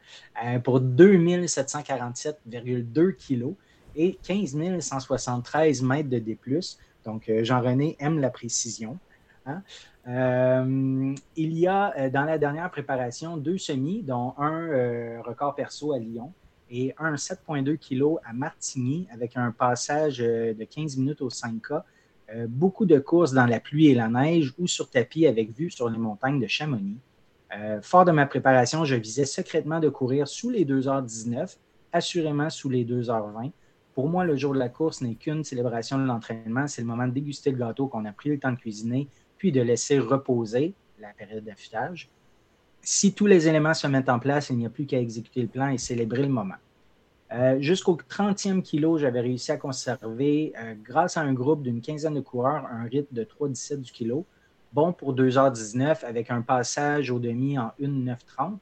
[0.63, 3.55] pour 2747,2 kilos
[3.95, 6.37] et 15 173 mètres de D+.
[7.03, 8.99] Donc, Jean-René aime la précision.
[9.47, 9.63] Hein.
[10.05, 16.31] il y a dans la dernière préparation deux semis, dont un record perso à Lyon
[16.69, 21.83] et un 7,2 kg à Martigny avec un passage euh, de 15 minutes au 5K.
[22.33, 25.69] Euh, beaucoup de courses dans la pluie et la neige ou sur tapis avec vue
[25.69, 26.97] sur les montagnes de Chamonix.
[27.55, 31.55] Euh, fort de ma préparation, je visais secrètement de courir sous les 2h19,
[31.93, 33.51] assurément sous les 2h20.
[33.93, 36.67] Pour moi, le jour de la course n'est qu'une célébration de l'entraînement.
[36.67, 39.51] C'est le moment de déguster le gâteau qu'on a pris le temps de cuisiner, puis
[39.51, 42.09] de laisser reposer la période d'affûtage
[42.85, 45.47] si tous les éléments se mettent en place, il n'y a plus qu'à exécuter le
[45.47, 46.55] plan et célébrer le moment.
[47.33, 52.13] Euh, jusqu'au 30e kilo, j'avais réussi à conserver, euh, grâce à un groupe d'une quinzaine
[52.13, 54.25] de coureurs, un rythme de 3,17 du kilo,
[54.71, 58.61] bon pour 2h19 avec un passage au demi en 1,930.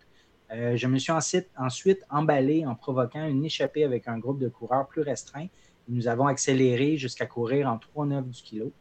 [0.51, 4.47] Euh, je me suis ensuite, ensuite, emballé en provoquant une échappée avec un groupe de
[4.47, 5.47] coureurs plus restreint.
[5.89, 8.71] Nous avons accéléré jusqu'à courir en 3,9 du kilo.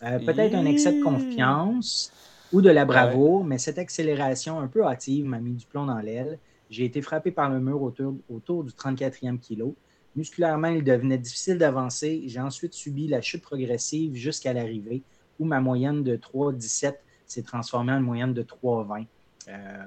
[0.00, 2.12] Peut-être un excès de confiance
[2.52, 5.98] ou de la bravoure, mais cette accélération un peu hâtive m'a mis du plomb dans
[5.98, 6.38] l'aile.
[6.70, 9.74] J'ai été frappé par le mur autour, autour du 34e kilo.
[10.16, 12.22] Musculairement, il devenait difficile d'avancer.
[12.26, 15.02] J'ai ensuite subi la chute progressive jusqu'à l'arrivée,
[15.38, 16.94] où ma moyenne de 3,17
[17.26, 19.06] s'est transformée en une moyenne de 3,20
[19.48, 19.84] euh,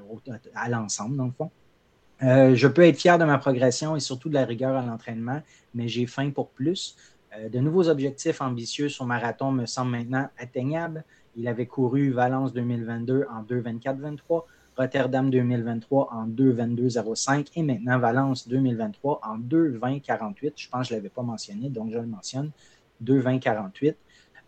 [0.55, 1.51] à l'ensemble, dans le fond.
[2.23, 5.41] Euh, je peux être fier de ma progression et surtout de la rigueur à l'entraînement,
[5.73, 6.95] mais j'ai faim pour plus.
[7.35, 11.03] Euh, de nouveaux objectifs ambitieux sur marathon me semblent maintenant atteignables.
[11.37, 14.43] Il avait couru Valence 2022 en 2.24-23,
[14.77, 20.53] Rotterdam 2023 en 2.22-05 et maintenant Valence 2023 en 2.20-48.
[20.55, 22.51] Je pense que je ne l'avais pas mentionné, donc je le mentionne.
[23.03, 23.95] 2.20-48.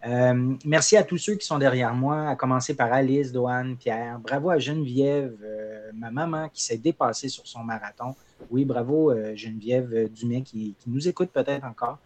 [0.05, 4.19] Euh, merci à tous ceux qui sont derrière moi, à commencer par Alice, Doane, Pierre.
[4.19, 8.15] Bravo à Geneviève, euh, ma maman qui s'est dépassée sur son marathon.
[8.51, 11.97] Oui, bravo euh, Geneviève Dumais qui nous écoute peut-être encore.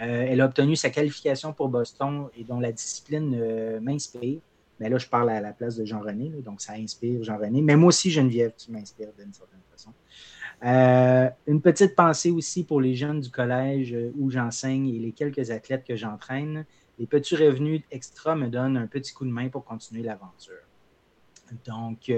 [0.00, 4.40] Euh, elle a obtenu sa qualification pour Boston et dont la discipline euh, m'inspire.
[4.80, 7.62] Mais là, je parle à la place de Jean-René, donc ça inspire Jean-René.
[7.62, 9.92] Mais moi aussi, Geneviève, tu m'inspires d'une certaine façon.
[10.64, 15.50] Euh, une petite pensée aussi pour les jeunes du collège où j'enseigne et les quelques
[15.50, 16.64] athlètes que j'entraîne.
[16.98, 20.54] Les petits revenus extra me donnent un petit coup de main pour continuer l'aventure.
[21.64, 22.10] Donc,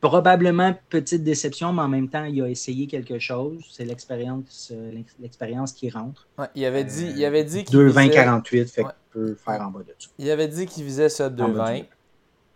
[0.00, 3.62] probablement petite déception, mais en même temps, il a essayé quelque chose.
[3.70, 6.26] C'est l'expérience, euh, l'expérience qui rentre.
[6.54, 9.80] il avait dit, il avait dit qu'il 2,20 48, fait qu'il peut faire en bas
[9.80, 10.08] de ça.
[10.18, 11.84] Il avait dit qu'il visait ça 2,20.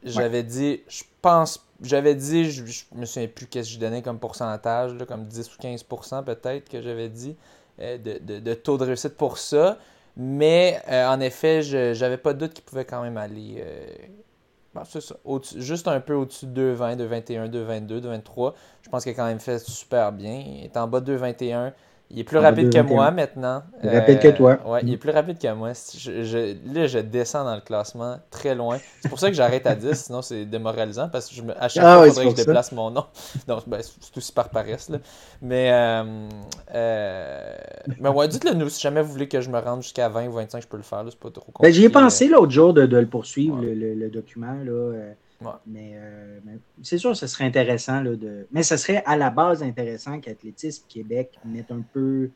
[0.05, 2.63] J'avais dit, je pense, j'avais dit, je,
[2.93, 6.69] ne me souviens plus qu'est-ce que je donnais comme pourcentage, comme 10 ou 15% peut-être
[6.69, 7.37] que j'avais dit
[7.81, 9.79] euh, de, de, taux de réussite pour ça.
[10.17, 13.65] Mais euh, en effet, je n'avais pas de doute qu'il pouvait quand même aller
[14.85, 15.17] c'est ça.
[15.57, 18.55] juste un peu au-dessus de 2,20, 2,21, 2,22, 2,23.
[18.83, 20.43] Je pense qu'il a quand même fait super bien.
[20.45, 21.73] Il est en bas de 2,21.
[22.11, 23.63] Il est plus rapide que moi maintenant.
[23.81, 24.59] Plus rapide que toi.
[24.65, 25.73] Euh, ouais, il est plus rapide que moi.
[25.73, 28.79] Je, là, je descends dans le classement très loin.
[29.01, 31.69] C'est pour ça que j'arrête à 10, sinon c'est démoralisant parce que je me, à
[31.69, 33.05] chaque ah fois, il faudrait que je déplace mon nom.
[33.49, 34.91] Donc, ben, c'est aussi par paresse.
[34.91, 34.99] Là.
[35.43, 36.29] Mais, euh,
[36.75, 37.57] euh,
[37.99, 38.69] mais ouais, dites-le nous.
[38.69, 40.83] Si jamais vous voulez que je me rende jusqu'à 20 ou 25, je peux le
[40.83, 41.05] faire.
[41.09, 41.63] C'est pas trop compliqué.
[41.63, 44.55] Ben, J'y ai pensé l'autre jour de, de, le poursuivre, le, le, document.
[44.65, 44.93] Là,
[45.43, 45.47] euh,
[45.77, 48.01] euh, mais, c'est sûr, ce serait intéressant.
[48.01, 48.47] Là, de...
[48.53, 52.31] Mais ce serait à la base intéressant qu'Athlétisme Québec mette un peu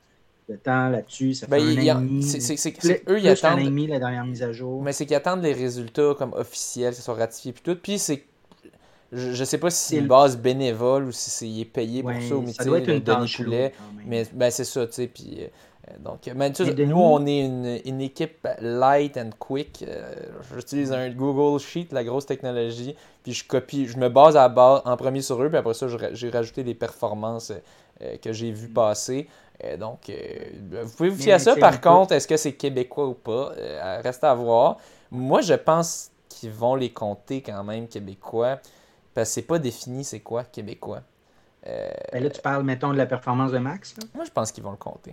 [0.49, 1.35] de temps là-dessus.
[1.35, 3.89] Ça ben, fait un C'est, eux, ils attendent.
[3.89, 4.83] la dernière mise à jour.
[4.83, 7.77] Mais c'est qu'ils attendent les résultats comme officiels, que ce soit ratifié puis tout.
[7.81, 8.25] Puis c'est.
[9.11, 12.12] Je, je sais pas si c'est une base bénévole ou si c'est est payé pour
[12.12, 13.73] ça au métier de Denis Poulet.
[14.07, 15.07] Mais ben, c'est ça, tu sais.
[15.07, 15.49] Puis
[15.89, 17.40] euh, donc, nous, on est
[17.85, 19.85] une, équipe light and quick.
[19.86, 20.12] Euh,
[20.55, 24.82] j'utilise un Google Sheet, la grosse technologie, puis je copie, je me base à base
[24.85, 27.52] en premier sur eux, puis après ça, j'ai rajouté les performances
[28.02, 29.28] euh, que j'ai vues passer.
[29.65, 30.10] Euh, donc,
[30.70, 31.56] vous pouvez vous fier à ça.
[31.56, 33.52] Par contre, est-ce que c'est québécois ou pas?
[34.02, 34.78] Reste à voir.
[35.10, 38.59] Moi, je pense qu'ils vont les compter quand même québécois,
[39.15, 41.02] parce que c'est pas défini c'est quoi québécois.
[41.65, 43.94] Ben là, tu parles, mettons, de la performance de Max.
[44.15, 45.12] Moi, je pense qu'ils vont le compter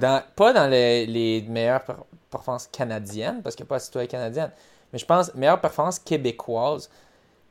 [0.00, 1.82] pas dans les, meilleures
[2.30, 4.50] performances canadiennes, parce qu'il n'y a pas de citoyen canadienne,
[4.92, 6.90] mais je pense meilleure performance québécoise.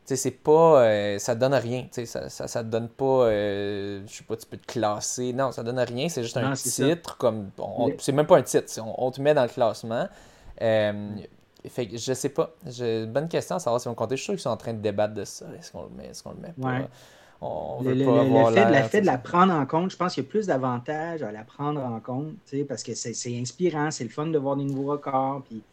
[0.06, 0.84] c'est pas.
[0.84, 1.88] Euh, ça donne rien.
[1.92, 3.26] Ça, ça, ça, donne pas.
[3.26, 5.34] Euh, je sais pas, tu peux te classer.
[5.34, 6.10] Non, ça donne rien.
[6.10, 7.18] C'est juste un titre.
[7.18, 7.50] comme
[8.00, 8.68] C'est même pas un titre.
[8.98, 10.08] On, te met dans le classement.
[10.62, 11.10] Euh,
[11.68, 12.52] fait je sais pas.
[12.66, 14.12] J'ai une bonne question à savoir si on compte.
[14.12, 15.46] Je suis sûr qu'ils sont en train de débattre de ça.
[15.58, 16.88] Est-ce qu'on le met Est-ce qu'on le met pas?
[17.42, 20.46] On le, le, fait, de la prendre en compte, je pense qu'il y a plus
[20.46, 22.36] d'avantages à la prendre en compte,
[22.68, 25.44] parce que c'est inspirant, c'est le fun de voir des nouveaux records.
[25.50, 25.64] Puis,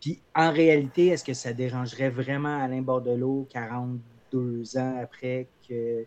[0.00, 6.04] puis en réalité, est-ce que ça dérangerait vraiment Alain Bordelot 42 ans après que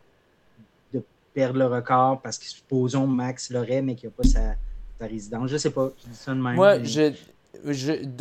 [0.94, 1.03] de
[1.34, 4.56] perdre le record parce que supposons Max l'aurait, mais qu'il n'a pas sa,
[5.06, 5.49] résidence?
[5.49, 6.56] Je sais pas, je dis ça de même.
[6.56, 7.14] Moi, je,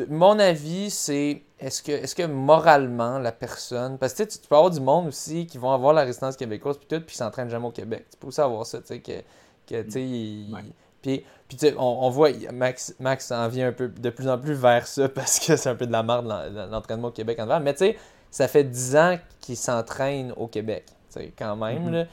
[0.09, 3.99] mon avis, c'est est-ce que, est que moralement, la personne.
[3.99, 6.87] Parce que tu peux avoir du monde aussi qui vont avoir la résidence québécoise, puis
[6.89, 8.07] tout, puis s'entraînent jamais au Québec.
[8.11, 9.21] Tu peux aussi avoir ça, tu sais, que,
[9.67, 10.63] que tu sais,
[11.03, 14.55] Puis, puis on, on, voit, Max, Max en vient un peu de plus en plus
[14.55, 16.27] vers ça parce que c'est un peu de la merde
[16.71, 17.61] l'entraînement au Québec en devant.
[17.61, 17.99] Mais tu sais,
[18.31, 21.91] ça fait 10 ans qu'il s'entraîne au Québec, tu sais, quand même.
[21.91, 21.93] Mm-hmm.
[21.93, 22.05] là.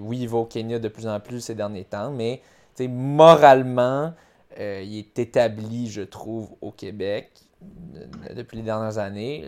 [0.00, 2.42] oui, il va au Kenya de plus en plus ces derniers temps, mais
[2.76, 4.12] tu sais, moralement,
[4.58, 7.30] euh, il est établi, je trouve, au Québec
[8.34, 9.44] depuis les dernières années.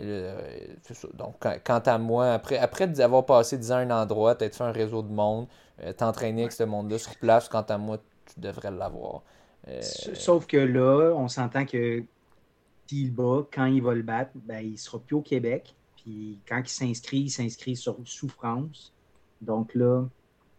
[1.15, 1.35] donc,
[1.65, 4.71] quant à moi, après, après avoir passé 10 ans à un endroit, t'être fait un
[4.71, 5.47] réseau de monde,
[5.81, 9.23] euh, t'entraîner avec ce monde-là sur place, quant à moi, tu devrais l'avoir.
[9.67, 12.03] Euh, sauf que là, on s'entend que
[12.87, 15.73] s'il bat, quand il va le battre, ben, il sera plus au Québec.
[15.97, 18.93] Puis quand il s'inscrit, il s'inscrit sur souffrance.
[19.41, 20.05] Donc là,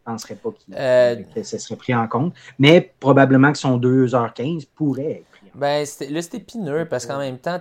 [0.07, 2.35] ne penserais pas euh, que ce serait pris en compte.
[2.59, 6.11] Mais probablement que son 2h15 pourrait être pris en ben, compte.
[6.11, 7.59] Là, c'est épineux parce qu'en même temps,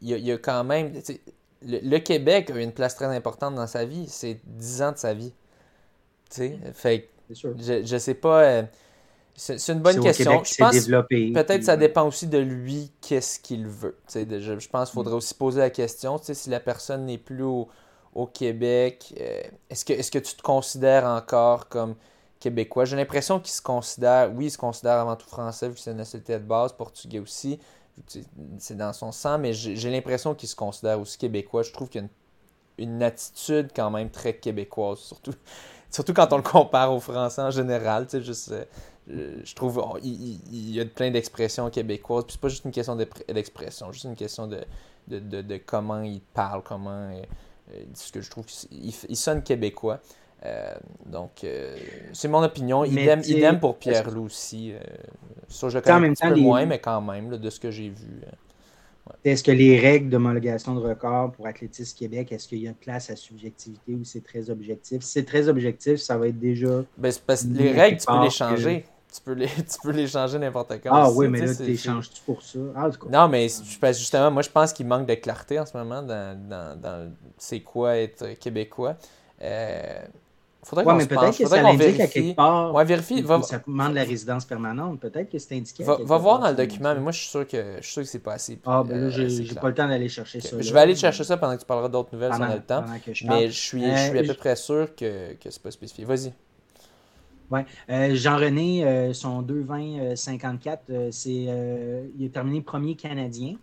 [0.00, 0.92] il y, a quand même.
[1.62, 4.06] Le, Québec a une place très importante dans sa vie.
[4.08, 5.32] C'est 10 ans de sa vie.
[6.30, 8.42] Fait je, je sais pas.
[8.42, 8.62] Euh,
[9.34, 10.42] c'est une bonne question.
[10.44, 13.96] je pense peut-être ça dépend aussi de lui, qu'est-ce qu'il veut.
[14.12, 15.18] Je, je pense qu'il faudrait mm.
[15.18, 17.68] aussi poser la question si la personne n'est plus au,
[18.16, 21.94] au Québec, euh, est-ce que, est que tu te considères encore comme
[22.40, 22.86] québécois?
[22.86, 25.90] J'ai l'impression qu'il se considère, oui, il se considère avant tout français, vu que c'est
[25.90, 27.60] une nationalité de base, portugais aussi,
[28.58, 31.62] c'est dans son sang, mais j'ai l'impression qu'il se considère aussi québécois.
[31.62, 32.08] Je trouve qu'il y a
[32.78, 35.32] une, attitude quand même très québécoise, surtout,
[35.90, 38.06] surtout quand on le compare aux Français en général.
[38.06, 38.68] Tu sais,
[39.10, 42.24] euh, je trouve il, y a plein d'expressions québécoises.
[42.24, 44.60] Puis c'est pas juste une question d'expression, juste une question de,
[45.08, 47.10] de, comment il parle, comment.
[47.72, 50.00] Euh, ce que je trouve qu'il sonne québécois.
[50.44, 50.74] Euh,
[51.06, 51.76] donc, euh,
[52.12, 52.84] c'est mon opinion.
[52.84, 54.72] Idem, idem pour Pierre-Loup aussi.
[55.48, 58.20] ça, je connais un petit peu moins, mais quand même, de ce que j'ai vu.
[59.24, 63.08] Est-ce que les règles d'homologation de record pour Athlétisme Québec, est-ce qu'il y a place
[63.08, 65.02] à subjectivité ou c'est très objectif?
[65.02, 66.82] Si c'est très objectif, ça va être déjà.
[66.98, 68.84] Ben, parce que les règles, tu peux les changer.
[69.16, 70.90] Tu peux les, tu peux les changer n'importe quand.
[70.92, 72.58] Ah oui, mais là, tu les changes-tu pour ça?
[72.74, 76.38] Ah, non, mais justement, moi, je pense qu'il manque de clarté en ce moment dans,
[76.48, 78.96] dans, dans c'est quoi être québécois.
[79.42, 80.00] Euh,
[80.62, 82.74] faudrait ouais, mais peut-être que ça l'indique à quelque part.
[82.74, 83.22] Ouais, vérifie.
[83.22, 83.40] Va...
[83.42, 85.00] Ça demande la résidence permanente.
[85.00, 85.84] Peut-être que c'est indiqué.
[85.84, 88.02] Va, va voir dans le document, mais moi, je suis sûr que, je suis sûr
[88.02, 88.58] que c'est pas assez.
[88.66, 90.60] Ah, ben là, j'ai euh, pas le temps d'aller chercher ça.
[90.60, 92.62] Je vais aller chercher ça pendant que tu parleras d'autres nouvelles si on a le
[92.62, 92.84] temps.
[93.28, 96.04] mais je suis, je suis à euh, peu près sûr que, que c'est pas spécifié.
[96.04, 96.32] Vas-y.
[97.50, 97.60] Oui.
[97.90, 101.30] Euh, Jean-René, euh, son 2-20-54, euh, c'est,
[102.18, 103.56] il est terminé premier Canadien.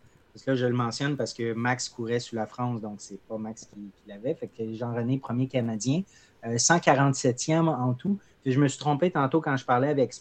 [0.47, 3.65] Là, je le mentionne parce que Max courait sous la France, donc c'est pas Max
[3.65, 4.34] qui, l'avait.
[4.34, 6.01] Fait que Jean-René, premier Canadien.
[6.43, 8.18] 147e en tout.
[8.45, 10.19] je me suis trompé tantôt quand je parlais avec,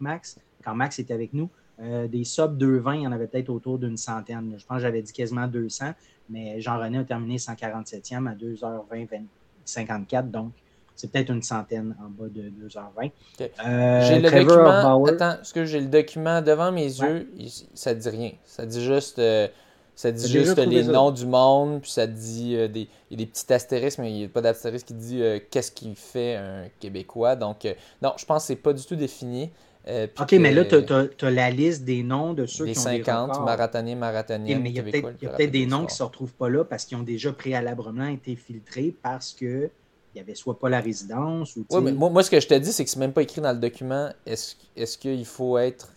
[0.00, 1.48] Max, quand Max était avec nous.
[1.80, 4.54] des sub 2-20, il y en avait peut-être autour d'une centaine.
[4.58, 5.94] Je pense que j'avais dit quasiment 200,
[6.28, 9.24] mais Jean-René a terminé 147e à 2h20,
[9.64, 10.30] 54.
[10.30, 10.52] Donc,
[10.96, 13.10] c'est peut-être une centaine en bas de 2h20.
[13.40, 15.04] Euh, j'ai le document.
[15.04, 17.28] Attends, ce que j'ai le document devant mes yeux,
[17.74, 18.32] ça dit rien.
[18.44, 19.48] Ça dit juste, euh,
[19.96, 23.24] ça dit juste les noms du monde, puis ça dit euh, des, il y a
[23.24, 26.66] des petits astérisques, mais il n'y a pas d'astérisque qui dit qu'est-ce qui fait un
[26.78, 27.34] Québécois.
[27.34, 27.66] Donc,
[28.00, 29.50] non, je pense que c'est pas du tout défini.
[29.86, 30.76] ok, mais là, tu
[31.24, 34.60] as, la liste des noms de ceux qui ont 50, des marathoniens, marathoniens.
[34.60, 36.98] mais il y a peut-être des noms qui ne se retrouvent pas là parce qu'ils
[36.98, 39.70] ont déjà préalablement été filtrés parce que
[40.14, 41.66] il n'y avait soit pas la résidence ou.
[41.70, 43.40] Oui, mais moi, moi, ce que je te dis, c'est que c'est même pas écrit
[43.40, 44.10] dans le document.
[44.24, 45.92] Est-ce est qu'il faut être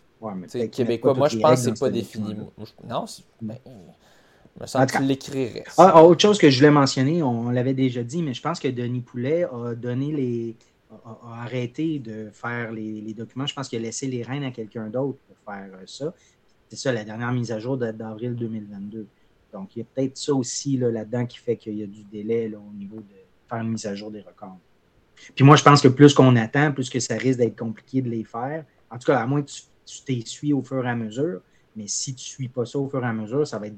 [0.72, 1.14] québécois?
[1.14, 2.36] Moi, je pense que c'est pas défini.
[2.88, 3.06] Non,
[3.42, 3.62] mais,
[4.60, 5.64] me semble que tu l'écrirais.
[5.78, 8.60] Ah, ah, autre chose que je voulais mentionner, on, l'avait déjà dit, mais je pense
[8.60, 10.56] que Denis Poulet a donné les.
[11.06, 13.46] a, arrêté de faire les, documents.
[13.46, 16.12] Je pense qu'il a laissé les rênes à quelqu'un d'autre pour faire euh, ça.
[16.70, 19.06] C'est ça, la dernière mise à jour d'avril 2022.
[19.54, 22.52] Donc, il y a peut-être ça aussi là-dedans qui fait qu'il y a du délai
[22.56, 24.58] au niveau de faire une mise à jour des records.
[25.36, 28.10] Puis moi, je pense que plus qu'on attend, plus que ça risque d'être compliqué de
[28.10, 28.66] les faire.
[28.92, 31.42] En tout cas, à moins que tu t'essuies au fur et à mesure.
[31.76, 33.76] Mais si tu ne suis pas ça au fur et à mesure, ça va être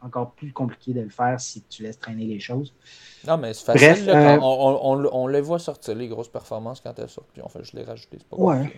[0.00, 2.72] encore plus compliqué de le faire si tu laisses traîner les choses.
[3.26, 4.08] Non, mais c'est facile.
[4.08, 7.30] Euh, on, on, les voit sortir, les grosses performances, quand elles sortent.
[7.32, 8.08] Puis enfin, je les rajoute.
[8.12, 8.72] C'est pas ouais.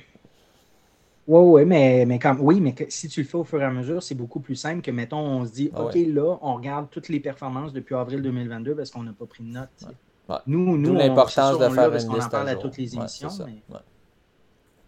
[1.27, 3.71] Oui, ouais, mais, mais comme, oui, mais si tu le fais au fur et à
[3.71, 6.89] mesure, c'est beaucoup plus simple que, mettons, on se dit, ah OK, là, on regarde
[6.91, 9.85] toutes les performances depuis avril 2022 parce qu'on n'a pas pris de notes.
[10.47, 12.09] Nous, nous l'importance de faire une liste.
[12.11, 13.31] On en parle à, toutes les émissions.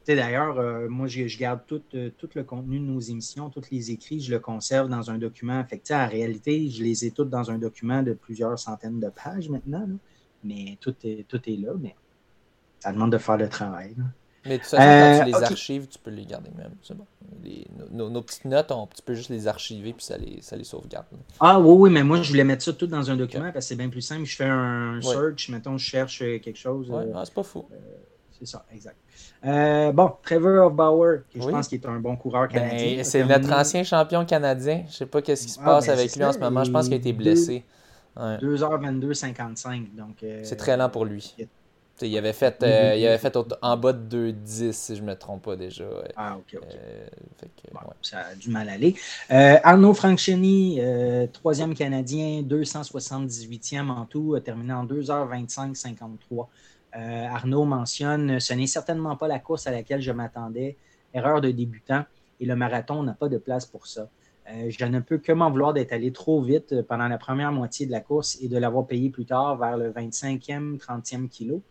[0.07, 3.93] D'ailleurs, euh, moi, je, garde tout, euh, tout, le contenu de nos émissions, tous les
[3.93, 5.65] écrits, je le conserve dans un document.
[5.65, 9.49] Fait en réalité, je les ai tous dans un document de plusieurs centaines de pages
[9.49, 9.87] maintenant.
[10.43, 11.73] Mais tout est, tout est là.
[11.79, 11.95] Mais
[12.81, 13.95] ça demande de faire le travail.
[14.45, 16.73] Mais toute façon, quand tu les archives, tu peux les garder même.
[16.83, 17.07] C'est bon.
[17.93, 21.07] nos, petites notes, on, tu peux juste les archiver puis ça les, ça les sauvegarde.
[21.39, 23.61] Ah oui, oui, mais moi, je voulais mettre ça tout dans un document parce que
[23.61, 24.25] c'est bien plus simple.
[24.25, 26.91] Je fais un search, mettons, je cherche quelque chose.
[26.91, 27.67] Ouais, euh, ah, c'est pas fou.
[27.73, 27.77] Euh,
[28.39, 28.97] c'est ça, exact.
[29.45, 33.05] Euh, bon, Trevor Bauer, qui je pense qu'il est un bon coureur ben, canadien.
[33.05, 34.85] c'est notre ancien champion canadien.
[34.89, 36.65] Je sais pas qu'est-ce qui se ah, passe ben, avec lui en ce moment.
[36.65, 37.65] Je pense qu'il a été blessé.
[38.17, 39.87] 2h22, 55.
[40.43, 41.35] c'est très lent pour lui.
[41.39, 41.47] Il
[42.17, 45.45] avait fait, euh, il avait fait en bas de 2-10, si je ne me trompe
[45.45, 45.85] pas déjà.
[46.17, 46.69] Ah, ok, ok.
[46.75, 47.07] Euh,
[48.03, 48.95] ça a du mal à aller.
[49.31, 50.81] Euh, Arnaud Franchini,
[51.33, 56.47] troisième Canadien, 278e en tout, a terminé en 2h25-53.
[56.95, 60.77] Arnaud mentionne Ce n'est certainement pas la course à laquelle je m'attendais.
[61.15, 62.05] Erreur de débutant
[62.41, 64.09] et le marathon n'a pas de place pour ça.
[64.47, 67.93] je ne peux que m'en vouloir d'être allé trop vite pendant la première moitié de
[67.93, 71.63] la course et de l'avoir payé plus tard vers le 25e, 30e kilo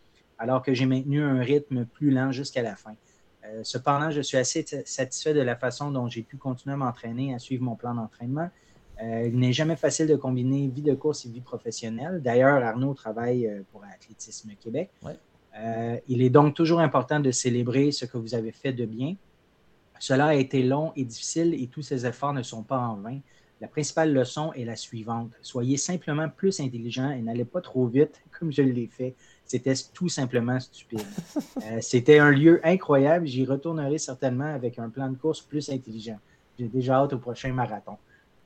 [0.42, 2.96] alors que j'ai maintenu un rythme plus lent jusqu'à la fin.
[3.44, 7.32] Euh, cependant, je suis assez satisfait de la façon dont j'ai pu continuer à m'entraîner,
[7.32, 8.50] à suivre mon plan d'entraînement.
[9.00, 12.20] Euh, il n'est jamais facile de combiner vie de course et vie professionnelle.
[12.20, 14.90] D'ailleurs, Arnaud travaille euh, pour Athlétisme Québec.
[16.08, 19.14] il est donc toujours important de célébrer ce que vous avez fait de bien.
[20.00, 23.20] Cela a été long et difficile et tous ces efforts ne sont pas en vain.
[23.60, 25.30] La principale leçon est la suivante.
[25.40, 29.14] Soyez simplement plus intelligent et n'allez pas trop vite comme je l'ai fait.
[29.52, 31.04] C'était tout simplement stupide.
[31.64, 33.26] Euh, c'était un lieu incroyable.
[33.26, 36.18] J'y retournerai certainement avec un plan de course plus intelligent.
[36.58, 37.96] J'ai déjà hâte au prochain marathon.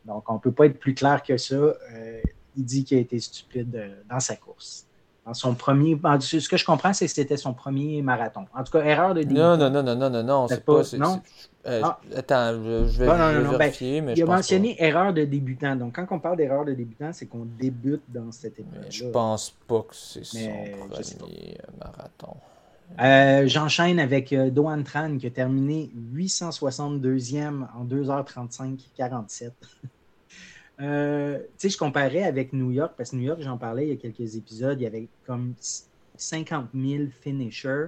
[0.04, 1.54] Donc, on ne peut pas être plus clair que ça.
[1.54, 2.20] Euh,
[2.56, 4.85] il dit qu'il a été stupide euh, dans sa course
[5.26, 5.98] dans son premier.
[6.20, 8.46] Ce que je comprends, c'est que c'était son premier marathon.
[8.54, 9.56] En tout cas, erreur de débutant.
[9.56, 10.82] Non, non, non, non, non, non, c'est pas.
[10.96, 11.20] non?
[11.66, 11.98] Euh, ah.
[12.16, 15.74] Attends, je, vais, ben, vérifier, mais Il a mentionné erreur de débutant.
[15.74, 18.86] Donc, quand on parle d'erreur de débutant, c'est qu'on débute dans cette épreuve.
[18.88, 22.36] Je pense pas que c'est son premier marathon.
[23.00, 29.50] Euh, j'enchaîne avec euh, Doan Tran qui a terminé 862e en 2h35-47.
[30.80, 33.90] Euh, tu sais, je comparais avec New York, parce que New York, j'en parlais il
[33.90, 35.54] y a quelques épisodes, il y avait comme
[36.16, 37.86] 50 000 finishers.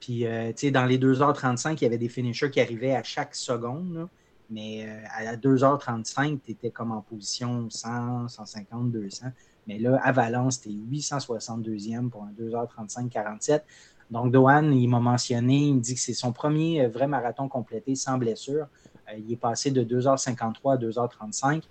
[0.00, 3.02] Puis, euh, tu sais, dans les 2h35, il y avait des finishers qui arrivaient à
[3.02, 4.08] chaque seconde.
[4.50, 9.26] Mais euh, à 2h35, tu étais comme en position 100, 150, 200.
[9.66, 13.62] Mais là, à Valence, tu es 862e pour un 2h35-47.
[14.10, 17.94] Donc, Dohan, il m'a mentionné, il me dit que c'est son premier vrai marathon complété
[17.94, 18.68] sans blessure.
[19.18, 21.64] il est passé de 2h53 à 2h35.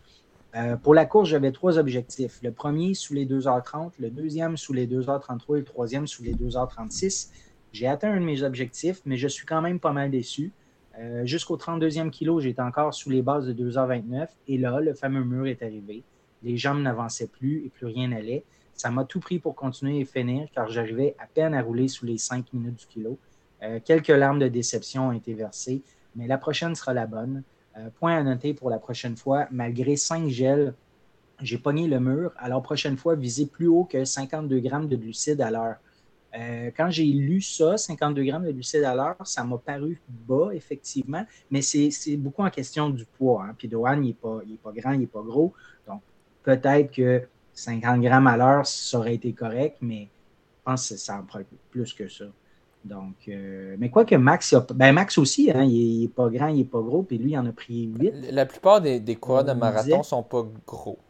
[0.55, 2.39] Euh, pour la course, j'avais trois objectifs.
[2.41, 6.33] Le premier sous les 2h30, le deuxième sous les 2h33 et le troisième sous les
[6.33, 7.29] 2h36.
[7.73, 10.51] J'ai atteint un de mes objectifs, mais je suis quand même pas mal déçu.
[10.99, 15.23] Euh, jusqu'au 32e kilo, j'étais encore sous les bases de 2h29 et là, le fameux
[15.23, 16.03] mur est arrivé.
[16.43, 18.43] Les jambes n'avançaient plus et plus rien n'allait.
[18.73, 22.05] Ça m'a tout pris pour continuer et finir car j'arrivais à peine à rouler sous
[22.05, 23.19] les 5 minutes du kilo.
[23.63, 25.81] Euh, quelques larmes de déception ont été versées,
[26.15, 27.43] mais la prochaine sera la bonne.
[27.77, 30.73] Euh, point à noter pour la prochaine fois, malgré 5 gels,
[31.41, 32.31] j'ai pogné le mur.
[32.37, 35.75] Alors, prochaine fois, visez plus haut que 52 grammes de glucides à l'heure.
[36.35, 40.49] Euh, quand j'ai lu ça, 52 grammes de glucides à l'heure, ça m'a paru bas,
[40.53, 43.43] effectivement, mais c'est beaucoup en question du poids.
[43.43, 43.55] Hein.
[43.57, 45.53] Puis Dohan, il n'est pas, pas, grand, il n'est pas gros.
[45.87, 46.01] Donc,
[46.43, 47.23] peut-être que
[47.53, 50.07] 50 grammes à l'heure, ça aurait été correct, mais
[50.59, 52.25] je pense que ça en prend plus que ça.
[52.87, 56.57] Donc, euh, mais quoi que Max, ben Max aussi, hein, il, n'est pas grand, il
[56.57, 58.31] n'est pas gros, puis lui, il en a pris 8.
[58.31, 60.99] La plupart des, des coureurs de marathon ne sont pas gros.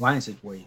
[0.00, 0.64] Ouais, c'est oui.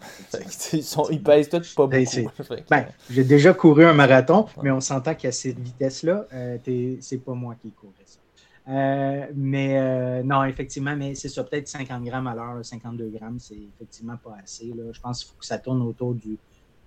[0.74, 2.54] ils, sont, ils pèsent tous pas ben, beaucoup.
[2.70, 6.58] Ben, j'ai déjà couru un marathon, mais on s'entend qu'à cette vitesse-là, euh,
[7.00, 8.20] c'est pas moi qui courais ça.
[8.68, 13.56] Euh, mais non, effectivement, mais c'est ça, peut-être 50 grammes à l'heure, 52 grammes, c'est
[13.56, 14.66] effectivement pas assez.
[14.66, 14.92] Là.
[14.92, 16.38] Je pense qu'il faut que ça tourne autour du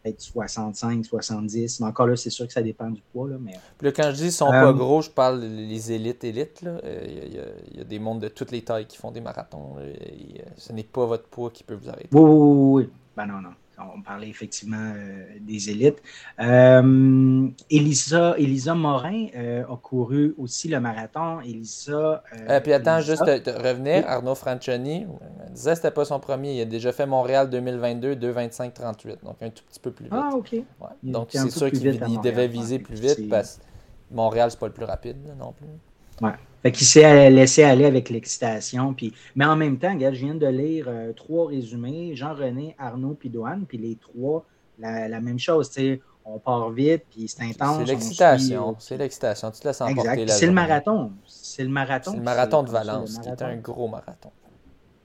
[0.05, 1.81] peut-être 65, 70.
[1.81, 3.28] Mais encore là, c'est sûr que ça dépend du poids.
[3.28, 3.55] Là, mais...
[3.78, 6.60] Puis là, quand je dis qu'ils sont pas euh, gros, je parle des élites élites.
[6.62, 9.76] Il euh, y, a des mondes de toutes les tailles qui font des marathons.
[10.56, 12.09] ce n'est pas votre poids qui peut vous arrêter.
[12.12, 12.90] Oui, oui, oui.
[13.16, 16.02] Ben non, non on parlait effectivement euh, des élites.
[16.40, 21.40] Euh, Elisa, Elisa Morin euh, a couru aussi le marathon.
[21.40, 22.22] Elisa.
[22.62, 25.06] puis attends, juste revenir, Arnaud Franchoni
[25.51, 26.55] disait que c'était pas son premier.
[26.55, 29.24] Il a déjà fait Montréal 2022, 2,25-38.
[29.24, 30.14] Donc un tout petit peu plus vite.
[30.14, 30.55] Ah, OK.
[31.02, 34.84] Donc c'est sûr qu'il devait viser plus vite parce que Montréal, c'est pas le plus
[34.84, 35.66] rapide non plus.
[36.24, 36.34] Ouais.
[36.65, 38.95] Fait qu'il s'est laissé aller avec l'excitation.
[38.95, 39.12] Puis...
[39.36, 43.28] Mais en même temps, regarde, je viens de lire euh, trois résumés, Jean-René, Arnaud puis
[43.28, 44.47] Douane, puis les trois
[44.78, 45.70] la, même chose.
[46.24, 47.78] On part vite, puis c'est intense.
[47.81, 48.77] C'est l'excitation.
[48.78, 49.51] C'est l'excitation.
[49.51, 51.12] Tu te laisses emporter C'est le marathon.
[51.27, 52.12] C'est le marathon.
[52.12, 54.32] C'est le marathon de Valence, qui est un gros marathon.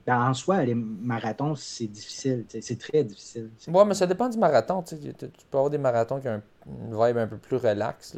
[0.07, 2.45] Ben, en soi, les marathons, c'est difficile.
[2.47, 3.51] C'est très difficile.
[3.67, 4.81] Oui, mais ça dépend du marathon.
[4.81, 8.17] Tu, peux avoir des marathons qui ont une vibe un peu plus relax.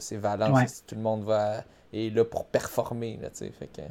[0.00, 0.84] C'est Valence.
[0.84, 3.18] Tout le monde va est là pour performer.
[3.20, 3.82] Là, fait que...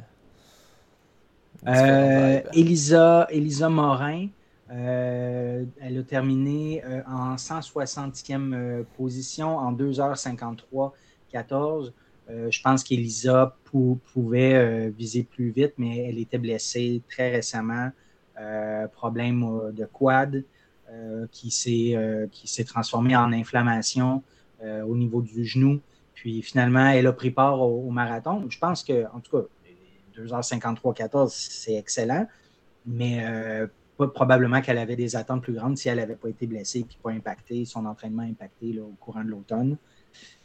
[1.66, 4.28] Euh, Elisa, Elisa Morin,
[4.70, 11.92] euh, elle a terminé euh, en 160e position en 2h53-14.
[12.28, 17.90] je pense qu'Elisa pouvait viser plus vite, mais elle était blessée très récemment.
[18.92, 20.42] problème de quad
[21.30, 24.22] qui s'est transformé en inflammation
[24.62, 25.80] au niveau du genou.
[26.14, 28.46] Puis finalement, elle a pris part au, au marathon.
[28.48, 29.46] Je pense que, en tout cas,
[30.16, 32.26] 2h53-14, c'est excellent,
[32.86, 33.66] mais euh,
[34.14, 37.10] probablement qu'elle avait des attentes plus grandes si elle n'avait pas été blessée et pas
[37.10, 39.76] impacté, son entraînement impacté au courant de l'automne.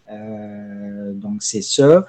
[0.09, 2.05] Euh, donc, c'est ça.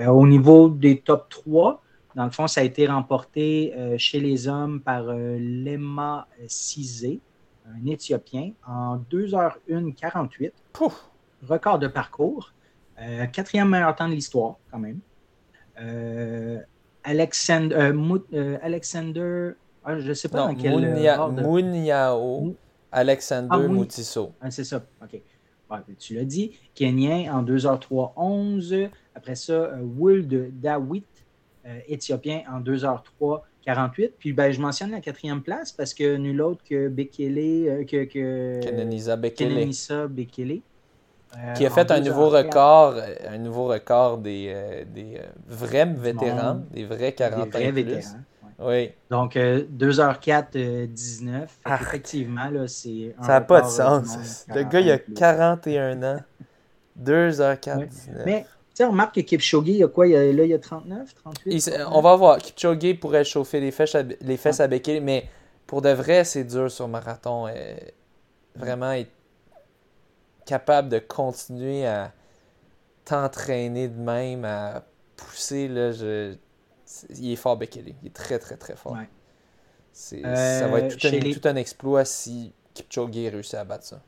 [0.00, 1.82] Euh, au niveau des top 3,
[2.14, 7.18] dans le fond, ça a été remporté chez les hommes par Lema Sizé,
[7.66, 10.52] un Éthiopien, en 2h1-48.
[11.42, 12.53] Record de parcours.
[13.32, 15.00] Quatrième meilleur temps de l'histoire, quand même.
[17.04, 19.52] Alexander, euh, euh, Alexander
[19.84, 21.28] ah, je ne sais pas dans quel Mounia.
[21.28, 22.56] Mouniao
[22.90, 24.32] Alexander ah, Moutiso.
[24.40, 25.20] Ah, c'est ça, OK.
[25.98, 26.52] tu l'as dit.
[26.74, 28.88] Kenyan en 2h3-11.
[29.14, 31.04] Après ça, euh, Wold Dawit,
[31.86, 34.12] éthiopien en 2h3-48.
[34.18, 38.60] Puis ben, je mentionne la quatrième place parce que nul autre que Bekele, que, que
[38.62, 39.48] Kenenisa Bekele.
[39.48, 40.62] Kenenisa Bekele
[41.54, 42.94] qui a fait un nouveau record,
[43.28, 48.18] un nouveau record des, euh, des euh, vrais vétérans, des vrais 40 des vrais vétérans.
[48.60, 48.90] Oui.
[49.10, 51.58] Donc, 2h4, 19.
[51.64, 51.78] Ah.
[51.80, 53.14] Effectivement, là, c'est.
[53.20, 54.46] Ça n'a pas de sens.
[54.54, 56.20] Le gars, il a 41 ans.
[57.02, 58.22] 2h4, 19.
[58.24, 60.50] Mais, tu sais, on remarque que Kipchoge, il y a quoi il a, Là, il
[60.50, 62.38] y a 39, 38 On va voir.
[62.38, 65.28] Kipchoge pourrait chauffer les fesses à, les fesses à Bekele, mais
[65.66, 67.48] pour de vrai, c'est dur sur marathon.
[68.54, 69.08] vraiment, il
[70.44, 72.12] capable de continuer à
[73.04, 74.84] t'entraîner de même, à
[75.16, 76.34] pousser, là, je...
[77.10, 77.94] il est fort Bekele.
[78.02, 78.96] Il est très, très, très fort.
[79.92, 80.16] ça
[80.68, 84.02] va être euh, tout un, exploit si Kipchoge réussit à battre ça.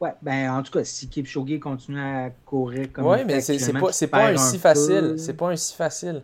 [0.00, 3.90] Ouais, ben en tout cas, si Kipchoge continue à courir comme Oui, mais c'est pas,
[4.10, 5.14] pas un si facile.
[5.16, 6.22] C'est pas un si facile.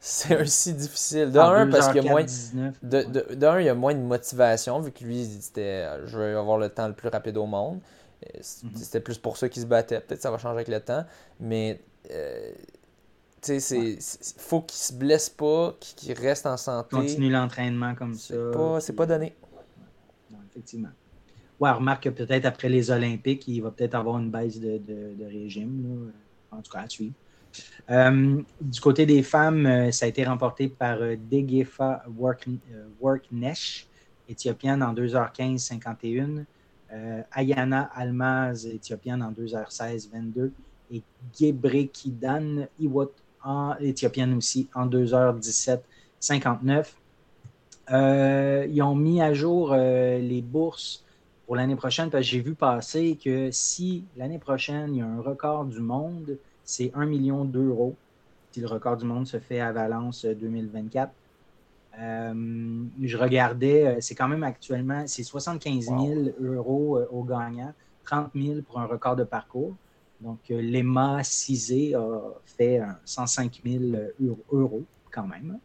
[0.00, 1.30] C'est un si difficile.
[1.30, 2.24] D'un, parce qu'il y a moins.
[2.82, 6.58] de, d'un, il y a moins de motivation, vu que lui, c'était je veux avoir
[6.58, 7.80] le temps le plus rapide au monde.
[8.24, 8.70] Euh, mhm.
[8.74, 10.00] C'était plus pour ça qu'il se battait.
[10.00, 11.04] Peut-être que ça va changer avec le temps.
[11.40, 11.80] Mais
[12.10, 12.52] euh,
[13.42, 13.98] tu sais,
[14.38, 16.96] faut qu'il se blesse pas, qu'il reste en santé.
[16.96, 18.34] Continue l'entraînement comme ça.
[18.80, 19.34] C'est pas, donné.
[20.50, 20.90] effectivement.
[21.60, 24.80] Ouais, remarque que peut-être après les Olympiques, il va peut-être avoir une baisse de,
[25.24, 26.12] régime.
[26.50, 27.14] En tout cas, à suivre.
[27.90, 32.04] Euh, du côté des femmes, euh, ça a été remporté par euh, Degefa
[33.00, 33.86] Worknesh,
[34.28, 36.44] éthiopienne en 2h15-51.
[37.32, 40.50] Ayana Almaz, éthiopienne en 2h16-22.
[40.90, 41.02] Et
[41.38, 43.12] Gebrekidan Iwot,
[43.80, 46.86] éthiopienne aussi, en 2h17-59.
[48.70, 51.04] ils ont mis à jour les bourses
[51.44, 55.06] pour l'année prochaine parce que j'ai vu passer que si l'année prochaine, il y a
[55.06, 56.38] un record du monde
[56.68, 57.96] c'est 1 million d'euros
[58.50, 61.10] si le record du monde se fait à Valence 2024.
[61.98, 62.34] Euh, euh,
[63.02, 65.98] je regardais, euh, c'est quand même actuellement, c'est 75 000
[66.40, 67.72] euros au gagnant,
[68.04, 69.74] 30 000 pour un record de parcours.
[70.20, 73.84] Donc, l'EMA Cisé a fait 105 000
[74.52, 75.58] euros quand même.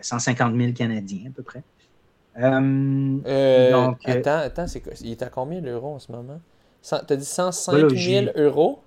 [0.00, 1.62] 150 000 Canadiens à peu près.
[2.34, 4.66] donc, attends, attends
[5.02, 6.40] il est à combien l'euro en ce moment?
[6.82, 8.80] Tu as dit 105 000 euros?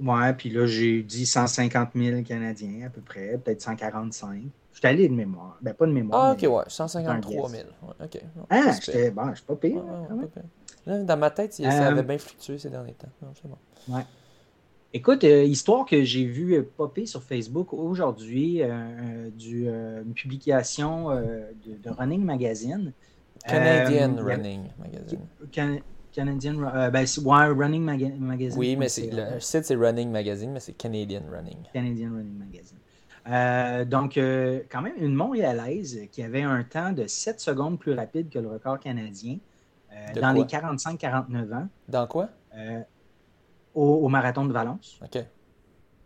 [0.00, 4.42] Ouais, puis là, j'ai dit 150 000 Canadiens à peu près, peut-être 145.
[4.72, 5.56] Je suis allé de mémoire.
[5.62, 6.22] Ben, pas de mémoire.
[6.22, 7.62] Ah, ok, ouais, 153 000.
[7.82, 8.22] ok.
[8.50, 9.82] ah, j'étais bon, je suis pas pire.
[10.86, 13.08] dans ma tête, ça avait euh, bien fluctué ces derniers temps.
[13.34, 13.56] c'est bon.
[13.88, 14.04] Ouais.
[14.92, 18.60] Écoute, euh, histoire que j'ai vu euh, popper sur Facebook aujourd'hui,
[19.34, 22.92] du, une publication de, Running Magazine.
[23.46, 25.80] Canadian Running Magazine.
[26.16, 28.58] Canadian euh, ben, Running Magazine.
[28.58, 31.58] Oui, mais c'est, le site c'est Running Magazine, mais c'est Canadian Running.
[31.74, 32.78] Canadian Running Magazine.
[33.28, 37.92] Euh, donc, euh, quand même, une Montréalaise qui avait un temps de 7 secondes plus
[37.92, 39.38] rapide que le record canadien
[40.14, 41.68] dans les 45-49 ans.
[41.88, 42.30] Dans quoi?
[43.74, 44.98] Au, marathon de Valence.
[45.04, 45.22] OK.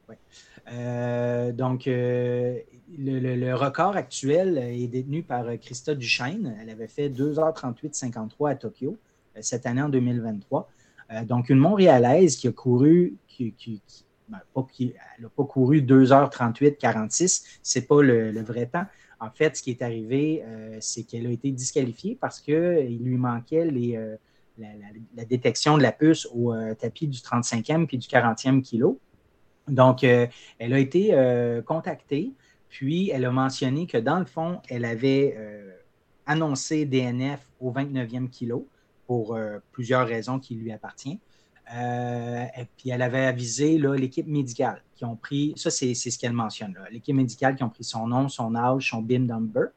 [0.08, 1.52] Ouais.
[1.52, 2.64] donc, le,
[2.98, 6.56] le, record actuel est détenu par Christa Duchesne.
[6.60, 8.98] Elle avait fait 2h38-53 à Tokyo.
[9.42, 10.70] Cette année en 2023.
[11.24, 13.82] donc, une Montréalaise qui a couru, qui,
[14.28, 18.86] ben, pas, elle n'a pas couru 2h38, 46, c'est pas le, vrai temps.
[19.18, 20.42] En fait, ce qui est arrivé,
[20.80, 24.16] c'est qu'elle a été disqualifiée parce qu'il lui manquait les,
[24.56, 28.98] la, détection de la puce au tapis du 35e puis du 40e kilo.
[29.68, 31.14] Donc, elle a été
[31.66, 32.32] contactée
[32.70, 35.72] puis, elle a mentionné que dans le fond, elle avait euh,
[36.24, 38.66] annoncé DNF au 29e kilo
[39.10, 41.18] pour euh, plusieurs raisons qui lui appartiennent.
[41.74, 46.32] Euh, et puis, elle avait avisé l'équipe médicale qui ont pris, ça c'est ce qu'elle
[46.32, 49.70] mentionne, l'équipe médicale qui ont pris son nom, son âge, son BIM number.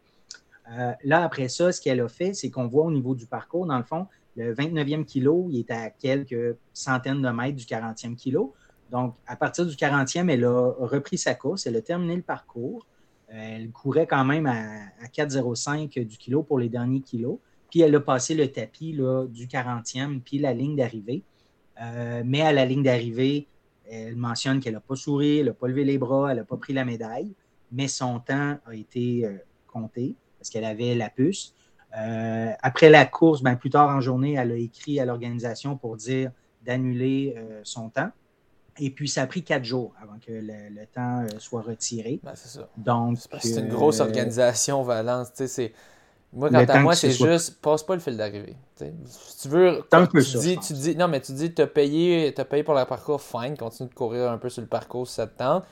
[1.04, 3.80] là, après ça, ce qu'elle a fait, c'est qu'on voit au niveau du parcours, dans
[3.80, 4.06] le fond,
[4.36, 8.54] le 29e kilo, il est à quelques centaines de mètres du 40e kilo.
[8.92, 12.86] Donc, à partir du 40e, elle a repris sa course, elle a terminé le parcours.
[13.32, 17.40] Euh, elle courait quand même à, 4,05 du kilo pour les derniers kilos.
[17.74, 21.24] Puis elle a passé le tapis là, du 40e, puis la ligne d'arrivée.
[21.82, 23.48] Euh, mais à la ligne d'arrivée,
[23.90, 26.58] elle mentionne qu'elle n'a pas souri, elle n'a pas levé les bras, elle n'a pas
[26.58, 27.34] pris la médaille,
[27.72, 31.56] mais son temps a été euh, compté parce qu'elle avait la puce.
[31.92, 36.30] après la course, ben, plus tard en journée, elle a écrit à l'organisation pour dire
[36.62, 38.12] d'annuler son temps.
[38.80, 42.20] Et puis, ça a pris quatre jours avant que le, temps euh, soit retiré.
[42.24, 42.70] Ben, c'est ça.
[42.78, 45.32] Donc, c'est une grosse euh, organisation, Valence.
[46.34, 48.56] Moi, quant à moi, c'est juste, passe pas le fil d'arrivée.
[48.76, 52.46] Si tu veux, tu, dis, tu dis, non, mais tu dis, tu as payé, as
[52.46, 55.28] payé pour le parcours, fine, continue de courir un peu sur le parcours si ça
[55.28, 55.64] te tente,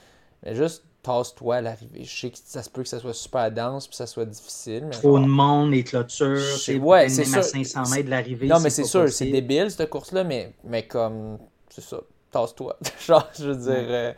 [0.44, 2.04] mais juste tasse-toi à l'arrivée.
[2.04, 4.84] Je sais que ça se peut que ça soit super dense puis ça soit difficile.
[4.86, 7.40] Mais Trop de monde, les clôtures, c'est ouais, c'est sûr.
[7.40, 8.48] à 500 mètres de l'arrivée.
[8.48, 11.40] Non, mais c'est sûr, c'est débile cette course-là, mais, mais comme,
[11.70, 11.98] c'est ça
[12.32, 12.78] tasse-toi.
[13.06, 14.14] Genre, je veux dire, euh,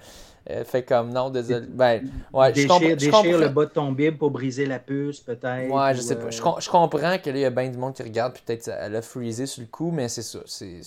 [0.49, 1.65] euh, fait comme non, désolé.
[1.67, 2.03] Ben,
[2.33, 5.71] ouais, déchire, je, déchire le bas de ton bible pour briser la puce, peut-être.
[5.71, 6.25] Ouais, je sais pas.
[6.25, 8.95] Euh, je, comprends que là, il y a bien du monde qui regarde, peut-être elle
[8.95, 10.39] a freezé sur le coup, mais c'est ça.
[10.45, 10.81] C'est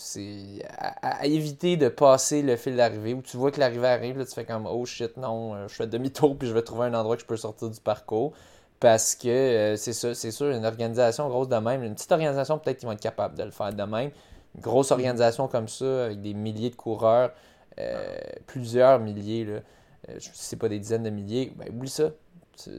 [0.69, 4.27] à, à, éviter de passer le fil d'arrivée où tu vois que l'arrivée arrive, là,
[4.27, 7.16] tu fais comme oh shit, non, je fais demi-tour puis je vais trouver un endroit
[7.16, 8.33] que je peux sortir du parcours.
[8.78, 12.77] Parce que c'est ça, c'est sûr, une organisation grosse de même, une petite organisation, peut-être
[12.77, 14.11] qu'ils vont être capables de le faire de même
[14.61, 17.31] grosse organisation comme ça, avec des milliers de coureurs,
[17.78, 19.61] euh, plusieurs milliers, là,
[20.09, 22.12] euh, je sais pas des dizaines de milliers, ben oublie ça.
[22.62, 22.70] Tu,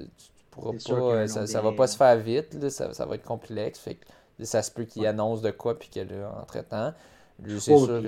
[0.52, 3.80] pourras pas, ça, ça va pas se faire vite, ça, ça, va être complexe.
[3.80, 4.06] Fait que,
[4.44, 6.94] ça se peut qu'il annonce de quoi puis qu'elle a entre-temps.
[7.60, 8.03] C'est oh, sûr,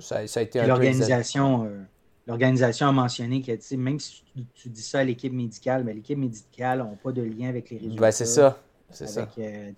[0.00, 1.82] ça, ça, a été un L'organisation euh,
[2.26, 4.24] l'organisation a mentionné que même si
[4.54, 7.76] tu, dis ça à l'équipe médicale, ben, l'équipe médicale n'a pas de lien avec les
[7.76, 8.00] résultats.
[8.00, 8.58] Ben, c'est ça.
[8.90, 9.28] C'est ça.
[9.38, 9.72] Euh,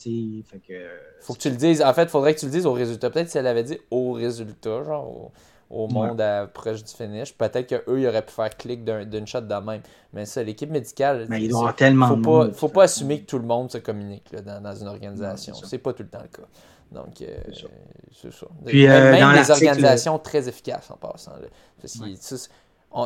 [1.21, 1.83] Faut que tu le dises.
[1.83, 3.11] En fait, il faudrait que tu le dises au résultat.
[3.11, 5.33] Peut-être si elle avait dit au résultat, genre
[5.71, 6.23] au, monde
[6.55, 9.83] proche du finish, peut-être qu'eux, ils auraient pu faire clic d'une shot de même.
[10.13, 11.27] Mais ça, l'équipe médicale.
[11.29, 12.09] Mais il doit tellement.
[12.09, 15.55] Faut pas, faut pas assumer que tout le monde se communique dans, une organisation.
[15.55, 16.49] C'est pas tout le temps le cas.
[16.91, 17.37] Donc, euh,
[18.13, 18.47] c'est ça.
[18.65, 21.33] Puis, euh, même des organisations très efficaces en passant.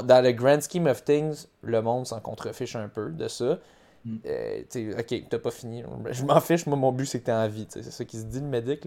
[0.05, 3.59] dans le grand scheme of things, le monde s'en contrefiche un peu de ça.
[4.05, 4.17] Mm.
[4.27, 5.85] Euh, ok, t'as pas fini.
[6.11, 7.67] Je m'en fiche, moi, mon but, c'est que t'es en vie.
[7.69, 8.87] C'est ça qui se dit, le médic.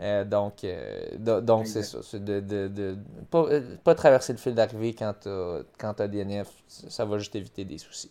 [0.00, 1.98] Euh, donc, euh, donc c'est ça.
[2.02, 2.96] C'est de, de, de
[3.30, 3.46] pas,
[3.82, 6.48] pas, traverser le fil d'arrivée quand t'as as DNF.
[6.68, 8.10] Ça va juste éviter des soucis.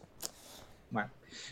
[0.94, 1.04] Ouais.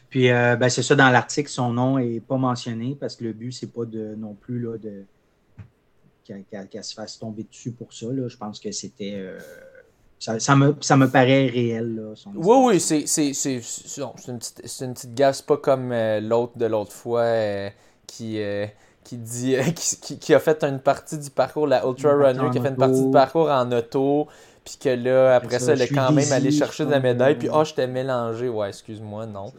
[0.09, 3.51] Puis, ben, c'est ça, dans l'article, son nom n'est pas mentionné parce que le but,
[3.51, 5.05] c'est pas de non plus là, de
[6.25, 8.05] qu'elle se fasse tomber dessus pour ça.
[8.07, 8.27] Là.
[8.27, 9.35] Je pense que c'était
[10.19, 11.95] ça, me, ça me paraît réel.
[11.95, 13.55] Là, oui, oui, c'est, c'est, c'est,
[14.27, 17.69] une, petite, c'est une petite gaffe, pas comme euh, l'autre de l'autre fois euh,
[18.05, 18.65] qui, euh,
[19.05, 19.55] qui, dit,
[20.01, 22.75] qui, qui, a fait une partie du parcours, la Ultra Runner, qui a fait une
[22.75, 24.27] partie du parcours en auto,
[24.65, 27.49] puis que là, après ça, elle est quand même allé chercher de la médaille, puis
[27.51, 28.49] oh, je t'ai mélangé.
[28.49, 29.53] Ouais, excuse-moi, non.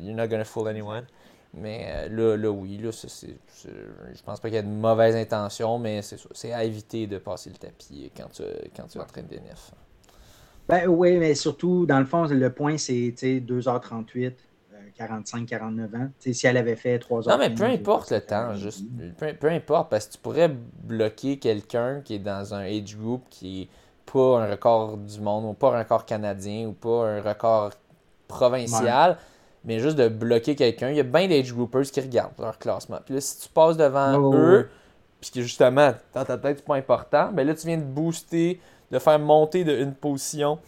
[0.00, 1.04] you're not gonna fool anyone.
[1.54, 5.16] Mais euh, là, là, oui, là, c'est, je pense pas qu'il y ait de mauvaises
[5.16, 8.42] intentions, mais c'est, à éviter de passer le tapis quand tu,
[8.74, 9.72] quand tu es en train de DNF.
[10.68, 14.32] Ben, oui, mais surtout, dans le fond, le point, c'est 2h38.
[14.94, 16.08] 45, 49 ans.
[16.18, 17.38] si elle avait fait 3 heures.
[17.38, 18.84] Non, mais peu importe le temps, juste.
[19.18, 23.62] Peu, importe, parce que tu pourrais bloquer quelqu'un qui est dans un age group qui
[23.62, 23.68] est
[24.10, 27.72] pas un record du monde, ou pas un record canadien, ou pas un record
[28.28, 29.18] provincial
[29.64, 30.90] mais juste de bloquer quelqu'un.
[30.90, 32.98] Il y a bien d'age groupers qui regardent leur classement.
[33.04, 34.68] Puis là, si tu passes devant eux,
[35.20, 38.60] puis que justement, dans ta tête, c'est pas important, mais là, tu viens de booster,
[38.90, 40.58] de faire monter de une position,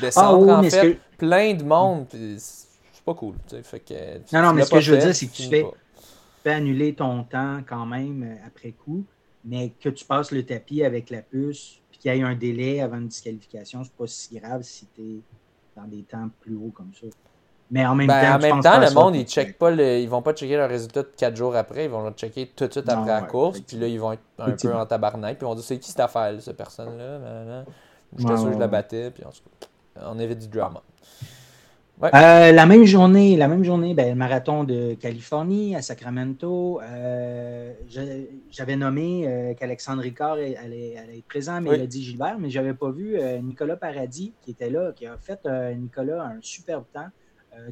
[0.00, 2.06] descendre ah en fait, plein de monde.
[2.10, 3.34] C'est pas cool.
[3.62, 5.64] Fait que, non, non, mais ce que je veux dire, c'est que tu fais,
[6.42, 9.04] fais annuler ton temps quand même euh, après coup,
[9.44, 12.80] mais que tu passes le tapis avec la puce, puis qu'il y ait un délai
[12.80, 15.20] avant une disqualification, c'est pas si grave si tu es
[15.76, 17.06] dans des temps plus hauts comme ça.
[17.70, 20.22] Mais en même ben, temps, en même temps le monde, ils check pas ils vont
[20.22, 22.88] pas checker leurs résultats de 4 jours après, ils vont le checker tout de suite
[22.88, 25.54] après la course, puis là, ils vont être un peu en tabarnak, puis ils vont
[25.54, 27.64] dire c'est qui cette affaire, cette personne-là
[28.16, 29.24] Je suis sûr que je la battais, puis
[30.00, 30.82] on évite du drama.
[32.02, 36.80] Euh, la même journée, la même journée, ben, le marathon de Californie à Sacramento.
[36.82, 37.72] Euh,
[38.50, 42.60] j'avais nommé euh, qu'Alexandre Ricard allait, être présent, mais il a dit Gilbert, mais je
[42.60, 45.40] n'avais pas vu Nicolas Paradis qui était là, qui a fait
[45.76, 47.08] Nicolas un superbe temps.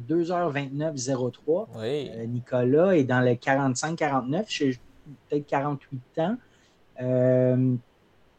[0.07, 1.67] 2h29.03.
[1.77, 2.11] Oui.
[2.27, 4.77] Nicolas est dans le 45-49,
[5.29, 6.37] peut-être 48 ans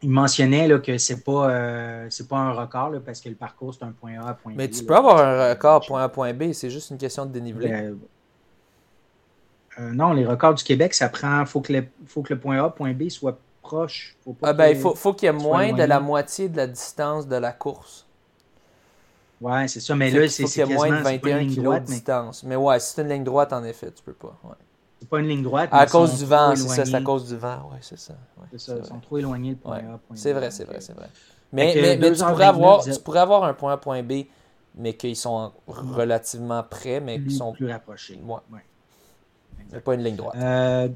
[0.01, 3.83] il mentionnait là, que c'est pas euh, pas un record parce que le parcours c'est
[3.83, 4.57] un point A à point B.
[4.57, 7.31] Mais tu peux avoir un record point A point B, c'est juste une question de
[7.31, 7.69] dénivelé.
[7.69, 7.97] Ben,
[9.79, 11.45] euh, non, les records du Québec, ça prend.
[11.45, 14.15] faut que le, faut que le point A point B soit proche.
[14.43, 17.27] ah ben, il faut, faut qu'il y ait moins de la moitié de la distance
[17.27, 18.06] de la course.
[19.39, 20.65] Ouais, c'est ça, mais là, c'est.
[20.65, 22.43] Moins de 21 km de distance.
[22.43, 24.37] Mais ouais, si c'est une ligne droite, en effet, tu peux pas.
[24.43, 24.55] Ouais.
[24.99, 25.69] C'est pas une ligne droite.
[25.71, 28.15] À cause du vent, c'est ça, c'est à cause du vent, ouais, c'est ça.
[28.51, 30.93] c'est ça, ils sont trop éloignés le point A, point C'est vrai, c'est vrai, c'est
[30.93, 31.07] vrai.
[31.53, 34.23] Mais, mais, mais tu, pourrais avoir, tu pourrais avoir un point A, point B,
[34.75, 38.19] mais qu'ils sont relativement près, mais qu'ils sont plus rapprochés.
[38.25, 38.37] Ouais.
[38.51, 39.79] ouais.
[39.79, 40.35] pas une ligne droite.
[40.35, 40.89] Euh,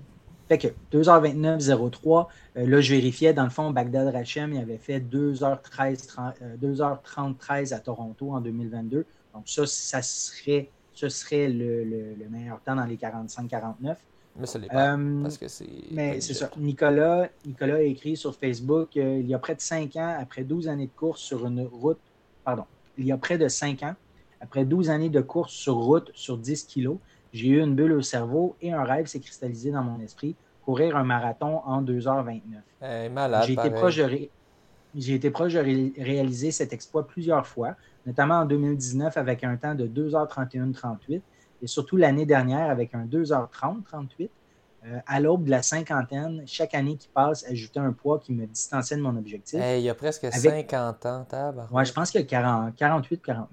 [0.58, 5.00] fait que 2h29.03, euh, là, je vérifiais, dans le fond, Bagdad Rachem, il avait fait
[5.00, 9.06] 2h13, 2h30 à Toronto en 2022.
[9.34, 13.96] Donc, ça, ça serait ce serait le, meilleur temps dans les 45-49.
[14.36, 14.94] Mais ça l'est pas.
[14.96, 15.68] Euh, parce que c'est.
[15.92, 16.50] Mais c'est ça.
[16.58, 20.44] Nicolas, Nicolas a écrit sur Facebook euh, il y a près de 5 ans, après
[20.44, 22.00] 12 années de course sur une route.
[22.44, 22.66] Pardon.
[22.98, 23.96] Il y a près de 5 ans,
[24.40, 26.98] après 12 années de course sur route sur 10 kilos,
[27.34, 30.36] j'ai eu une bulle au cerveau et un rêve s'est cristallisé dans mon esprit
[30.66, 32.42] courir un marathon en 2h29.
[33.10, 33.44] malade.
[33.48, 34.30] J'ai été, proche de
[34.96, 37.76] j'ai été proche de réaliser cet exploit plusieurs fois
[38.06, 41.22] notamment en 2019 avec un temps de 2h31-38
[41.62, 44.30] et surtout l'année dernière avec un 2h30-38.
[44.84, 48.48] Euh, à l'aube de la cinquantaine, chaque année qui passe, ajouter un poids qui me
[48.48, 49.60] distançait de mon objectif.
[49.64, 51.26] il y a presque 50 ans,
[51.72, 53.46] Oui, je pense qu'il y a 48-49.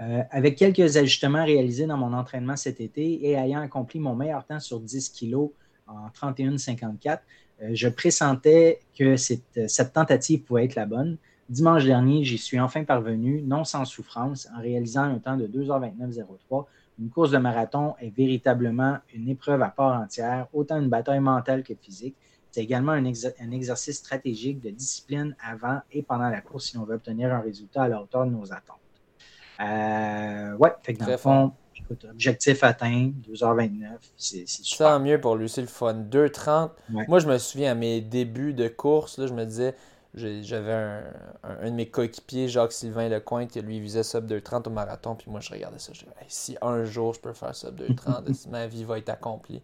[0.00, 4.44] Euh, avec quelques ajustements réalisés dans mon entraînement cet été et ayant accompli mon meilleur
[4.44, 5.50] temps sur 10 kilos
[5.88, 7.18] en 31-54,
[7.62, 11.16] euh, je pressentais que cette, cette, tentative pouvait être la bonne.
[11.48, 16.66] Dimanche dernier, j'y suis enfin parvenu, non sans souffrance, en réalisant un temps de 2h29.03.
[17.00, 21.62] Une course de marathon est véritablement une épreuve à part entière, autant une bataille mentale
[21.62, 22.16] que physique.
[22.50, 26.96] C'est également un, exercice stratégique de discipline avant et pendant la course si on veut
[26.96, 28.87] obtenir un résultat à la hauteur de nos attentes.
[29.60, 33.86] Euh, ouais, fait que dans le fond, écoute, objectif atteint, 2h29,
[34.16, 34.88] c'est super.
[34.88, 35.94] Tant mieux pour lui, c'est le fun.
[35.94, 36.70] 2h30.
[37.08, 39.74] Moi, je me souviens à mes débuts de course, là, je me disais,
[40.14, 41.02] j'avais un,
[41.42, 45.14] un, de mes coéquipiers, Jacques Sylvain Lecointe, qui lui visait sub 2.30 au marathon.
[45.14, 45.92] Puis moi, je regardais ça.
[45.92, 49.62] Je disais, si un jour je peux faire sub 2.30, ma vie va être accomplie.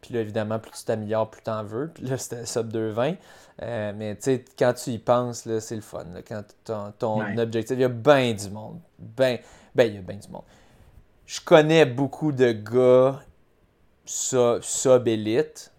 [0.00, 1.88] Puis là, évidemment, plus tu t'améliores, plus tu en veux.
[1.88, 3.16] Puis là, c'était sub 2.20.
[3.60, 6.06] Euh, mais tu sais, quand tu y penses, c'est le fun.
[6.26, 8.80] Quand ton, ton objectif, il y a bien du monde.
[8.98, 9.38] Ben,
[9.74, 10.44] ben, il y a bien du monde.
[11.26, 13.20] Je connais beaucoup de gars
[14.06, 15.72] sub-élite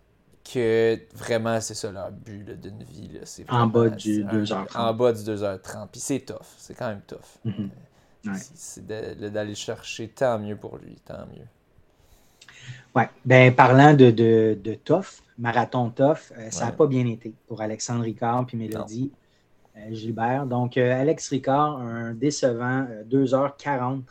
[0.44, 3.20] que vraiment, c'est ça leur but d'une vie.
[3.50, 4.78] en bas du 2h30.
[4.78, 5.88] En bas du 2h30.
[5.92, 6.38] Puis c'est tough.
[6.58, 7.18] C'est quand même tough.
[7.46, 7.70] Mm-hmm.
[8.28, 10.96] Euh, c'est d'aller chercher tant mieux pour lui.
[11.06, 11.46] Tant mieux.
[12.96, 13.04] Oui.
[13.26, 17.62] Ben, parlant de, de, de tough, marathon tough, euh, ça n'a pas bien été pour
[17.62, 19.12] Alexandre Ricard puis Mélodie
[19.78, 20.46] euh, Gilbert.
[20.46, 24.02] Donc, Alex Ricard, un décevant 2h40-39.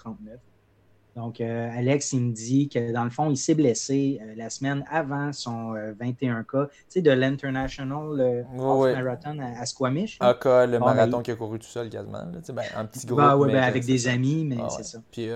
[1.18, 4.50] Donc, euh, Alex, il me dit que dans le fond, il s'est blessé euh, la
[4.50, 10.18] semaine avant son 21K, euh, tu sais, de l'International Marathon à, Squamish.
[10.20, 12.22] AK, le ben, marathon qui a couru tout seul quasiment.
[12.24, 13.18] ben, un petit groupe.
[13.18, 15.00] Ben, ouais, ben, avec des amis, mais c'est ça.
[15.10, 15.28] Puis,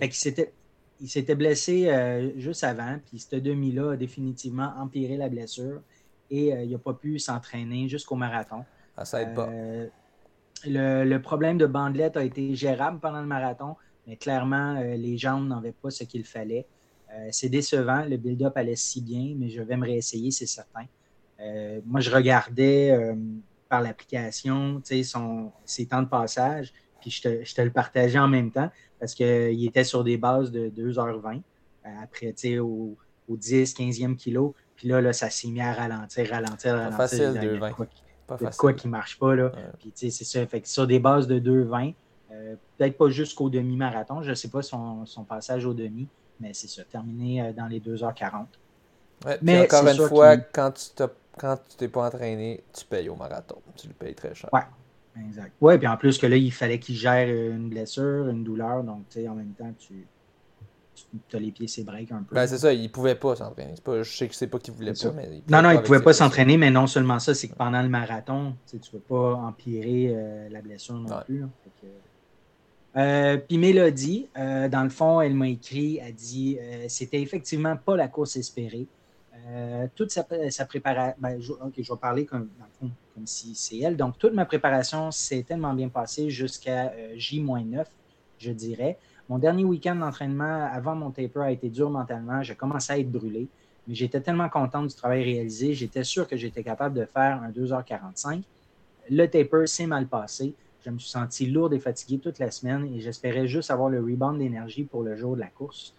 [0.00, 0.48] fait qu'il
[1.00, 1.90] il s'était blessé
[2.36, 5.82] juste avant, puis cette demi-là a définitivement empiré la blessure
[6.30, 8.64] et il n'a pas pu s'entraîner jusqu'au marathon.
[8.96, 9.48] Ah, ça aide pas.
[10.64, 15.18] Le, le, problème de bandelette a été gérable pendant le marathon, mais clairement, euh, les
[15.18, 16.66] jambes n'avaient pas ce qu'il fallait.
[17.12, 18.04] Euh, c'est décevant.
[18.04, 20.86] Le build-up allait si bien, mais je vais me réessayer, c'est certain.
[21.40, 22.96] Euh, moi, je regardais
[23.68, 26.72] par l'application ses temps de passage,
[27.06, 28.68] puis je te, le partageais en même temps
[28.98, 31.40] parce qu'il était sur des bases de 2h20
[32.02, 32.96] après, au,
[33.28, 34.54] au 10, 15e kilo.
[34.74, 36.96] Puis là, là ça s'est mis à ralentir, ralentir, ralentir.
[36.96, 37.86] Pas facile, 2,20.
[38.26, 38.58] Pas facile.
[38.58, 39.36] quoi qui ne marche pas.
[39.36, 39.52] Là.
[39.78, 40.44] Puis, c'est ça.
[40.46, 41.94] Fait que sur des bases de 2,20,
[42.32, 44.22] euh, peut-être pas jusqu'au demi-marathon.
[44.22, 46.08] Je ne sais pas son, passage au demi,
[46.40, 48.46] mais c'est ça, terminé euh, dans les 2h40.
[49.42, 51.04] mais encore une fois, quand tu
[51.38, 53.58] quand tu t'es pas entraîné, tu payes au marathon.
[53.76, 54.50] Tu le payes très cher.
[54.52, 54.62] Ouais,
[55.20, 55.52] exact.
[55.60, 59.04] Ouais, puis en plus que là, il fallait qu'il gère une blessure, une douleur, donc
[59.08, 60.06] tu sais, en même temps, tu,
[61.28, 62.34] tu as les pieds, c'est break un peu.
[62.34, 63.74] Ben, c'est ça, il pouvait pas s'entraîner.
[63.86, 65.42] je sais que c'est pas qu'il voulait pas, mais.
[65.48, 68.54] non, non, il pouvait pas s'entraîner, mais non seulement ça, c'est que pendant le marathon,
[68.68, 71.44] tu ne peux pas empirer euh, la blessure non plus.
[72.96, 77.96] Euh, puis Mélodie, euh, dans le fond, elle m'a écrit, elle dit c'était effectivement pas
[77.96, 78.86] la course espérée.
[79.94, 82.48] toute sa, préparation, ben, je, je vais parler comme,
[83.16, 83.96] comme si c'est elle.
[83.96, 87.86] Donc, toute ma préparation s'est tellement bien passée jusqu'à J-9,
[88.38, 88.98] je dirais.
[89.30, 92.42] Mon dernier week-end d'entraînement avant mon taper a été dur mentalement.
[92.42, 93.48] J'ai commencé à être brûlé,
[93.88, 95.72] mais j'étais tellement content du travail réalisé.
[95.72, 98.42] J'étais sûr que j'étais capable de faire un 2h45.
[99.10, 100.54] Le taper s'est mal passé.
[100.84, 103.98] Je me suis senti lourd et fatigué toute la semaine et j'espérais juste avoir le
[103.98, 105.94] rebound d'énergie pour le jour de la course.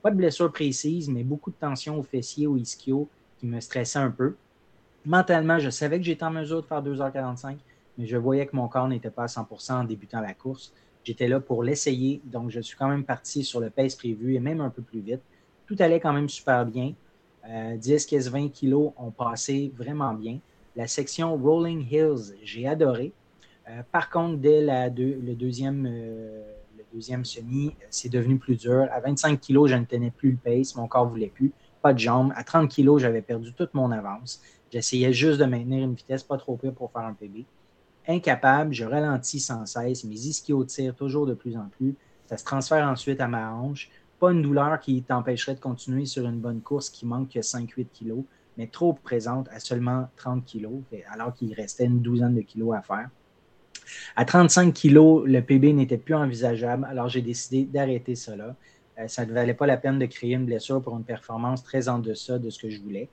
[0.00, 3.08] Pas de blessure précise, mais beaucoup de tension au fessier, au ischio
[3.38, 4.34] qui me stressait un peu.
[5.04, 7.56] Mentalement, je savais que j'étais en mesure de faire 2h45,
[7.98, 10.72] mais je voyais que mon corps n'était pas à 100% en débutant la course.
[11.04, 14.40] J'étais là pour l'essayer, donc je suis quand même parti sur le pace prévu et
[14.40, 15.22] même un peu plus vite.
[15.66, 16.94] Tout allait quand même super bien.
[17.76, 20.38] 10, 15, 20 kilos ont passé vraiment bien.
[20.76, 23.12] La section Rolling Hills, j'ai adoré.
[23.68, 26.42] Euh, par contre, dès le, deuxième, euh,
[27.24, 28.86] semi, c'est devenu plus dur.
[28.92, 31.52] À 25 kilos, je ne tenais plus le pace, mon corps ne voulait plus.
[31.82, 32.32] Pas de jambes.
[32.36, 34.40] À 30 kilos, j'avais perdu toute mon avance.
[34.72, 37.44] J'essayais juste de maintenir une vitesse pas trop pire pour faire un PB
[38.06, 41.94] incapable, je ralentis sans cesse, mes ischios tirent toujours de plus en plus,
[42.26, 43.90] ça se transfère ensuite à ma hanche.
[44.18, 47.86] Pas une douleur qui t'empêcherait de continuer sur une bonne course qui manque que 5-8
[47.92, 48.24] kilos,
[48.56, 50.80] mais trop présente à seulement 30 kilos,
[51.10, 53.10] alors qu'il restait une douzaine de kilos à faire.
[54.14, 58.54] À 35 kilos, le PB n'était plus envisageable, alors j'ai décidé d'arrêter cela.
[58.98, 61.88] Euh, ça ne valait pas la peine de créer une blessure pour une performance très
[61.88, 63.08] en deçà de ce que je voulais.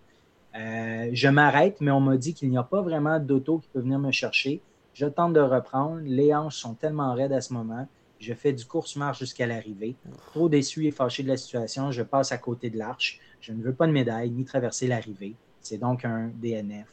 [0.55, 3.79] Euh, je m'arrête, mais on m'a dit qu'il n'y a pas vraiment d'auto qui peut
[3.79, 4.61] venir me chercher.
[4.93, 6.01] Je tente de reprendre.
[6.03, 7.87] Les hanches sont tellement raides à ce moment.
[8.19, 9.95] Je fais du course-marche jusqu'à l'arrivée.
[10.27, 13.19] Trop déçu et fâché de la situation, je passe à côté de l'arche.
[13.39, 15.35] Je ne veux pas de médaille ni traverser l'arrivée.
[15.61, 16.87] C'est donc un DNF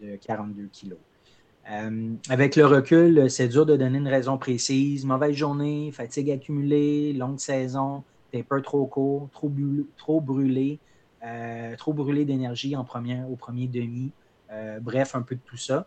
[0.00, 0.98] de 42 kilos.
[1.70, 5.04] Euh, avec le recul, c'est dur de donner une raison précise.
[5.04, 9.52] Mauvaise journée, fatigue accumulée, longue saison, taper trop court, trop,
[9.98, 10.78] trop brûlé,
[11.22, 14.10] euh, trop brûlé d'énergie en au premier demi.
[14.50, 15.86] Euh, bref, un peu de tout ça.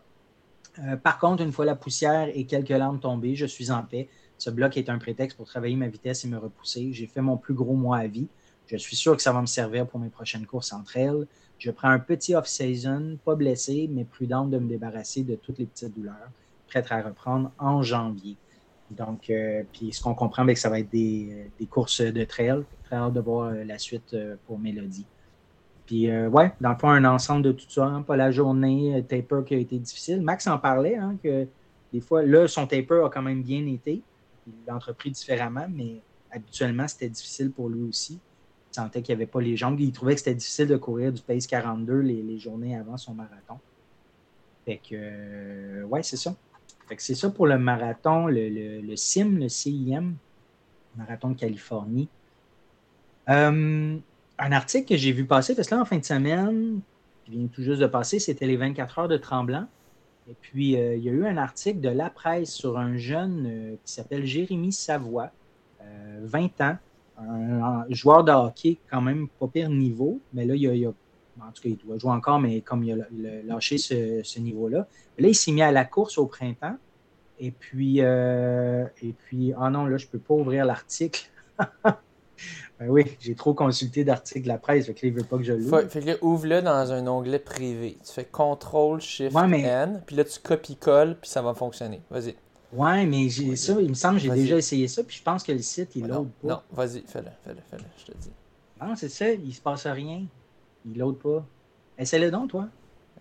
[0.78, 4.08] Euh, par contre, une fois la poussière et quelques larmes tombées, je suis en paix.
[4.38, 6.92] Ce bloc est un prétexte pour travailler ma vitesse et me repousser.
[6.92, 8.28] J'ai fait mon plus gros mois à vie.
[8.66, 11.26] Je suis sûr que ça va me servir pour mes prochaines courses entre elles.
[11.58, 15.66] Je prends un petit off-season, pas blessé, mais prudent de me débarrasser de toutes les
[15.66, 16.30] petites douleurs,
[16.66, 18.36] prête à reprendre en janvier.
[18.90, 19.32] Donc,
[19.72, 22.62] puis ce qu'on comprend, c'est que ça va être des, des, courses de trail.
[22.84, 24.16] Très hâte de voir la suite
[24.46, 25.06] pour Mélodie.
[25.86, 28.96] Puis, euh, ouais, dans le fond, un ensemble de tout ça, hein, pas la journée,
[28.96, 30.22] euh, taper qui a été difficile.
[30.22, 31.46] Max en parlait, hein, que
[31.92, 34.02] des fois, là, son taper a quand même bien été.
[34.46, 36.00] Il l'a entrepris différemment, mais
[36.30, 38.18] habituellement, c'était difficile pour lui aussi.
[38.72, 39.78] Il sentait qu'il n'y avait pas les jambes.
[39.78, 43.58] Il trouvait que c'était difficile de courir du pace 42 les, journées avant son marathon.
[44.64, 46.34] Fait que, euh, ouais, c'est ça.
[46.88, 50.12] Fait que c'est ça pour le marathon, le, le, le CIM, le
[50.96, 52.08] marathon de Californie.
[54.38, 56.80] Un article que j'ai vu passer, parce que là, en fin de semaine,
[57.24, 59.66] qui vient tout juste de passer, c'était les 24 heures de Tremblant.
[60.28, 63.46] Et puis, euh, il y a eu un article de la presse sur un jeune
[63.46, 65.30] euh, qui s'appelle Jérémy Savoie,
[66.22, 66.76] 20 euh, ans,
[67.18, 71.62] un, joueur de hockey quand même pas pire niveau, mais là, il a, en tout
[71.62, 74.88] cas, il doit jouer encore, mais comme il a, lâché ce, niveau-là.
[75.18, 76.76] Là, il s'est mis à la course au printemps.
[77.38, 81.30] Et puis, et puis, ah non, là, je ne peux pas ouvrir l'article.
[82.80, 85.36] Ben oui, j'ai trop consulté d'articles de la presse, fait que là, il veut pas
[85.36, 85.82] que je l'ouvre.
[85.82, 87.96] Fait, que là, ouvre-le dans un onglet privé.
[88.04, 92.02] Tu fais CTRL SHIFT N, puis là, tu copies-colles, puis ça va fonctionner.
[92.10, 92.34] Vas-y.
[92.72, 95.44] Ouais, mais j'ai ça, il me semble que j'ai déjà essayé ça, puis je pense
[95.44, 96.48] que le site, il load pas.
[96.48, 98.30] Non, vas-y, fais-le, fais-le, fais-le, je te dis.
[98.82, 100.24] Non, c'est ça, il se passe rien.
[100.84, 101.46] Il load pas.
[101.96, 102.68] Essaie-le donc, toi.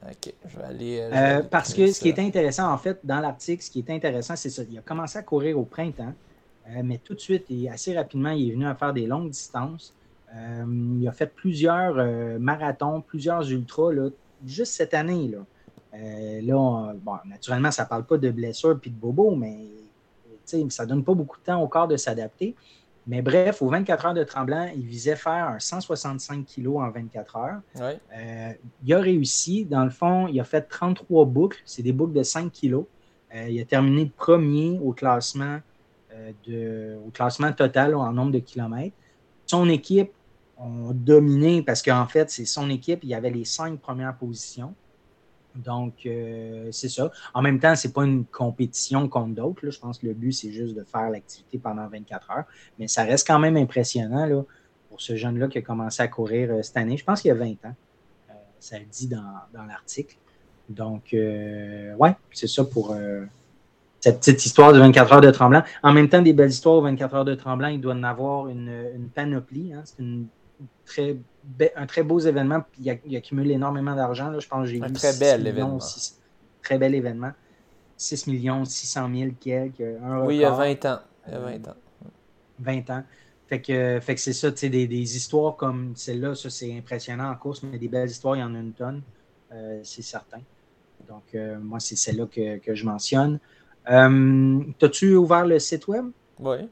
[0.05, 0.99] OK, je vais aller.
[0.99, 3.89] Euh, euh, parce que ce qui est intéressant, en fait, dans l'article, ce qui est
[3.89, 4.63] intéressant, c'est ça.
[4.69, 6.13] Il a commencé à courir au printemps.
[6.69, 9.29] Euh, mais tout de suite et assez rapidement, il est venu à faire des longues
[9.29, 9.93] distances.
[10.35, 10.65] Euh,
[10.99, 13.91] il a fait plusieurs euh, marathons, plusieurs ultras,
[14.45, 15.31] juste cette année.
[15.93, 16.93] Là,
[17.25, 19.67] naturellement, ça ne parle pas de blessures et de bobos, mais
[20.45, 22.55] ça ne donne pas beaucoup de temps au corps de s'adapter.
[23.05, 27.35] Mais bref, aux 24 heures de tremblant, il visait faire un 165 kg en 24
[27.35, 27.59] heures.
[28.83, 29.65] il a réussi.
[29.65, 31.61] Dans le fond, il a fait 33 boucles.
[31.65, 32.85] C'est des boucles de 5 kg.
[33.35, 35.72] il a terminé premier au classement euh,
[36.47, 38.95] de, au classement total en nombre de kilomètres.
[39.45, 40.11] Son équipe
[40.57, 44.73] a dominé parce qu'en fait, c'est son équipe, il y avait les cinq premières positions.
[45.55, 47.11] Donc, euh, c'est ça.
[47.33, 49.69] En même temps, ce n'est pas une compétition contre d'autres.
[49.69, 52.45] Je pense que le but, c'est juste de faire l'activité pendant 24 heures.
[52.79, 54.25] Mais ça reste quand même impressionnant.
[54.25, 54.43] Là.
[54.89, 56.97] pour ce jeune-là qui a commencé à courir cette année.
[56.97, 57.75] Je pense qu'il y a 20 ans.
[58.59, 60.17] ça le dit dans, dans l'article.
[60.69, 62.95] Donc, ouais, c'est ça pour
[64.03, 65.63] cette petite histoire de 24 heures de Tremblant.
[65.81, 68.49] En même temps, des belles histoires aux 24 heures de Tremblant, il doit en avoir
[68.49, 69.71] une, panoplie.
[69.71, 69.83] Hein.
[69.85, 70.03] C'est
[70.85, 71.15] très,
[71.77, 72.65] un très beau événement.
[72.81, 74.37] Il, il accumule énormément d'argent.
[74.37, 75.79] Je pense que j'ai Un très bel événement.
[76.61, 77.31] très bel événement.
[77.95, 79.79] 6 millions 600 000 quelques.
[80.25, 80.99] oui, il y a 20 ans.
[81.25, 81.75] Il y a 20 ans.
[82.59, 83.03] 20 ans.
[83.47, 87.35] Fait que, fait que c'est ça, des, des histoires comme celle-là, ça c'est impressionnant en
[87.35, 89.01] course, mais des belles histoires, il y en a une tonne,
[89.53, 90.41] euh, c'est certain.
[91.07, 93.39] Donc, euh, moi, c'est celle-là que, que, je mentionne.
[93.89, 96.05] Euh, T'as-tu ouvert le site web?
[96.39, 96.69] Oui.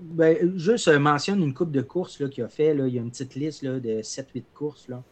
[0.00, 2.74] Ben, juste euh, mentionne une coupe de courses qu'il a fait.
[2.74, 2.86] Là.
[2.86, 4.88] Il y a une petite liste là, de 7-8 courses.
[4.88, 5.02] Là.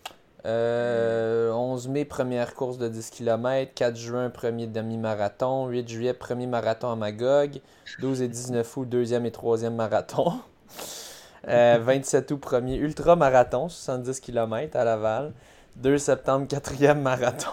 [0.45, 3.73] 11 euh, mai, première course de 10 km.
[3.75, 5.69] 4 juin, premier demi-marathon.
[5.69, 7.61] 8 juillet, premier marathon à Magog.
[8.01, 10.33] 12 et 19 août, deuxième et troisième marathon.
[11.47, 15.33] 27 août, premier ultra-marathon, 70 km à Laval.
[15.77, 17.53] 2 septembre, quatrième marathon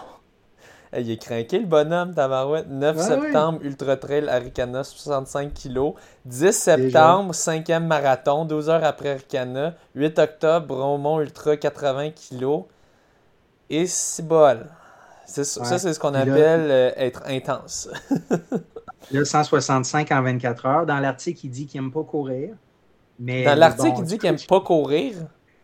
[0.98, 2.68] il est craqué le bonhomme, Tamarouette.
[2.68, 5.94] 9 septembre, Ultra Trail Aricana, 65 kg.
[6.24, 9.74] 10 septembre, 5e marathon, 12 heures après Aricana.
[9.94, 12.64] 8 octobre, Bromont Ultra, 80 kg.
[13.70, 14.66] Et c'est bol.
[15.26, 15.44] Ça,
[15.78, 17.88] c'est ce qu'on appelle euh, être intense.
[19.10, 20.86] là, 165 en 24 heures.
[20.86, 22.54] Dans l'article, il dit qu'il n'aime pas courir.
[23.18, 25.14] Mais Dans l'article, il dit qu'il n'aime pas courir.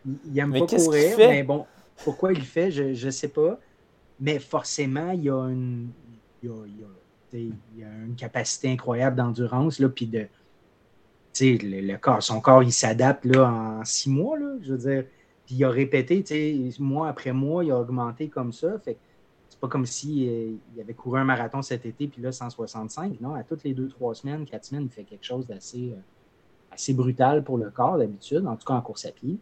[0.05, 1.65] Il n'aime pas courir, mais bon,
[2.03, 3.59] pourquoi il le fait, je ne sais pas
[4.21, 5.89] mais forcément, il y a une,
[7.33, 10.27] une capacité incroyable d'endurance, là, puis de,
[11.39, 15.05] le, le, corps, son corps, il s'adapte là, en six mois, là, je veux dire.
[15.45, 16.23] Puis il a répété,
[16.79, 18.77] mois après mois, il a augmenté comme ça.
[18.79, 18.97] Fait
[19.49, 23.19] c'est pas comme s'il euh, il avait couru un marathon cet été, puis là, 165.
[23.19, 25.99] Non, à toutes les deux, trois semaines, quatre semaines, il fait quelque chose d'assez euh,
[26.71, 29.39] assez brutal pour le corps d'habitude, en tout cas en course à pied.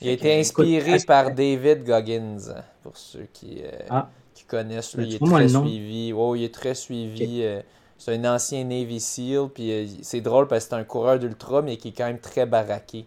[0.00, 2.38] Il a été inspiré par David Goggins,
[2.82, 4.08] pour ceux qui, euh, ah.
[4.34, 4.96] qui connaissent.
[4.96, 6.12] Lui, il est très suivi.
[6.16, 7.42] Oh, il est très suivi.
[7.42, 7.60] Euh,
[7.96, 9.48] c'est un ancien Navy SEAL.
[9.52, 12.20] Puis euh, c'est drôle parce que c'est un coureur d'ultra, mais qui est quand même
[12.20, 13.06] très baraqué.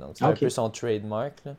[0.00, 1.34] donc c'est un peu son trademark.
[1.44, 1.52] Là.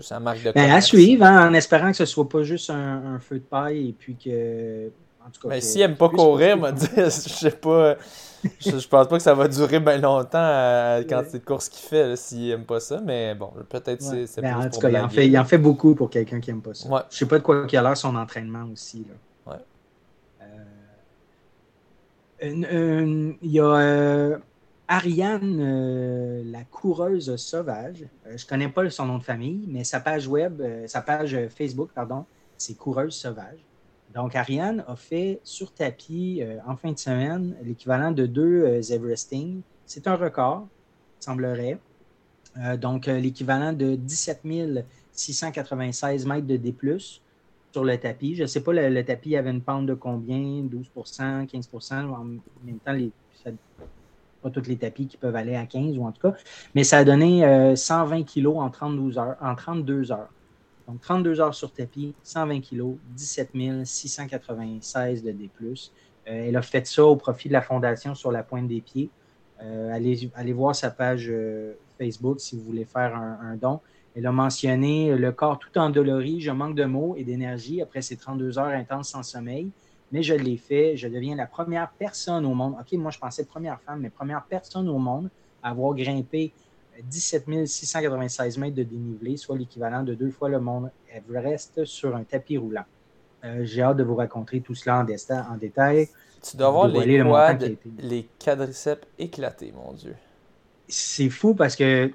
[0.00, 2.70] sa marque de ben, À suivre, hein, en espérant que ce ne soit pas juste
[2.70, 4.90] un, feu de paille et puis que.
[5.26, 7.96] En tout cas, mais s'il n'aime pas courir, dit, je sais pas
[8.44, 11.68] je, je, pense pas que ça va durer bien longtemps à la quantité de courses
[11.68, 14.96] qu'il fait s'il n'aime pas ça, mais bon, peut-être c'est ben, En tout cas, il
[14.96, 16.88] en, fait, il en, fait, beaucoup pour quelqu'un qui n'aime pas ça.
[16.88, 17.00] Ouais.
[17.10, 19.06] Je sais pas de quoi il a l'air son entraînement aussi.
[19.08, 19.52] Là.
[19.52, 19.58] Ouais.
[22.42, 24.38] Euh, il y a euh,
[24.88, 28.06] Ariane, euh, la coureuse sauvage.
[28.34, 32.24] je connais pas son nom de famille, mais sa page web, sa page Facebook, pardon,
[32.56, 33.58] c'est Coureuse sauvage.
[34.14, 38.82] Donc, Ariane a fait sur tapis euh, en fin de semaine l'équivalent de deux euh,
[38.82, 39.60] Everesting.
[39.86, 40.66] C'est un record,
[41.20, 41.78] semblerait.
[42.58, 44.42] Euh, donc, l'équivalent de 17
[45.12, 46.74] 696 mètres de D,
[47.72, 48.34] sur le tapis.
[48.34, 50.38] Je ne sais pas, le, tapis avait une pente de combien?
[50.38, 51.68] 12% 15
[52.10, 52.96] En même temps,
[54.42, 56.36] pas tous les tapis qui peuvent aller à 15 ou en tout cas.
[56.74, 60.30] Mais ça a donné 120 kilos en, 32 heures, en 32 heures.
[60.90, 63.50] Donc, 32 heures sur tapis, 120 kg, 17
[63.84, 65.48] 696 de D+.
[65.60, 65.74] Euh,
[66.26, 69.08] elle a fait ça au profit de la fondation sur la pointe des pieds.
[69.62, 73.78] Euh, allez, voir sa page euh, Facebook si vous voulez faire un, don.
[74.16, 78.16] Elle a mentionné le corps tout endolori, je manque de mots et d'énergie après ces
[78.16, 79.70] 32 heures intenses sans sommeil,
[80.10, 80.96] mais je l'ai fait.
[80.96, 82.74] Je deviens la première personne au monde.
[82.80, 85.30] OK, moi je pensais première femme, mais première personne au monde
[85.62, 86.52] à avoir grimpé
[87.08, 92.24] 17 696 mètres de dénivelé, soit l'équivalent de deux fois le monde Everest sur un
[92.24, 92.84] tapis roulant.
[93.44, 96.08] Euh, j'ai hâte de vous raconter tout cela en, détail.
[96.42, 97.58] Tu dois voir les quads,
[97.98, 100.14] les quadriceps éclatés, mon Dieu.
[100.88, 102.10] C'est fou parce que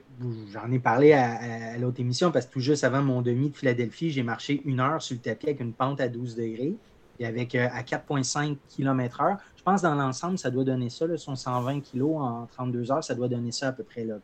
[0.51, 4.11] j'en ai parlé à, l'autre émission parce que tout juste avant mon demi de Philadelphie,
[4.11, 6.75] j'ai marché une heure sur le tapis avec une pente à 12 degrés
[7.19, 9.37] et avec euh, à 4,5 km/h.
[9.55, 13.03] Je pense dans l'ensemble, ça doit donner ça, là, son 120 kg en 32 heures,
[13.03, 14.15] ça doit donner ça à peu près là,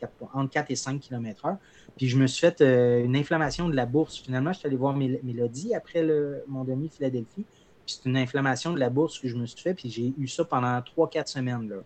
[0.00, 1.56] 4, entre 4 et 5 km/h.
[1.96, 4.18] Puis je me suis fait euh, une inflammation de la bourse.
[4.18, 7.44] Finalement, je suis allé voir Mélodie après le, mon demi Philadelphie.
[7.86, 9.74] Puis c'est une inflammation de la bourse que je me suis fait.
[9.74, 11.68] Puis j'ai eu ça pendant 3-4 semaines.
[11.68, 11.76] Là.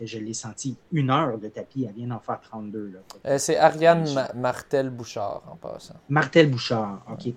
[0.00, 1.86] je l'ai senti une heure de tapis.
[1.88, 3.00] Elle vient d'en faire 32.
[3.26, 5.96] Euh, c'est Ariane Martel-Bouchard en passant.
[6.08, 7.32] Martel-Bouchard, OK.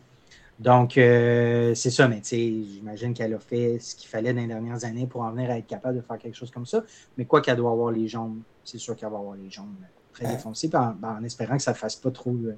[0.60, 4.42] Donc, euh, c'est ça, mais tu sais, j'imagine qu'elle a fait ce qu'il fallait dans
[4.42, 6.84] les dernières années pour en venir à être capable de faire quelque chose comme ça.
[7.18, 9.74] Mais quoi qu'elle doit avoir les jambes, c'est sûr qu'elle va avoir les jambes
[10.14, 12.56] très défoncé, ben, en, espérant que ça ne fasse pas trop de,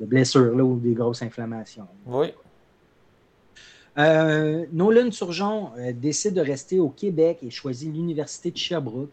[0.00, 1.86] blessures là, ou des grosses inflammations.
[2.06, 2.32] Oui.
[3.98, 9.12] Euh, Nolan Surgeon euh, décide de rester au Québec et choisit l'Université de Sherbrooke.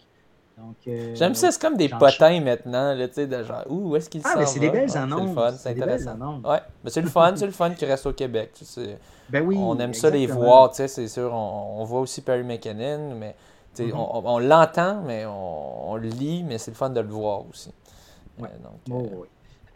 [0.88, 4.22] Euh, J'aime ça, c'est comme des potins maintenant, tu sais, de genre, où est-ce qu'ils
[4.22, 4.30] sont?
[4.34, 5.22] Ah, mais c'est des belles annonces.
[5.22, 6.42] C'est le fun, c'est intéressant.
[6.44, 8.52] Ouais, mais c'est le fun, c'est le fun qui reste au Québec.
[8.56, 8.98] Tu sais.
[9.30, 9.56] Ben oui.
[9.58, 11.34] On aime ça les voir, tu sais, c'est sûr.
[11.34, 13.36] On, voit aussi Perry McKinnon, mais
[13.88, 14.22] mm-hmm.
[14.26, 17.72] on, l'entend, mais on, le lit, mais c'est le fun de le voir aussi.
[18.38, 18.50] Ouais.
[18.50, 19.26] Euh, donc, oh,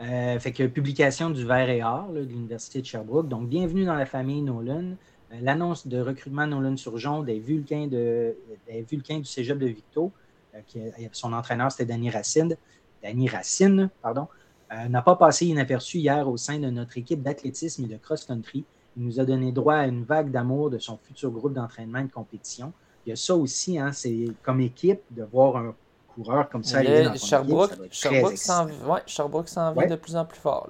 [0.02, 3.28] euh, fait que publication du Vert et Or de l'Université de Sherbrooke.
[3.28, 4.96] Donc, bienvenue dans la famille Nolan.
[5.42, 8.36] L'annonce de recrutement Nolan Surgeon des Vulcains, de,
[8.68, 10.12] des Vulcains du Cégep de Victo
[10.56, 10.80] euh, qui,
[11.12, 12.56] son entraîneur, c'était Danny Racine.
[13.02, 14.28] Danny Racine, pardon,
[14.72, 18.64] euh, n'a pas passé inaperçu hier au sein de notre équipe d'athlétisme et de cross-country.
[18.96, 22.06] Il nous a donné droit à une vague d'amour de son futur groupe d'entraînement et
[22.06, 22.74] de compétition.
[23.06, 25.76] Il y a ça aussi, hein, c'est comme équipe de voir un
[26.16, 26.82] coureur comme ça.
[27.16, 30.70] Sherbrooke, Sherbrooke s'en vient de plus en plus fort.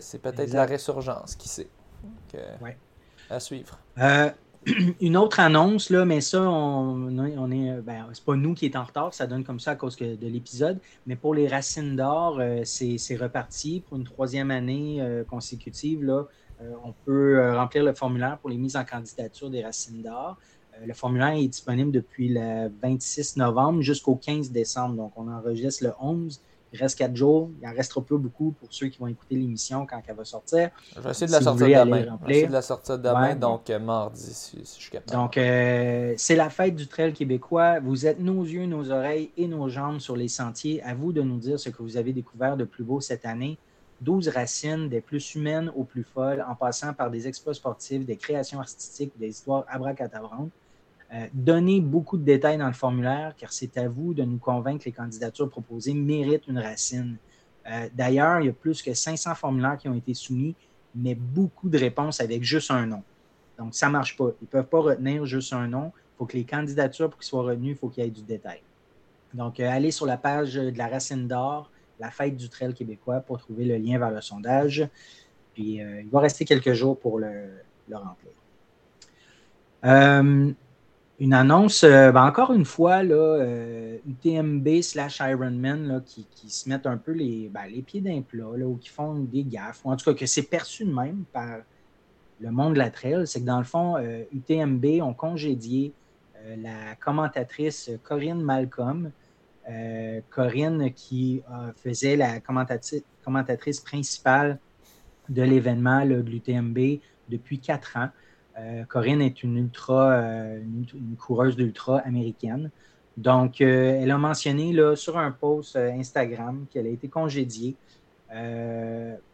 [0.00, 1.68] C'est peut-être la résurgence, qui sait.
[3.28, 3.78] À suivre.
[3.98, 4.30] Euh,
[5.00, 7.80] une autre annonce, là, mais ça, on, on est.
[7.80, 10.26] Ben, c'est pas nous qui est en retard, ça donne comme ça à cause de
[10.26, 10.78] l'épisode.
[11.06, 16.04] Mais pour les Racines d'Or, euh, c'est reparti pour une troisième année euh, consécutive.
[16.04, 16.26] Là,
[16.60, 20.36] euh, on peut remplir le formulaire pour les mises en candidature des Racines d'Or.
[20.86, 24.96] Le formulaire est disponible depuis le 26 novembre jusqu'au 15 décembre.
[24.96, 26.40] Donc, on enregistre le 11.
[26.72, 27.50] Il reste quatre jours.
[27.60, 30.70] Il en restera pas beaucoup pour ceux qui vont écouter l'émission quand elle va sortir.
[30.94, 31.98] Je vais essayer de la sortir demain.
[32.02, 35.12] Je vais essayer de la sortir demain, donc euh, mardi, si, je suis capable.
[35.12, 37.80] Donc, euh, c'est la fête du trail québécois.
[37.80, 40.82] Vous êtes nos yeux, nos oreilles et nos jambes sur les sentiers.
[40.82, 43.58] À vous de nous dire ce que vous avez découvert de plus beau cette année.
[44.00, 48.16] 12 racines, des plus humaines aux plus folles, en passant par des exploits sportifs, des
[48.16, 50.50] créations artistiques, des histoires abracadabrantes.
[51.12, 54.84] Euh, donnez beaucoup de détails dans le formulaire, car c'est à vous de nous convaincre
[54.84, 57.16] que les candidatures proposées méritent une racine.
[57.68, 60.54] Euh, d'ailleurs, il y a plus que 500 formulaires qui ont été soumis,
[60.94, 63.02] mais beaucoup de réponses avec juste un nom.
[63.58, 64.30] Donc, ça ne marche pas.
[64.40, 65.92] Ils ne peuvent pas retenir juste un nom.
[65.96, 68.22] Il faut que les candidatures, pour qu'ils soient retenues, il faut qu'il y ait du
[68.22, 68.62] détail.
[69.34, 73.20] Donc, euh, allez sur la page de la Racine d'Or, la fête du trail québécois,
[73.20, 74.88] pour trouver le lien vers le sondage.
[75.54, 77.50] Puis, il va rester quelques jours pour le
[77.92, 78.32] remplir
[81.20, 86.66] une annonce, euh, ben, encore une fois, là, euh, UTMB slash Ironman qui, qui, se
[86.66, 89.92] mettent un peu les, ben, les pieds d'un plat ou qui font des gaffes, ou
[89.92, 91.58] en tout cas que c'est perçu de même par
[92.40, 93.98] le monde de la trail, c'est que dans le fond,
[94.32, 95.92] UTMB euh, ont congédié
[96.56, 99.12] la commentatrice Corinne Malcolm.
[100.30, 101.42] Corinne qui
[101.76, 104.58] faisait la commentatrice principale
[105.28, 106.98] de l'événement de l'UTMB
[107.28, 108.08] depuis quatre ans.
[108.58, 112.70] Euh, Corinne est une ultra, euh, une, coureuse d'ultra américaine.
[113.16, 117.76] Donc, euh, elle a mentionné là, sur un post Instagram qu'elle a été congédiée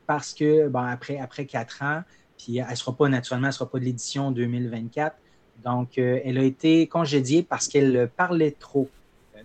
[0.07, 2.03] parce que, bon, après, après quatre ans,
[2.39, 5.17] puis elle ne sera pas, naturellement, elle sera pas de l'édition 2024.
[5.65, 8.89] Donc, elle a été congédiée parce qu'elle parlait trop,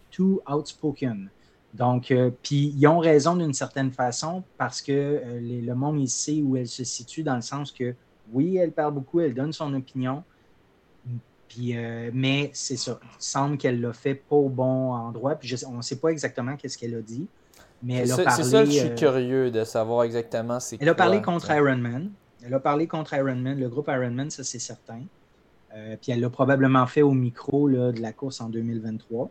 [0.10, 1.30] too outspoken.
[1.73, 6.68] Donc, puis ils ont raison d'une certaine façon parce que le monde sait où elle
[6.68, 7.93] se situe dans le sens que
[8.33, 10.23] oui, elle parle beaucoup, elle donne son opinion.
[11.51, 12.97] Puis, euh, mais c'est ça.
[13.03, 15.35] Il semble qu'elle l'a fait pas au bon endroit.
[15.35, 17.27] Puis on ne sait pas exactement qu'est-ce qu'elle a dit.
[17.83, 20.95] Mais elle a ça, C'est ça, je suis euh, curieux de savoir exactement Elle a
[20.95, 22.11] parlé contre Iron Man.
[22.41, 25.01] Elle a parlé contre Iron Man, le groupe Iron Man, ça c'est certain.
[25.75, 29.29] Euh, puis elle l'a probablement fait au micro là, de la course en 2023.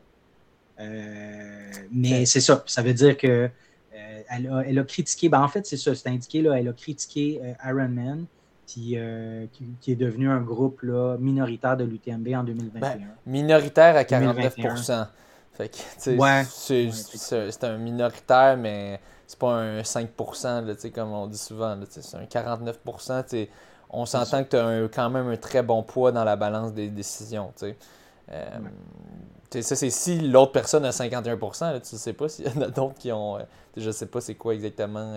[1.91, 2.63] mais c'est ça.
[2.67, 3.49] Ça veut dire que
[4.29, 5.31] elle a, critiqué.
[5.31, 6.43] Ben, en fait, c'est ça, c'est indiqué.
[6.43, 8.27] Là, elle a critiqué Iron Man.
[8.79, 9.47] Euh,
[9.81, 12.81] qui, est devenu un groupe là, minoritaire de l'UTMB en 2021.
[12.81, 15.07] Ben, minoritaire à 49%
[15.69, 20.09] c'est un minoritaire, mais c'est pas un 5
[20.43, 21.79] là, comme on dit souvent.
[21.89, 23.49] C'est un 49%
[23.91, 26.89] On s'entend que tu as quand même un très bon poids dans la balance des
[26.89, 27.53] décisions.
[28.33, 28.45] Euh,
[29.51, 32.69] ça, c'est si l'autre personne a 51% tu ne sais pas s'il y en a
[32.69, 33.37] d'autres qui ont.
[33.37, 33.43] Euh,
[33.77, 35.15] je ne sais pas c'est quoi exactement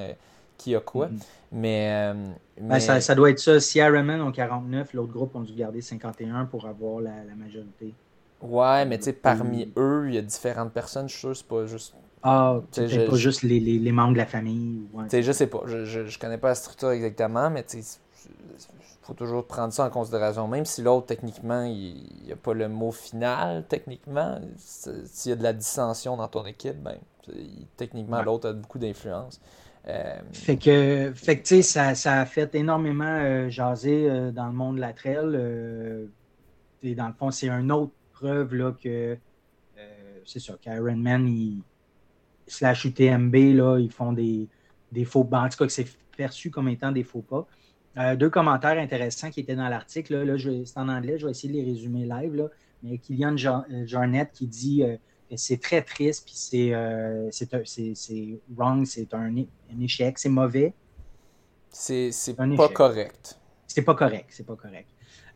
[0.63, 1.07] qui a quoi.
[1.07, 1.65] Mm-hmm.
[1.65, 2.13] Euh,
[2.57, 3.59] ben, mais, ça, doit être ça.
[3.59, 7.93] Si Ironman ont 49, l'autre groupe ont dû garder 51 pour avoir la, majorité.
[8.41, 11.09] Ouais, mais tu sais, parmi eux, il y a différentes personnes.
[11.09, 11.95] Je suis sûr c'est pas juste.
[12.23, 14.83] Ah, c'est pas juste les, les, membres de la famille.
[14.93, 15.63] Ouais, sais, je sais pas.
[15.65, 17.83] Je, je, connais pas la structure exactement, mais il
[19.01, 20.47] faut toujours prendre ça en considération.
[20.47, 25.35] Même si l'autre, techniquement, il n'y a pas le mot final, techniquement, s'il y a
[25.35, 26.95] de la dissension dans ton équipe, ben,
[27.75, 29.41] techniquement, l'autre a beaucoup d'influence.
[29.87, 34.53] Euh, fait que, fait que ça, ça a fait énormément euh, jaser euh, dans le
[34.53, 35.35] monde de la trail.
[36.83, 39.17] et dans le fond, c'est une autre preuve là, que
[40.25, 41.61] c'est ça, qu'Ironman,
[42.47, 44.47] slash UTMB, là, ils font des,
[44.93, 45.41] des faux pas.
[45.41, 48.15] En tout cas, que c'est perçu comme étant des faux pas.
[48.15, 50.23] deux commentaires intéressants qui étaient dans l'article.
[50.23, 52.35] Là, c'est en anglais, je vais essayer de les résumer live.
[52.35, 52.47] Là.
[52.83, 54.85] Mais Kylian Jarnett qui dit
[55.37, 57.29] c'est très triste, puis c'est euh,
[58.55, 60.73] wrong, c'est un, un, échec, c'est mauvais.
[61.69, 63.39] C'est pas correct.
[63.67, 64.89] C'est pas correct, c'est pas correct.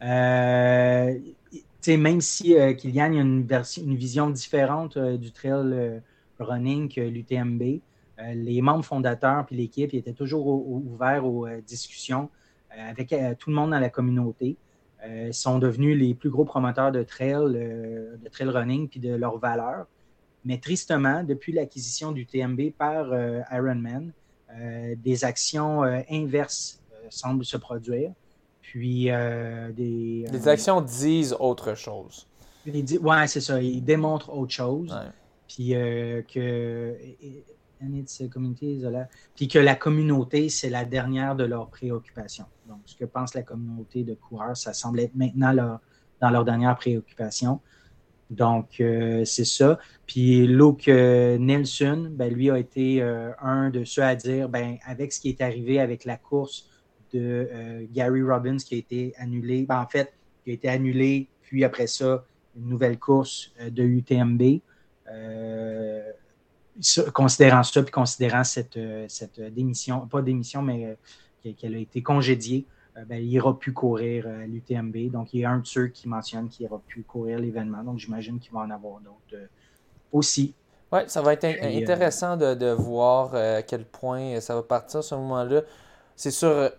[0.03, 1.17] Euh,
[1.87, 3.47] même si euh, Kylian a une,
[3.77, 6.01] une vision différente du trail
[6.39, 7.81] running que l'UTMB,
[8.33, 12.29] les membres fondateurs puis l'équipe étaient toujours ouverts aux discussions
[12.69, 14.57] avec tout le monde dans la communauté.
[15.27, 19.37] Ils sont devenus les plus gros promoteurs de trail, de trail running puis de leurs
[19.37, 19.85] valeurs.
[20.45, 23.07] Mais tristement, depuis l'acquisition du TMB par
[23.51, 24.11] Ironman,
[24.97, 28.11] des actions inverses semblent se produire.
[28.61, 30.25] Puis euh, des.
[30.29, 32.27] Les euh, actions disent autre chose.
[32.65, 32.83] Oui,
[33.27, 33.61] c'est ça.
[33.61, 34.93] Ils démontrent autre chose.
[35.47, 35.73] Puis
[37.81, 39.07] euh, que.
[39.35, 42.45] Puis que la communauté, c'est la dernière de leurs préoccupations.
[42.67, 45.79] Donc, ce que pense la communauté de coureurs, ça semble être maintenant
[46.21, 47.59] dans leur dernière préoccupation.
[48.29, 48.83] Donc,
[49.23, 49.79] c'est ça.
[50.05, 55.21] Puis Luke Nelson, ben, lui a été un de ceux à dire, ben, avec ce
[55.21, 56.69] qui est arrivé avec la course
[57.13, 59.65] de euh, Gary Robbins qui a été annulé.
[59.65, 60.13] Ben, en fait,
[60.43, 62.25] qui a été annulé, puis après ça,
[62.57, 64.41] une nouvelle course euh, de UTMB.
[66.97, 70.97] Euh, considérant ça, puis considérant cette, cette démission, pas démission, mais
[71.57, 72.65] qu'elle a été congédiée,
[73.07, 75.11] ben, il n'ira plus courir à l'UTMB.
[75.11, 77.83] Donc, il y a un de ceux qui mentionne qu'il n'ira plus courir l'événement.
[77.83, 79.47] Donc, j'imagine qu'il va en avoir d'autres
[80.11, 80.53] aussi.
[80.91, 85.03] Oui, ça va être intéressant de, de, voir à quel point ça va partir à
[85.03, 85.61] ce moment-là.
[86.15, 86.71] C'est sûr,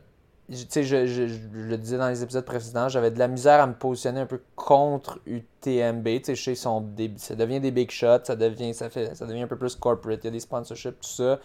[0.48, 3.74] je, je, je, le disais dans les épisodes précédents, j'avais de la misère à me
[3.74, 6.08] positionner un peu contre UTMB.
[6.34, 6.84] Chez son,
[7.16, 10.20] ça devient des big shots, ça devient, ça, fait, ça devient un peu plus corporate,
[10.22, 11.22] il y a des sponsorships, tout ça.
[11.22, 11.38] Euh,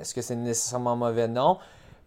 [0.00, 1.26] est-ce que c'est nécessairement mauvais?
[1.28, 1.58] Non.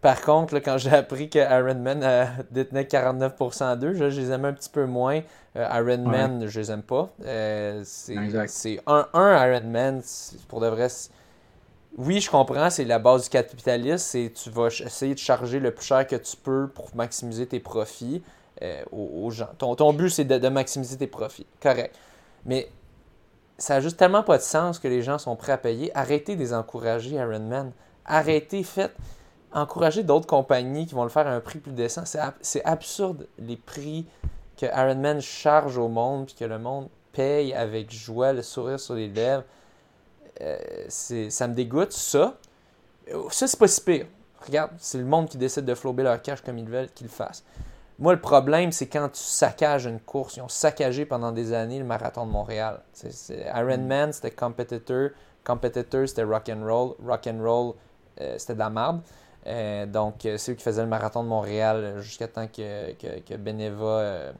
[0.02, 4.54] Par contre, quand j'ai appris que Ironman euh, détenait 49% d'eux, je, les aimais un
[4.54, 5.22] petit peu moins.
[5.56, 7.10] Euh, Ironman, je les aime pas.
[7.84, 10.02] c'est un, un Ironman,
[10.48, 10.88] pour de vrai,
[11.98, 15.72] oui, je comprends, c'est la base du capitalisme, c'est tu vas essayer de charger le
[15.72, 18.24] plus cher que tu peux pour maximiser tes profits
[18.64, 19.50] euh, aux, gens.
[19.58, 21.46] Ton, but, c'est de, maximiser tes profits.
[21.62, 21.96] Correct.
[22.46, 22.70] Mais
[23.58, 25.92] ça n'a juste tellement pas de sens que les gens sont prêts à payer.
[25.96, 27.72] Arrêtez de les encourager, Ironman.
[28.06, 28.96] Arrêtez, faites.
[29.52, 32.04] Encouragez d'autres compagnies qui vont le faire à un prix plus décent.
[32.42, 34.08] C'est absurde les prix
[34.58, 38.96] que Ironman charge au monde puis que le monde paye avec joie, le sourire sur
[38.96, 39.44] les lèvres.
[40.42, 40.58] Euh,
[40.88, 42.38] ça me dégoûte, ça.
[43.30, 44.06] Ça, c'est pas si pire.
[44.46, 47.12] Regarde, c'est le monde qui décide de flober leur cash comme ils veulent qu'ils le
[47.12, 47.44] fassent.
[48.00, 50.38] Moi, le problème, c'est quand tu saccages une course.
[50.38, 52.82] Ils ont saccagé pendant des années le marathon de Montréal.
[53.56, 55.10] Ironman, c'était competitor.
[55.44, 56.96] Competitor, c'était rock'n'roll.
[57.06, 57.76] Rock'n'roll,
[58.20, 59.02] euh, c'était de la merde.
[59.46, 63.36] Euh, donc, c'est eux qui faisaient le marathon de Montréal jusqu'à temps que, que, que
[63.36, 64.34] Beneva,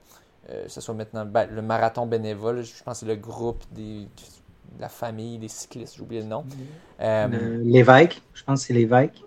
[0.68, 2.62] ce soit maintenant ben, le marathon Beneva.
[2.62, 4.08] je pense que c'est le groupe des,
[4.80, 6.46] la famille des cyclistes, j'ai oublié le nom.
[7.02, 9.24] Euh, L'évêque, je pense que c'est l'évêque,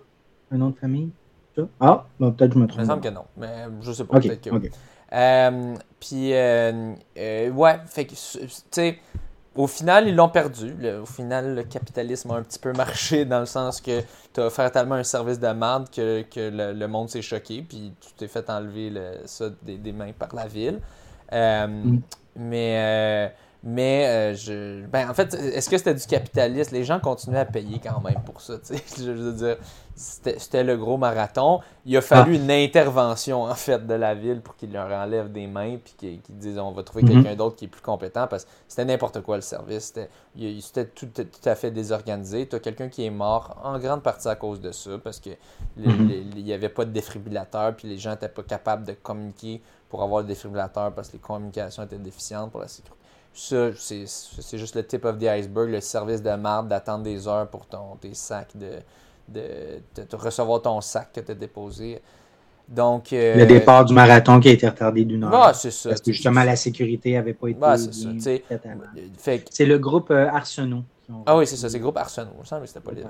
[0.51, 1.11] un nom de famille.
[1.79, 2.79] Ah, peut-être je me trompe.
[2.79, 4.19] Il me semble que non, mais je sais pas.
[4.19, 4.69] peut-être que
[5.13, 8.99] euh, puis, euh, ouais, fait que, tu sais,
[9.55, 10.75] au final, ils l'ont perdu.
[11.01, 14.01] au final, le capitalisme a un petit peu marché dans le sens que
[14.33, 17.93] tu as offert tellement un service de merde que, que le, monde s'est choqué, puis
[18.01, 18.91] tu t'es fait enlever
[19.25, 20.79] ça des, mains par la ville.
[21.31, 21.99] Mm.
[22.35, 23.33] Mais
[23.69, 26.73] mais euh, je, ben, en fait, est-ce que c'était du capitalisme?
[26.73, 28.53] Les gens continuaient à payer quand même pour ça.
[28.97, 29.57] Je veux dire,
[29.93, 31.59] c'était le gros marathon.
[31.85, 32.41] Il a fallu ah.
[32.41, 36.37] une intervention en fait de la ville pour qu'ils leur enlèvent des mains puis qu'ils
[36.37, 37.09] disent on va trouver mhm.
[37.09, 39.93] quelqu'un d'autre qui est plus compétent parce que c'était n'importe quoi le service.
[39.93, 42.47] C'était tout, tout, à fait désorganisé.
[42.47, 45.35] Tu as quelqu'un qui est mort en grande partie à cause de ça parce qu'il
[45.75, 46.29] mhm.
[46.37, 50.21] n'y avait pas de défibrillateur puis les gens n'étaient pas capables de communiquer pour avoir
[50.21, 52.95] le défibrillateur parce que les communications étaient déficientes pour la sécurité.
[53.37, 57.47] Ça, c'est juste le tip of the iceberg, le service de marde d'attendre des heures
[57.47, 58.79] pour ton, tes sacs, de,
[59.29, 62.01] de, recevoir ton sac que tu as déposé.
[62.67, 65.31] Donc, euh, le départ du marathon qui a été retardé d'une heure.
[65.35, 65.89] Ah, c'est ça.
[65.89, 67.59] Parce que justement, la sécurité n'avait pas été.
[67.61, 68.43] Ah, c'est
[69.51, 70.83] C'est le groupe euh, Arsenault.
[71.27, 72.31] Ah oui, c'est ça, c'est le groupe Arsenault.
[72.37, 73.03] Il me semble que c'était pas les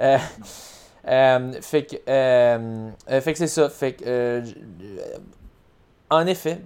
[0.00, 0.18] euh,
[1.08, 3.68] euh, fait que, fait que c'est ça.
[3.68, 4.42] Fait que,
[6.10, 6.60] en effet,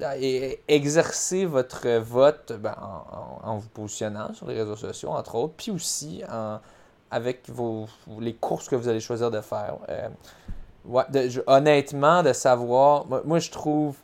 [0.68, 2.76] exercer votre vote ben,
[3.42, 6.60] en, vous positionnant sur les réseaux sociaux, entre autres, puis aussi en,
[7.12, 7.86] avec vos,
[8.20, 9.76] les courses que vous allez choisir de faire.
[9.88, 10.08] Euh,
[11.46, 13.96] honnêtement, de savoir, moi, je trouve,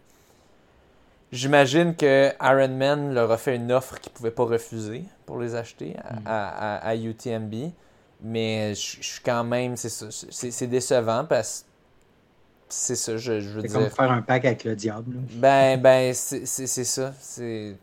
[1.32, 5.54] j'imagine que Ironman leur a fait une offre qu'ils ne pouvaient pas refuser pour les
[5.54, 5.96] acheter
[6.26, 7.70] à, à, UTMB,
[8.22, 11.68] mais je, suis quand même, c'est décevant parce que
[12.68, 13.70] c'est ça, je, je veux dire.
[13.70, 15.16] C'est comme faire un pack avec le diable.
[15.34, 17.12] Ben, ben, c'est ça.
[17.20, 17.76] C'est.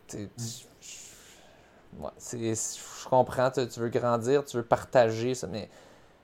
[2.00, 5.70] Ouais, je comprends, tu, veux grandir, tu veux partager ça, mais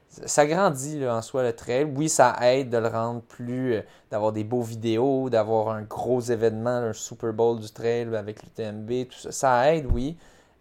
[0.10, 1.86] ça grandit en soi le trail.
[1.86, 6.20] Oui, ça aide de le rendre plus, euh, d'avoir des beaux vidéos, d'avoir un gros
[6.20, 9.32] événement, un Super Bowl du trail avec l'UTMB, tout ça.
[9.32, 10.18] Ça aide, oui.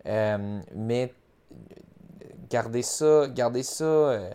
[0.06, 1.12] Euh, mais
[2.48, 3.84] gardez ça, gardez ça.
[3.84, 4.30] Euh,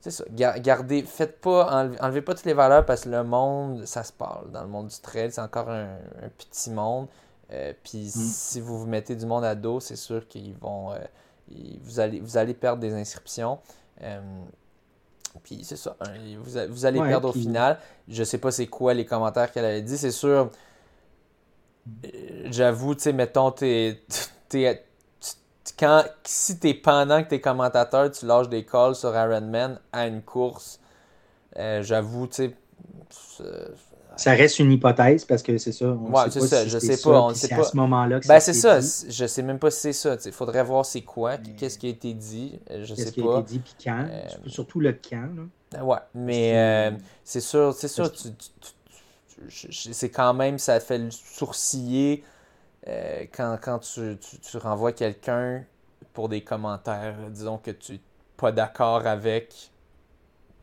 [0.00, 0.24] c'est ça.
[0.30, 4.50] Gardez, faites pas, enlevez, pas toutes les valeurs parce que le monde, ça se parle.
[4.50, 5.98] Dans le monde du trail, c'est encore un,
[6.38, 7.06] petit monde.
[7.82, 8.10] Puis mm.
[8.10, 10.94] si vous vous mettez du monde à dos, c'est sûr qu'ils vont.
[11.82, 13.58] vous, allez, vous allez perdre des inscriptions.
[14.02, 14.20] Euh,
[15.42, 15.96] puis c'est ça.
[16.00, 17.78] Hein, vous, vous allez perdre au final.
[18.08, 19.98] Je sais pas c'est quoi les commentaires qu'elle avait dit.
[19.98, 20.50] C'est sûr.
[22.04, 24.02] Euh, j'avoue, tu sais, mettons, t'es,
[25.80, 30.20] quand, si t'es pendant que t'es commentateur, tu lâches des calls sur Ironman à une
[30.20, 30.78] course,
[31.56, 32.54] euh, j'avoue, tu
[33.08, 33.44] sais,
[34.20, 35.86] ça reste une hypothèse parce que c'est ça.
[35.86, 36.66] On ouais, c'est ça.
[36.66, 37.22] je sais pas.
[37.22, 37.62] On sait pas.
[37.62, 38.80] à ce moment-là que ben, c'est ça.
[38.80, 40.16] Je sais même pas si c'est ça.
[40.26, 42.60] Il faudrait voir c'est quoi, qu'est-ce qui a été dit.
[42.70, 43.04] Euh, je sais pas.
[43.04, 44.06] Qu'est-ce qui a été dit, puis quand.
[44.10, 45.28] Euh, surtout le quand.
[45.72, 45.84] Là.
[45.84, 46.90] Ouais, mais euh,
[47.24, 48.12] c'est sûr, c'est sûr,
[49.48, 51.10] c'est quand même, ça fait le
[52.84, 55.64] sourciller quand, quand tu, tu, renvoies quelqu'un
[56.12, 58.00] pour des commentaires, disons que tu n'es
[58.36, 59.70] pas d'accord avec.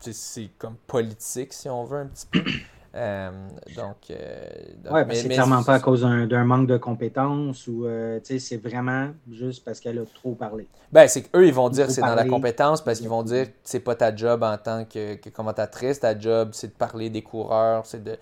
[0.00, 2.44] C'est comme politique, si on veut, un petit peu.
[2.94, 3.30] Euh,
[3.76, 4.48] donc, euh,
[4.90, 9.10] ouais, mais, c'est clairement pas à cause d'un manque de compétences ou euh, c'est vraiment
[9.30, 10.66] juste parce qu'elle a trop parlé.
[10.90, 13.80] Ben, c'est qu'eux, ils vont dire c'est dans la compétence parce qu'ils vont dire c'est
[13.80, 16.00] pas ta job en tant que, commentatrice.
[16.00, 18.16] Ta job, c'est de parler des coureurs, c'est de,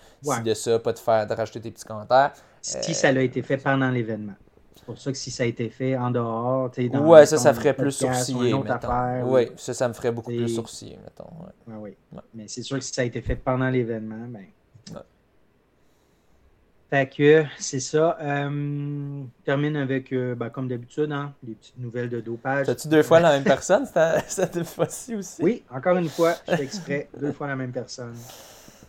[0.44, 2.32] de ça, pas de faire de rajouter tes petits commentaires.
[2.67, 4.35] Si ça a été fait pendant l'événement.
[4.75, 7.39] C'est pour ça que si ça a été fait en dehors, tu dans Ouais, ça,
[7.39, 8.55] ça ferait plus sourciller.
[9.25, 11.31] oui, ça, ça me ferait beaucoup plus sourciller, mettons.
[11.81, 11.97] oui.
[12.35, 14.47] Mais c'est sûr que si ça a été fait pendant l'événement, ben
[16.89, 18.17] fait que c'est ça.
[18.21, 22.69] Euh, termine avec, euh, ben, comme d'habitude, hein, les petites nouvelles de dopage.
[22.69, 23.87] As-tu deux fois la même personne
[24.29, 25.43] cette fois-ci aussi?
[25.43, 28.15] Oui, encore une fois, je fais exprès, deux fois la même personne.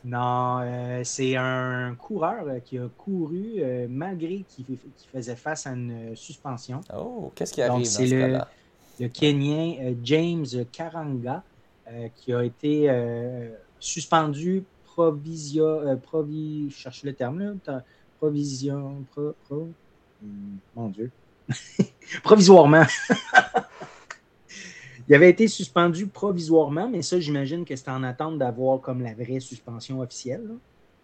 [0.07, 4.77] Non, euh, c'est un coureur qui a couru malgré qu'il
[5.13, 6.81] faisait face à une suspension.
[6.95, 8.39] Oh, qu'est-ce qui arrive dans ce le,
[8.99, 11.43] le Kenyan James Karanga
[12.15, 12.89] qui a été
[13.79, 14.63] suspendu
[14.97, 17.83] provision, euh, provi, je cherche le terme là,
[18.17, 19.69] provision, pro, pro,
[20.75, 21.11] mon Dieu,
[22.23, 22.85] provisoirement.
[25.09, 29.13] Il avait été suspendu provisoirement, mais ça, j'imagine que c'était en attente d'avoir comme la
[29.13, 30.49] vraie suspension officielle.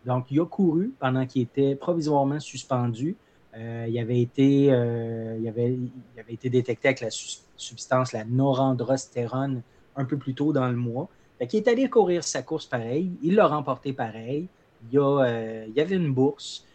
[0.06, 3.16] Donc, il a couru pendant qu'il était provisoirement suspendu.
[3.56, 9.62] Euh, il, avait été, euh, il, avait, il été détecté avec la substance, la norandrostérone,
[9.96, 11.08] un peu plus tôt dans le mois.
[11.40, 13.12] Il est allé courir sa course pareil.
[13.22, 14.48] Il l'a remporté pareil.
[14.92, 16.66] Il, euh, y avait une bourse.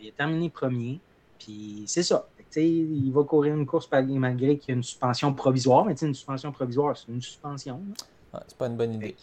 [0.00, 1.00] Il a terminé premier.
[1.38, 2.28] Puis c'est ça.
[2.64, 5.84] Il va courir une course malgré qu'il y a une suspension provisoire.
[5.84, 7.80] Mais une suspension provisoire, c'est une suspension.
[8.46, 9.16] c'est pas une bonne idée.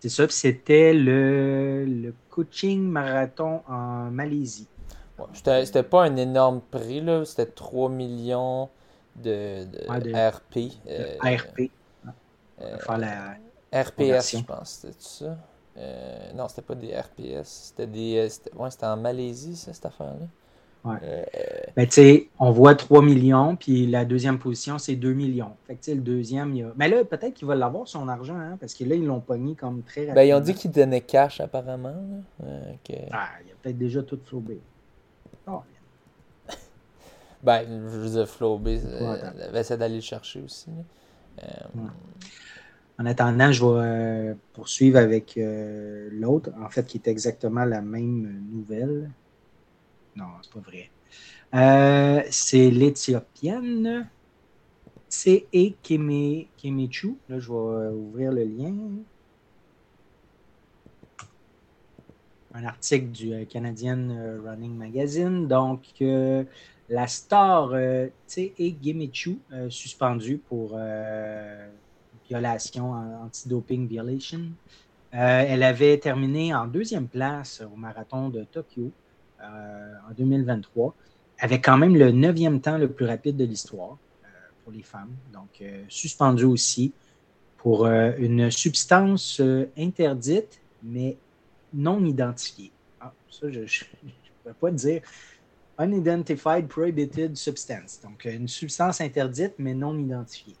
[0.00, 0.28] c'est ça.
[0.28, 4.68] C'était le, coaching marathon en Malaisie.
[5.32, 7.02] c'était pas un énorme prix.
[7.24, 8.68] C'était 3 millions
[9.16, 10.72] de, RP.
[11.22, 11.70] RP.
[13.72, 15.36] RPS, je pense, c'était ça?
[15.78, 17.44] Euh, non, c'était pas des RPS.
[17.44, 18.16] C'était des.
[18.16, 20.26] Euh, ouais, c'était en Malaisie, ça, cette affaire-là.
[20.86, 20.96] Ouais.
[21.02, 21.24] Euh,
[21.74, 25.52] ben, tu sais, on voit 3 millions, puis la deuxième position, c'est 2 millions.
[25.66, 26.72] Fait que, le deuxième, il y a...
[26.76, 29.54] Mais là, peut-être qu'il va l'avoir, son argent, hein, parce que là, ils l'ont pogné
[29.54, 30.14] comme très rapidement.
[30.14, 31.94] Ben, ils ont dit qu'ils donnaient cash, apparemment.
[32.40, 32.94] Ah, il
[33.52, 34.60] a peut-être déjà tout flobé.
[35.48, 35.62] Oh,
[37.42, 40.70] ben, je veux dire, flobé, ouais, va essayer d'aller le chercher aussi.
[42.98, 47.82] En attendant, je vais euh, poursuivre avec euh, l'autre, en fait, qui est exactement la
[47.82, 49.10] même nouvelle.
[50.16, 50.90] Non, c'est pas vrai.
[51.54, 54.10] Euh, c'est l'Éthiopienne
[55.08, 55.46] C'est
[55.82, 57.14] Kemechu.
[57.28, 58.74] Là, je vais ouvrir le lien.
[62.54, 65.46] Un article du Canadian Running Magazine.
[65.46, 65.84] Donc,
[66.88, 67.72] la star
[68.26, 68.52] Tse
[68.82, 69.38] Gemechu
[69.68, 70.78] suspendue pour
[72.28, 74.40] violation, anti-doping violation.
[75.14, 79.05] Euh, elle avait terminé en deuxième place au marathon de Tokyo euh,
[79.42, 80.94] en 2023,
[81.38, 84.28] avec quand même le neuvième temps le plus rapide de l'histoire euh,
[84.64, 85.14] pour les femmes.
[85.32, 86.92] Donc, suspendue aussi
[87.58, 89.40] pour une substance
[89.76, 91.16] interdite, mais
[91.74, 92.70] non identifiée.
[93.00, 93.66] Ah, ça, je ne
[94.42, 95.02] pourrais pas dire.
[95.78, 98.00] Unidentified Prohibited Substance.
[98.02, 100.56] Donc, une substance interdite, mais non identifiée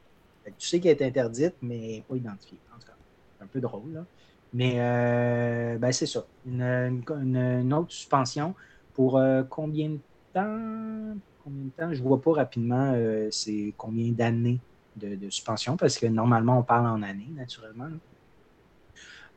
[0.58, 2.58] tu sais qu'elle est interdite, mais pas identifiée.
[2.74, 2.96] En tout cas,
[3.36, 3.92] c'est un peu drôle.
[3.92, 4.06] Là.
[4.52, 6.24] Mais euh, ben, c'est ça.
[6.46, 8.54] Une, autre suspension
[8.94, 9.98] pour euh, combien de
[10.32, 11.16] temps?
[11.44, 11.92] Combien de temps?
[11.92, 12.94] Je ne vois pas rapidement
[13.30, 14.60] c'est combien d'années
[14.96, 17.88] de, suspension, parce que normalement, on parle en années, naturellement.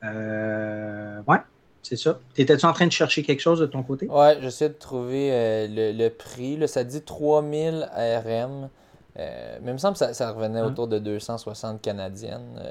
[0.01, 1.39] ouais,
[1.83, 2.19] c'est ça.
[2.33, 4.07] T'étais-tu en train de chercher quelque chose de ton côté?
[4.07, 6.55] Ouais, j'essaie de trouver le, prix.
[6.55, 8.69] Là, ça dit 3000 RM.
[9.17, 10.67] mais il me semble que ça, revenait hein?
[10.67, 12.61] autour de 260 canadiennes.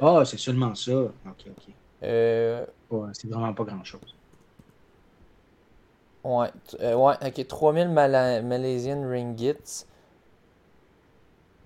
[0.00, 0.92] Ah, c'est seulement ça.
[0.92, 1.74] Ok, ok.
[2.02, 2.64] Euh,
[3.12, 4.14] c'est vraiment pas grand-chose.
[6.24, 9.84] Ouais, euh, ouais, ok, 3000 Mala Malaysian ringgits.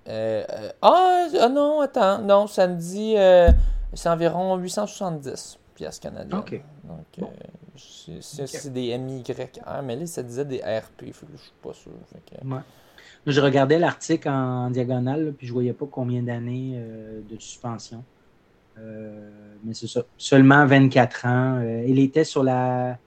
[0.08, 0.44] Euh,
[0.82, 3.14] ah, ah, non, attends, non, ça me dit
[3.94, 6.38] c'est environ 870 pièces canadiennes.
[6.38, 6.60] Ok.
[6.84, 7.30] Donc,
[7.76, 11.92] c'est des MYR, mais là, ça disait des RP, je suis pas sûr.
[12.44, 12.58] Ouais.
[13.26, 16.82] Je regardais l'article en, diagonale, puis je voyais pas combien d'années
[17.28, 18.02] de suspension.
[18.78, 19.30] Euh,
[19.64, 20.02] mais c'est ça.
[20.16, 21.56] Seulement 24 ans.
[21.58, 22.98] Euh, elle était sur la.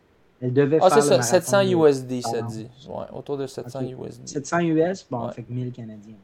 [0.41, 0.97] Elle devait ah, faire.
[0.97, 2.67] Ah, c'est ça, 700 USD, ça dit.
[2.87, 4.27] Ouais, autour de 700 USD.
[4.27, 6.15] 700 US, bon, fait que 1000 Canadiens.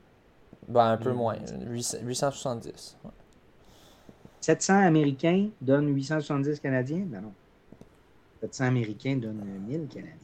[0.68, 1.36] Ben, un peu moins.
[1.70, 2.98] 870.
[4.42, 7.04] 700 Américains donnent 870 Canadiens?
[7.06, 7.34] Ben non.
[8.42, 10.16] 700 Américains donnent 1000 Canadiens.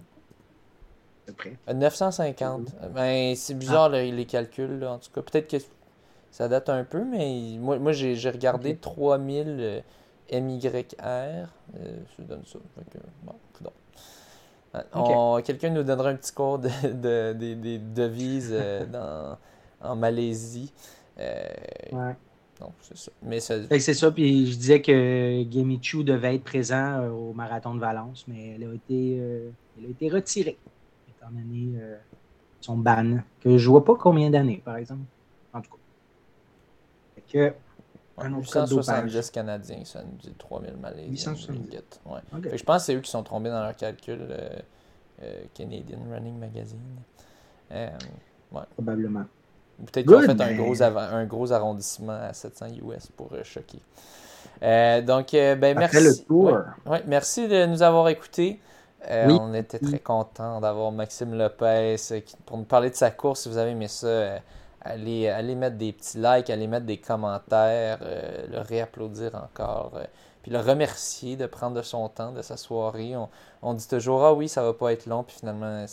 [1.27, 1.57] À peu près.
[1.73, 2.75] 950.
[2.93, 5.21] Ben, c'est bizarre les calculs, là, en tout cas.
[5.21, 5.57] Peut-être que
[6.31, 9.83] ça date un peu, mais moi, moi j'ai regardé 3000
[10.31, 10.73] MYR.
[11.03, 11.45] Euh,
[12.17, 12.59] je donne ça.
[14.93, 18.85] bon, Quelqu'un nous donnera un petit cours de, de, des devises euh,
[19.81, 20.73] dans, en Malaisie.
[21.19, 21.47] Euh,
[21.91, 22.15] ouais.
[22.81, 23.11] C'est ça.
[23.21, 28.25] Mais c'est ça, puis je disais que Gemichu devait être présent au marathon de Valence,
[28.27, 30.57] mais elle a été, elle a été retirée,
[31.29, 31.79] étant donné
[32.61, 35.03] son ban, que je vois pas combien d'années, par exemple.
[35.53, 35.77] En tout cas
[37.27, 37.53] que
[38.19, 41.33] un autre 870 Canadiens, ça nous dit 3000 Malaisiens.
[42.05, 42.19] Ouais.
[42.57, 44.49] je pense que c'est eux qui sont trompés dans leur calcul, euh,
[45.21, 46.79] euh, Canadian Running Magazine.
[47.71, 47.89] Euh,
[48.51, 48.61] ouais.
[48.73, 49.25] Probablement.
[49.85, 53.81] Peut-être qu'ils ont fait un, gros un gros arrondissement à 700 US pour choquer.
[55.03, 56.03] donc, ben, merci.
[56.03, 56.57] le tour.
[56.87, 58.59] Ouais, merci de nous avoir écoutés.
[59.09, 61.95] On était très contents d'avoir Maxime Lopez
[62.45, 63.41] pour nous parler de sa course.
[63.41, 64.39] Si vous avez aimé ça,
[64.89, 70.05] Allez, allez mettre des petits likes, allez mettre des commentaires, euh, le réapplaudir encore, euh,
[70.41, 73.13] puis le remercier de prendre de son temps, de sa soirée.
[73.61, 75.85] On, dit toujours, ah oui, ça va pas être long, puis finalement,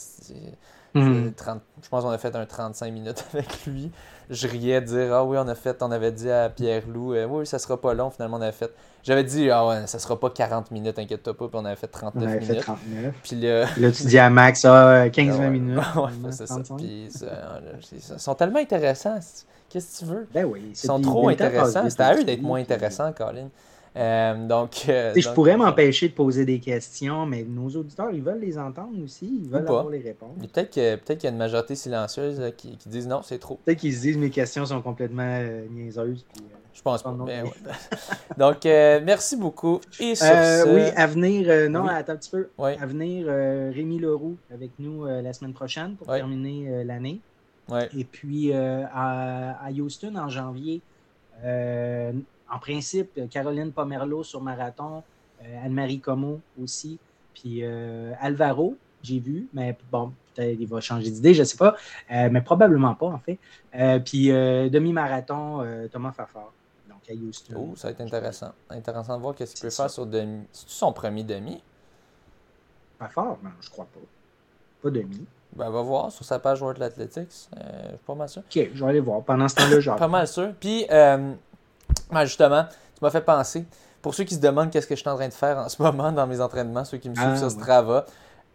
[0.94, 1.32] mhm.
[1.82, 3.90] je pense qu'on a fait un 35 minutes avec lui
[4.30, 7.26] je riais de dire Ah oui, on a fait, on avait dit à Pierre-Loup, euh,
[7.26, 8.10] oui, ça sera pas long.
[8.10, 8.70] Finalement, on avait fait.
[9.02, 11.48] J'avais dit Ah ouais, ça sera pas 40 minutes, inquiète-toi pas.
[11.48, 12.56] Puis on avait fait 39 on avait minutes.
[12.56, 13.14] Fait 39.
[13.22, 15.78] Puis là, là, tu dis à Max Ah, 15-20 minutes.
[15.96, 16.60] ouais, c'est ça.
[16.76, 17.08] Puis
[17.92, 19.18] ils sont tellement intéressants.
[19.68, 20.28] Qu'est-ce que tu veux?
[20.32, 20.62] Ben oui.
[20.70, 21.88] Ils sont trop intéressants.
[21.88, 23.48] C'est à eux d'être moins intéressants, Colin.
[23.96, 28.40] Euh, donc, euh, je pourrais m'empêcher de poser des questions, mais nos auditeurs, ils veulent
[28.40, 30.36] les entendre aussi, ils veulent avoir les réponses.
[30.40, 33.60] Peut-être qu'il y a une majorité silencieuse qui, qui, disent non, c'est trop.
[33.64, 36.26] Peut-être qu'ils se disent mes questions sont complètement euh, niaiseuses.
[36.72, 37.14] je pense pas.
[38.36, 39.80] donc, merci beaucoup.
[40.00, 40.26] Et sur
[40.72, 42.48] Oui, à venir, non, attends un petit peu.
[42.58, 47.20] À venir, Rémi Leroux avec nous la semaine prochaine pour terminer l'année.
[47.96, 50.82] Et puis à, à, Houston en janvier,
[52.50, 55.02] en principe, Caroline Pomerlo sur marathon,
[55.42, 56.98] euh, Anne-Marie Como aussi,
[57.34, 61.56] puis euh, Alvaro, j'ai vu, mais bon, peut-être il va changer d'idée, je ne sais
[61.56, 61.76] pas,
[62.12, 63.38] euh, mais probablement pas en fait.
[64.04, 66.52] puis demi-marathon, Thomas Fafard,
[66.88, 67.54] donc à Houston.
[67.56, 68.52] Oh, ça va être intéressant.
[68.70, 70.44] Intéressant de voir qu'est-ce qu'il peut faire sur demi.
[70.52, 71.62] C'est-tu son premier demi?
[72.98, 73.38] Fafard?
[73.42, 74.00] Non, je crois pas.
[74.82, 75.26] Pas demi.
[75.56, 77.48] Ben, va voir sur sa page World Athletics.
[77.52, 78.42] je suis pas mal sûr.
[78.42, 79.22] Ok, je vais aller voir.
[79.22, 79.96] Pendant ce temps-là, genre.
[79.96, 80.52] pas mal sûr.
[80.58, 80.86] Puis,
[82.10, 83.64] ben, justement, tu m'as fait penser.
[84.02, 85.80] Pour ceux qui se demandent qu'est-ce que je suis en train de faire en ce
[85.82, 88.04] moment dans mes entraînements, ceux qui me suivent ah, sur Strava,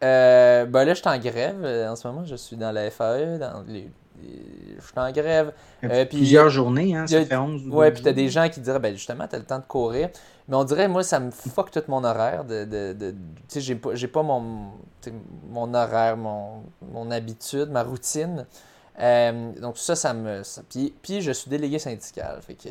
[0.04, 1.60] euh, ben là, je suis en grève.
[1.64, 3.90] Euh, en ce moment, je suis dans la FAE, dans les,
[4.22, 5.54] je suis en grève.
[5.84, 8.80] Euh, plusieurs journées, hein, ça fait 11 Ouais, puis tu as des gens qui diraient,
[8.80, 10.10] ben justement, tu as le temps de courir.
[10.48, 12.44] Mais on dirait, moi, ça me fuck tout mon horaire.
[12.44, 13.18] De, de, de tu
[13.48, 14.72] sais, j'ai pas, pas mon,
[15.50, 16.64] mon horaire, mon,
[16.94, 18.46] mon habitude, ma routine.
[19.62, 20.42] donc, ça, ça me.
[20.70, 22.40] puis, puis, je suis délégué syndical.
[22.42, 22.70] Fait que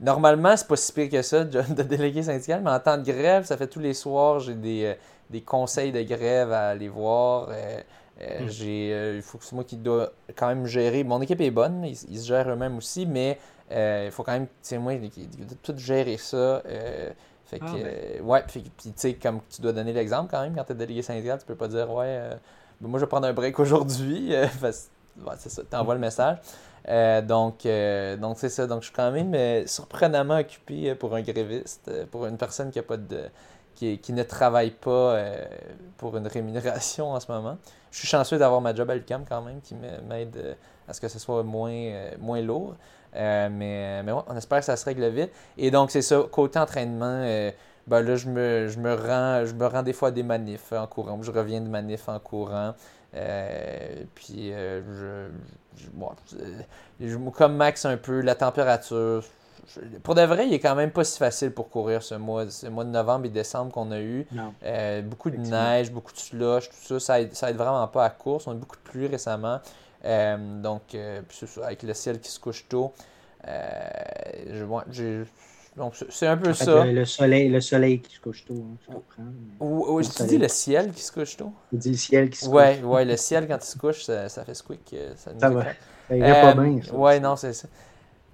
[0.00, 3.44] Normalement, c'est pas si pire que ça de délégué syndical, mais en temps de grève,
[3.44, 4.94] ça fait tous les soirs, j'ai des, euh,
[5.28, 7.48] des conseils de grève à aller voir.
[7.50, 7.80] Euh,
[8.22, 8.48] euh, hmm.
[8.48, 11.04] j'ai, il faut que c'est moi qui dois quand même gérer.
[11.04, 13.38] Mon équipe est bonne, ils, se gèrent eux-mêmes aussi, mais
[13.70, 16.62] il faut quand même, c'est moi qui dois tout gérer ça.
[17.44, 18.22] fait que, ah, ben.
[18.22, 21.02] ouais, puis tu sais, comme tu dois donner l'exemple quand même, quand tu es délégué
[21.02, 22.30] syndical, tu peux pas dire, ouais,
[22.80, 24.32] ben, moi je vais prendre un break aujourd'hui.
[25.38, 26.38] c'est ça, tu envoies le message.
[26.88, 28.66] Euh, donc, euh, donc c'est ça.
[28.66, 32.78] Donc, je suis quand même euh, surprenamment occupé pour un gréviste, pour une personne qui
[32.78, 33.24] n'a pas de
[33.74, 35.22] qui, qui ne travaille pas
[35.96, 37.56] pour une rémunération en ce moment.
[37.90, 41.08] Je suis chanceux d'avoir ma job à l'UQAM quand même, qui m'aide à ce que
[41.08, 42.74] ce soit moins, moins lourd.
[43.14, 45.30] mais, mais on espère que ça se règle vite.
[45.56, 47.24] Et donc, c'est ça, côté entraînement,
[47.86, 50.72] ben là, je me, je, me rends, je me rends des fois à des manifs
[50.72, 51.18] en courant.
[51.22, 52.74] Je reviens de manifs en courant.
[53.14, 55.28] Euh, puis, euh,
[57.00, 59.24] je, comme Max un peu, la température.
[60.02, 62.66] pour de vrai, il est quand même pas si facile pour courir ce mois, ce
[62.66, 64.26] mois de novembre et décembre qu'on a eu.
[64.64, 68.04] Euh, beaucoup de neige, beaucoup de slush, tout ça, ça aide, ça aide vraiment pas
[68.04, 68.46] à la course.
[68.46, 69.60] On a eu beaucoup de pluie récemment.
[70.04, 70.96] donc,
[71.62, 72.92] avec le ciel qui se couche tôt.
[73.46, 75.24] je,
[75.76, 76.84] donc, c'est un peu ça.
[76.84, 80.02] Le, soleil, le soleil qui se couche tôt, hein, je comprends.
[80.02, 81.52] Tu dis le ciel qui se couche tôt?
[81.70, 82.90] Tu dis le ciel qui se ouais, couche.
[82.90, 84.80] Ouais, le ciel, quand il se couche, ça, ça fait squeak.
[84.94, 85.64] Euh, ça, ça va.
[86.08, 86.82] Ça irait pas euh, bien.
[86.82, 87.68] Ça, ouais, non, c'est ça.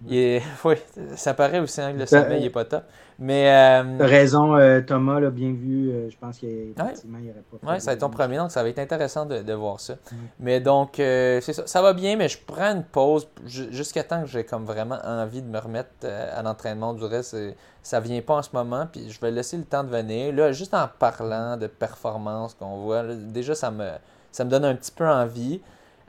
[0.08, 0.74] Il oui,
[1.14, 2.84] ça paraît aussi hein, que le sommeil n'est pas top.
[3.18, 3.48] Mais.
[3.50, 5.90] Euh, raison, euh, Thomas l'a bien vu.
[5.90, 7.72] Euh, je pense qu'effectivement, il n'y aurait pas.
[7.72, 9.94] Oui, ça va être ton premier, donc ça va être intéressant de, de voir ça.
[10.38, 11.66] Mais donc, c'est ça.
[11.66, 15.42] Ça va bien, mais je prends une pause jusqu'à temps que j'ai comme vraiment envie
[15.42, 16.94] de me remettre à l'entraînement.
[16.94, 17.36] Du reste,
[17.82, 20.34] ça vient pas en ce moment, puis je vais laisser le temps de venir.
[20.34, 23.90] Là, juste en parlant de performance qu'on voit, déjà, ça me,
[24.32, 25.60] ça me donne un petit peu envie.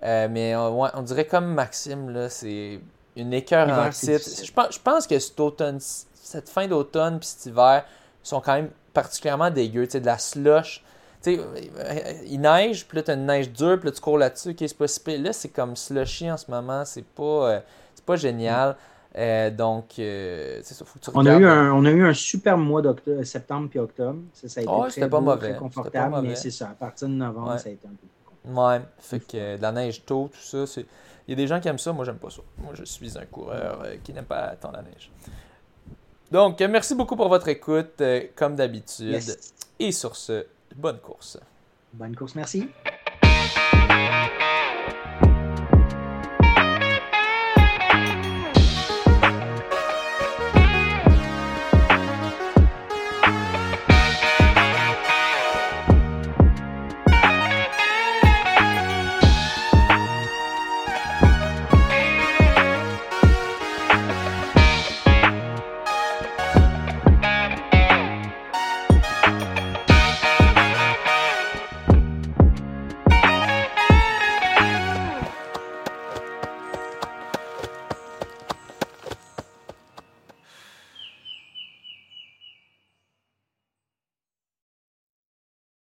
[0.01, 2.81] mais on dirait comme Maxime, là, c'est
[3.15, 4.29] une écœur en titre.
[4.43, 5.79] Je pense, je pense que cet automne,
[6.27, 7.85] cette fin d'automne puis cet hiver
[8.21, 9.87] sont quand même particulièrement dégueux.
[9.87, 10.83] Tu de la slush.
[11.23, 11.43] Tu euh,
[12.25, 14.65] il neige, puis là, tu as une neige dure, puis là, tu cours là-dessus, qui
[14.65, 15.23] est possible.
[15.23, 16.85] Là, c'est comme slushy en ce moment.
[16.85, 17.59] C'est pas, euh,
[18.05, 18.75] pas génial.
[19.17, 22.13] Euh, donc, c'est ça, faut que tu on a, eu un, on a eu un
[22.13, 24.19] super mois d'octobre, septembre puis octobre.
[24.33, 25.49] Ça, ça a été oh, très, pas mauvais.
[25.49, 26.69] très confortable, mais c'est ça.
[26.69, 28.07] À partir de novembre, ça a été un peu
[28.53, 30.85] Ouais, fait que de la neige tôt, tout ça, c'est
[31.27, 32.41] il y a des gens qui aiment ça, moi j'aime pas ça.
[32.57, 35.11] Moi je suis un coureur euh, qui n'aime pas tant la neige.
[36.31, 39.21] Donc, merci beaucoup pour votre écoute, euh, comme d'habitude.
[39.79, 40.45] Et sur ce,
[40.75, 41.39] bonne course.
[41.93, 42.67] Bonne course, merci.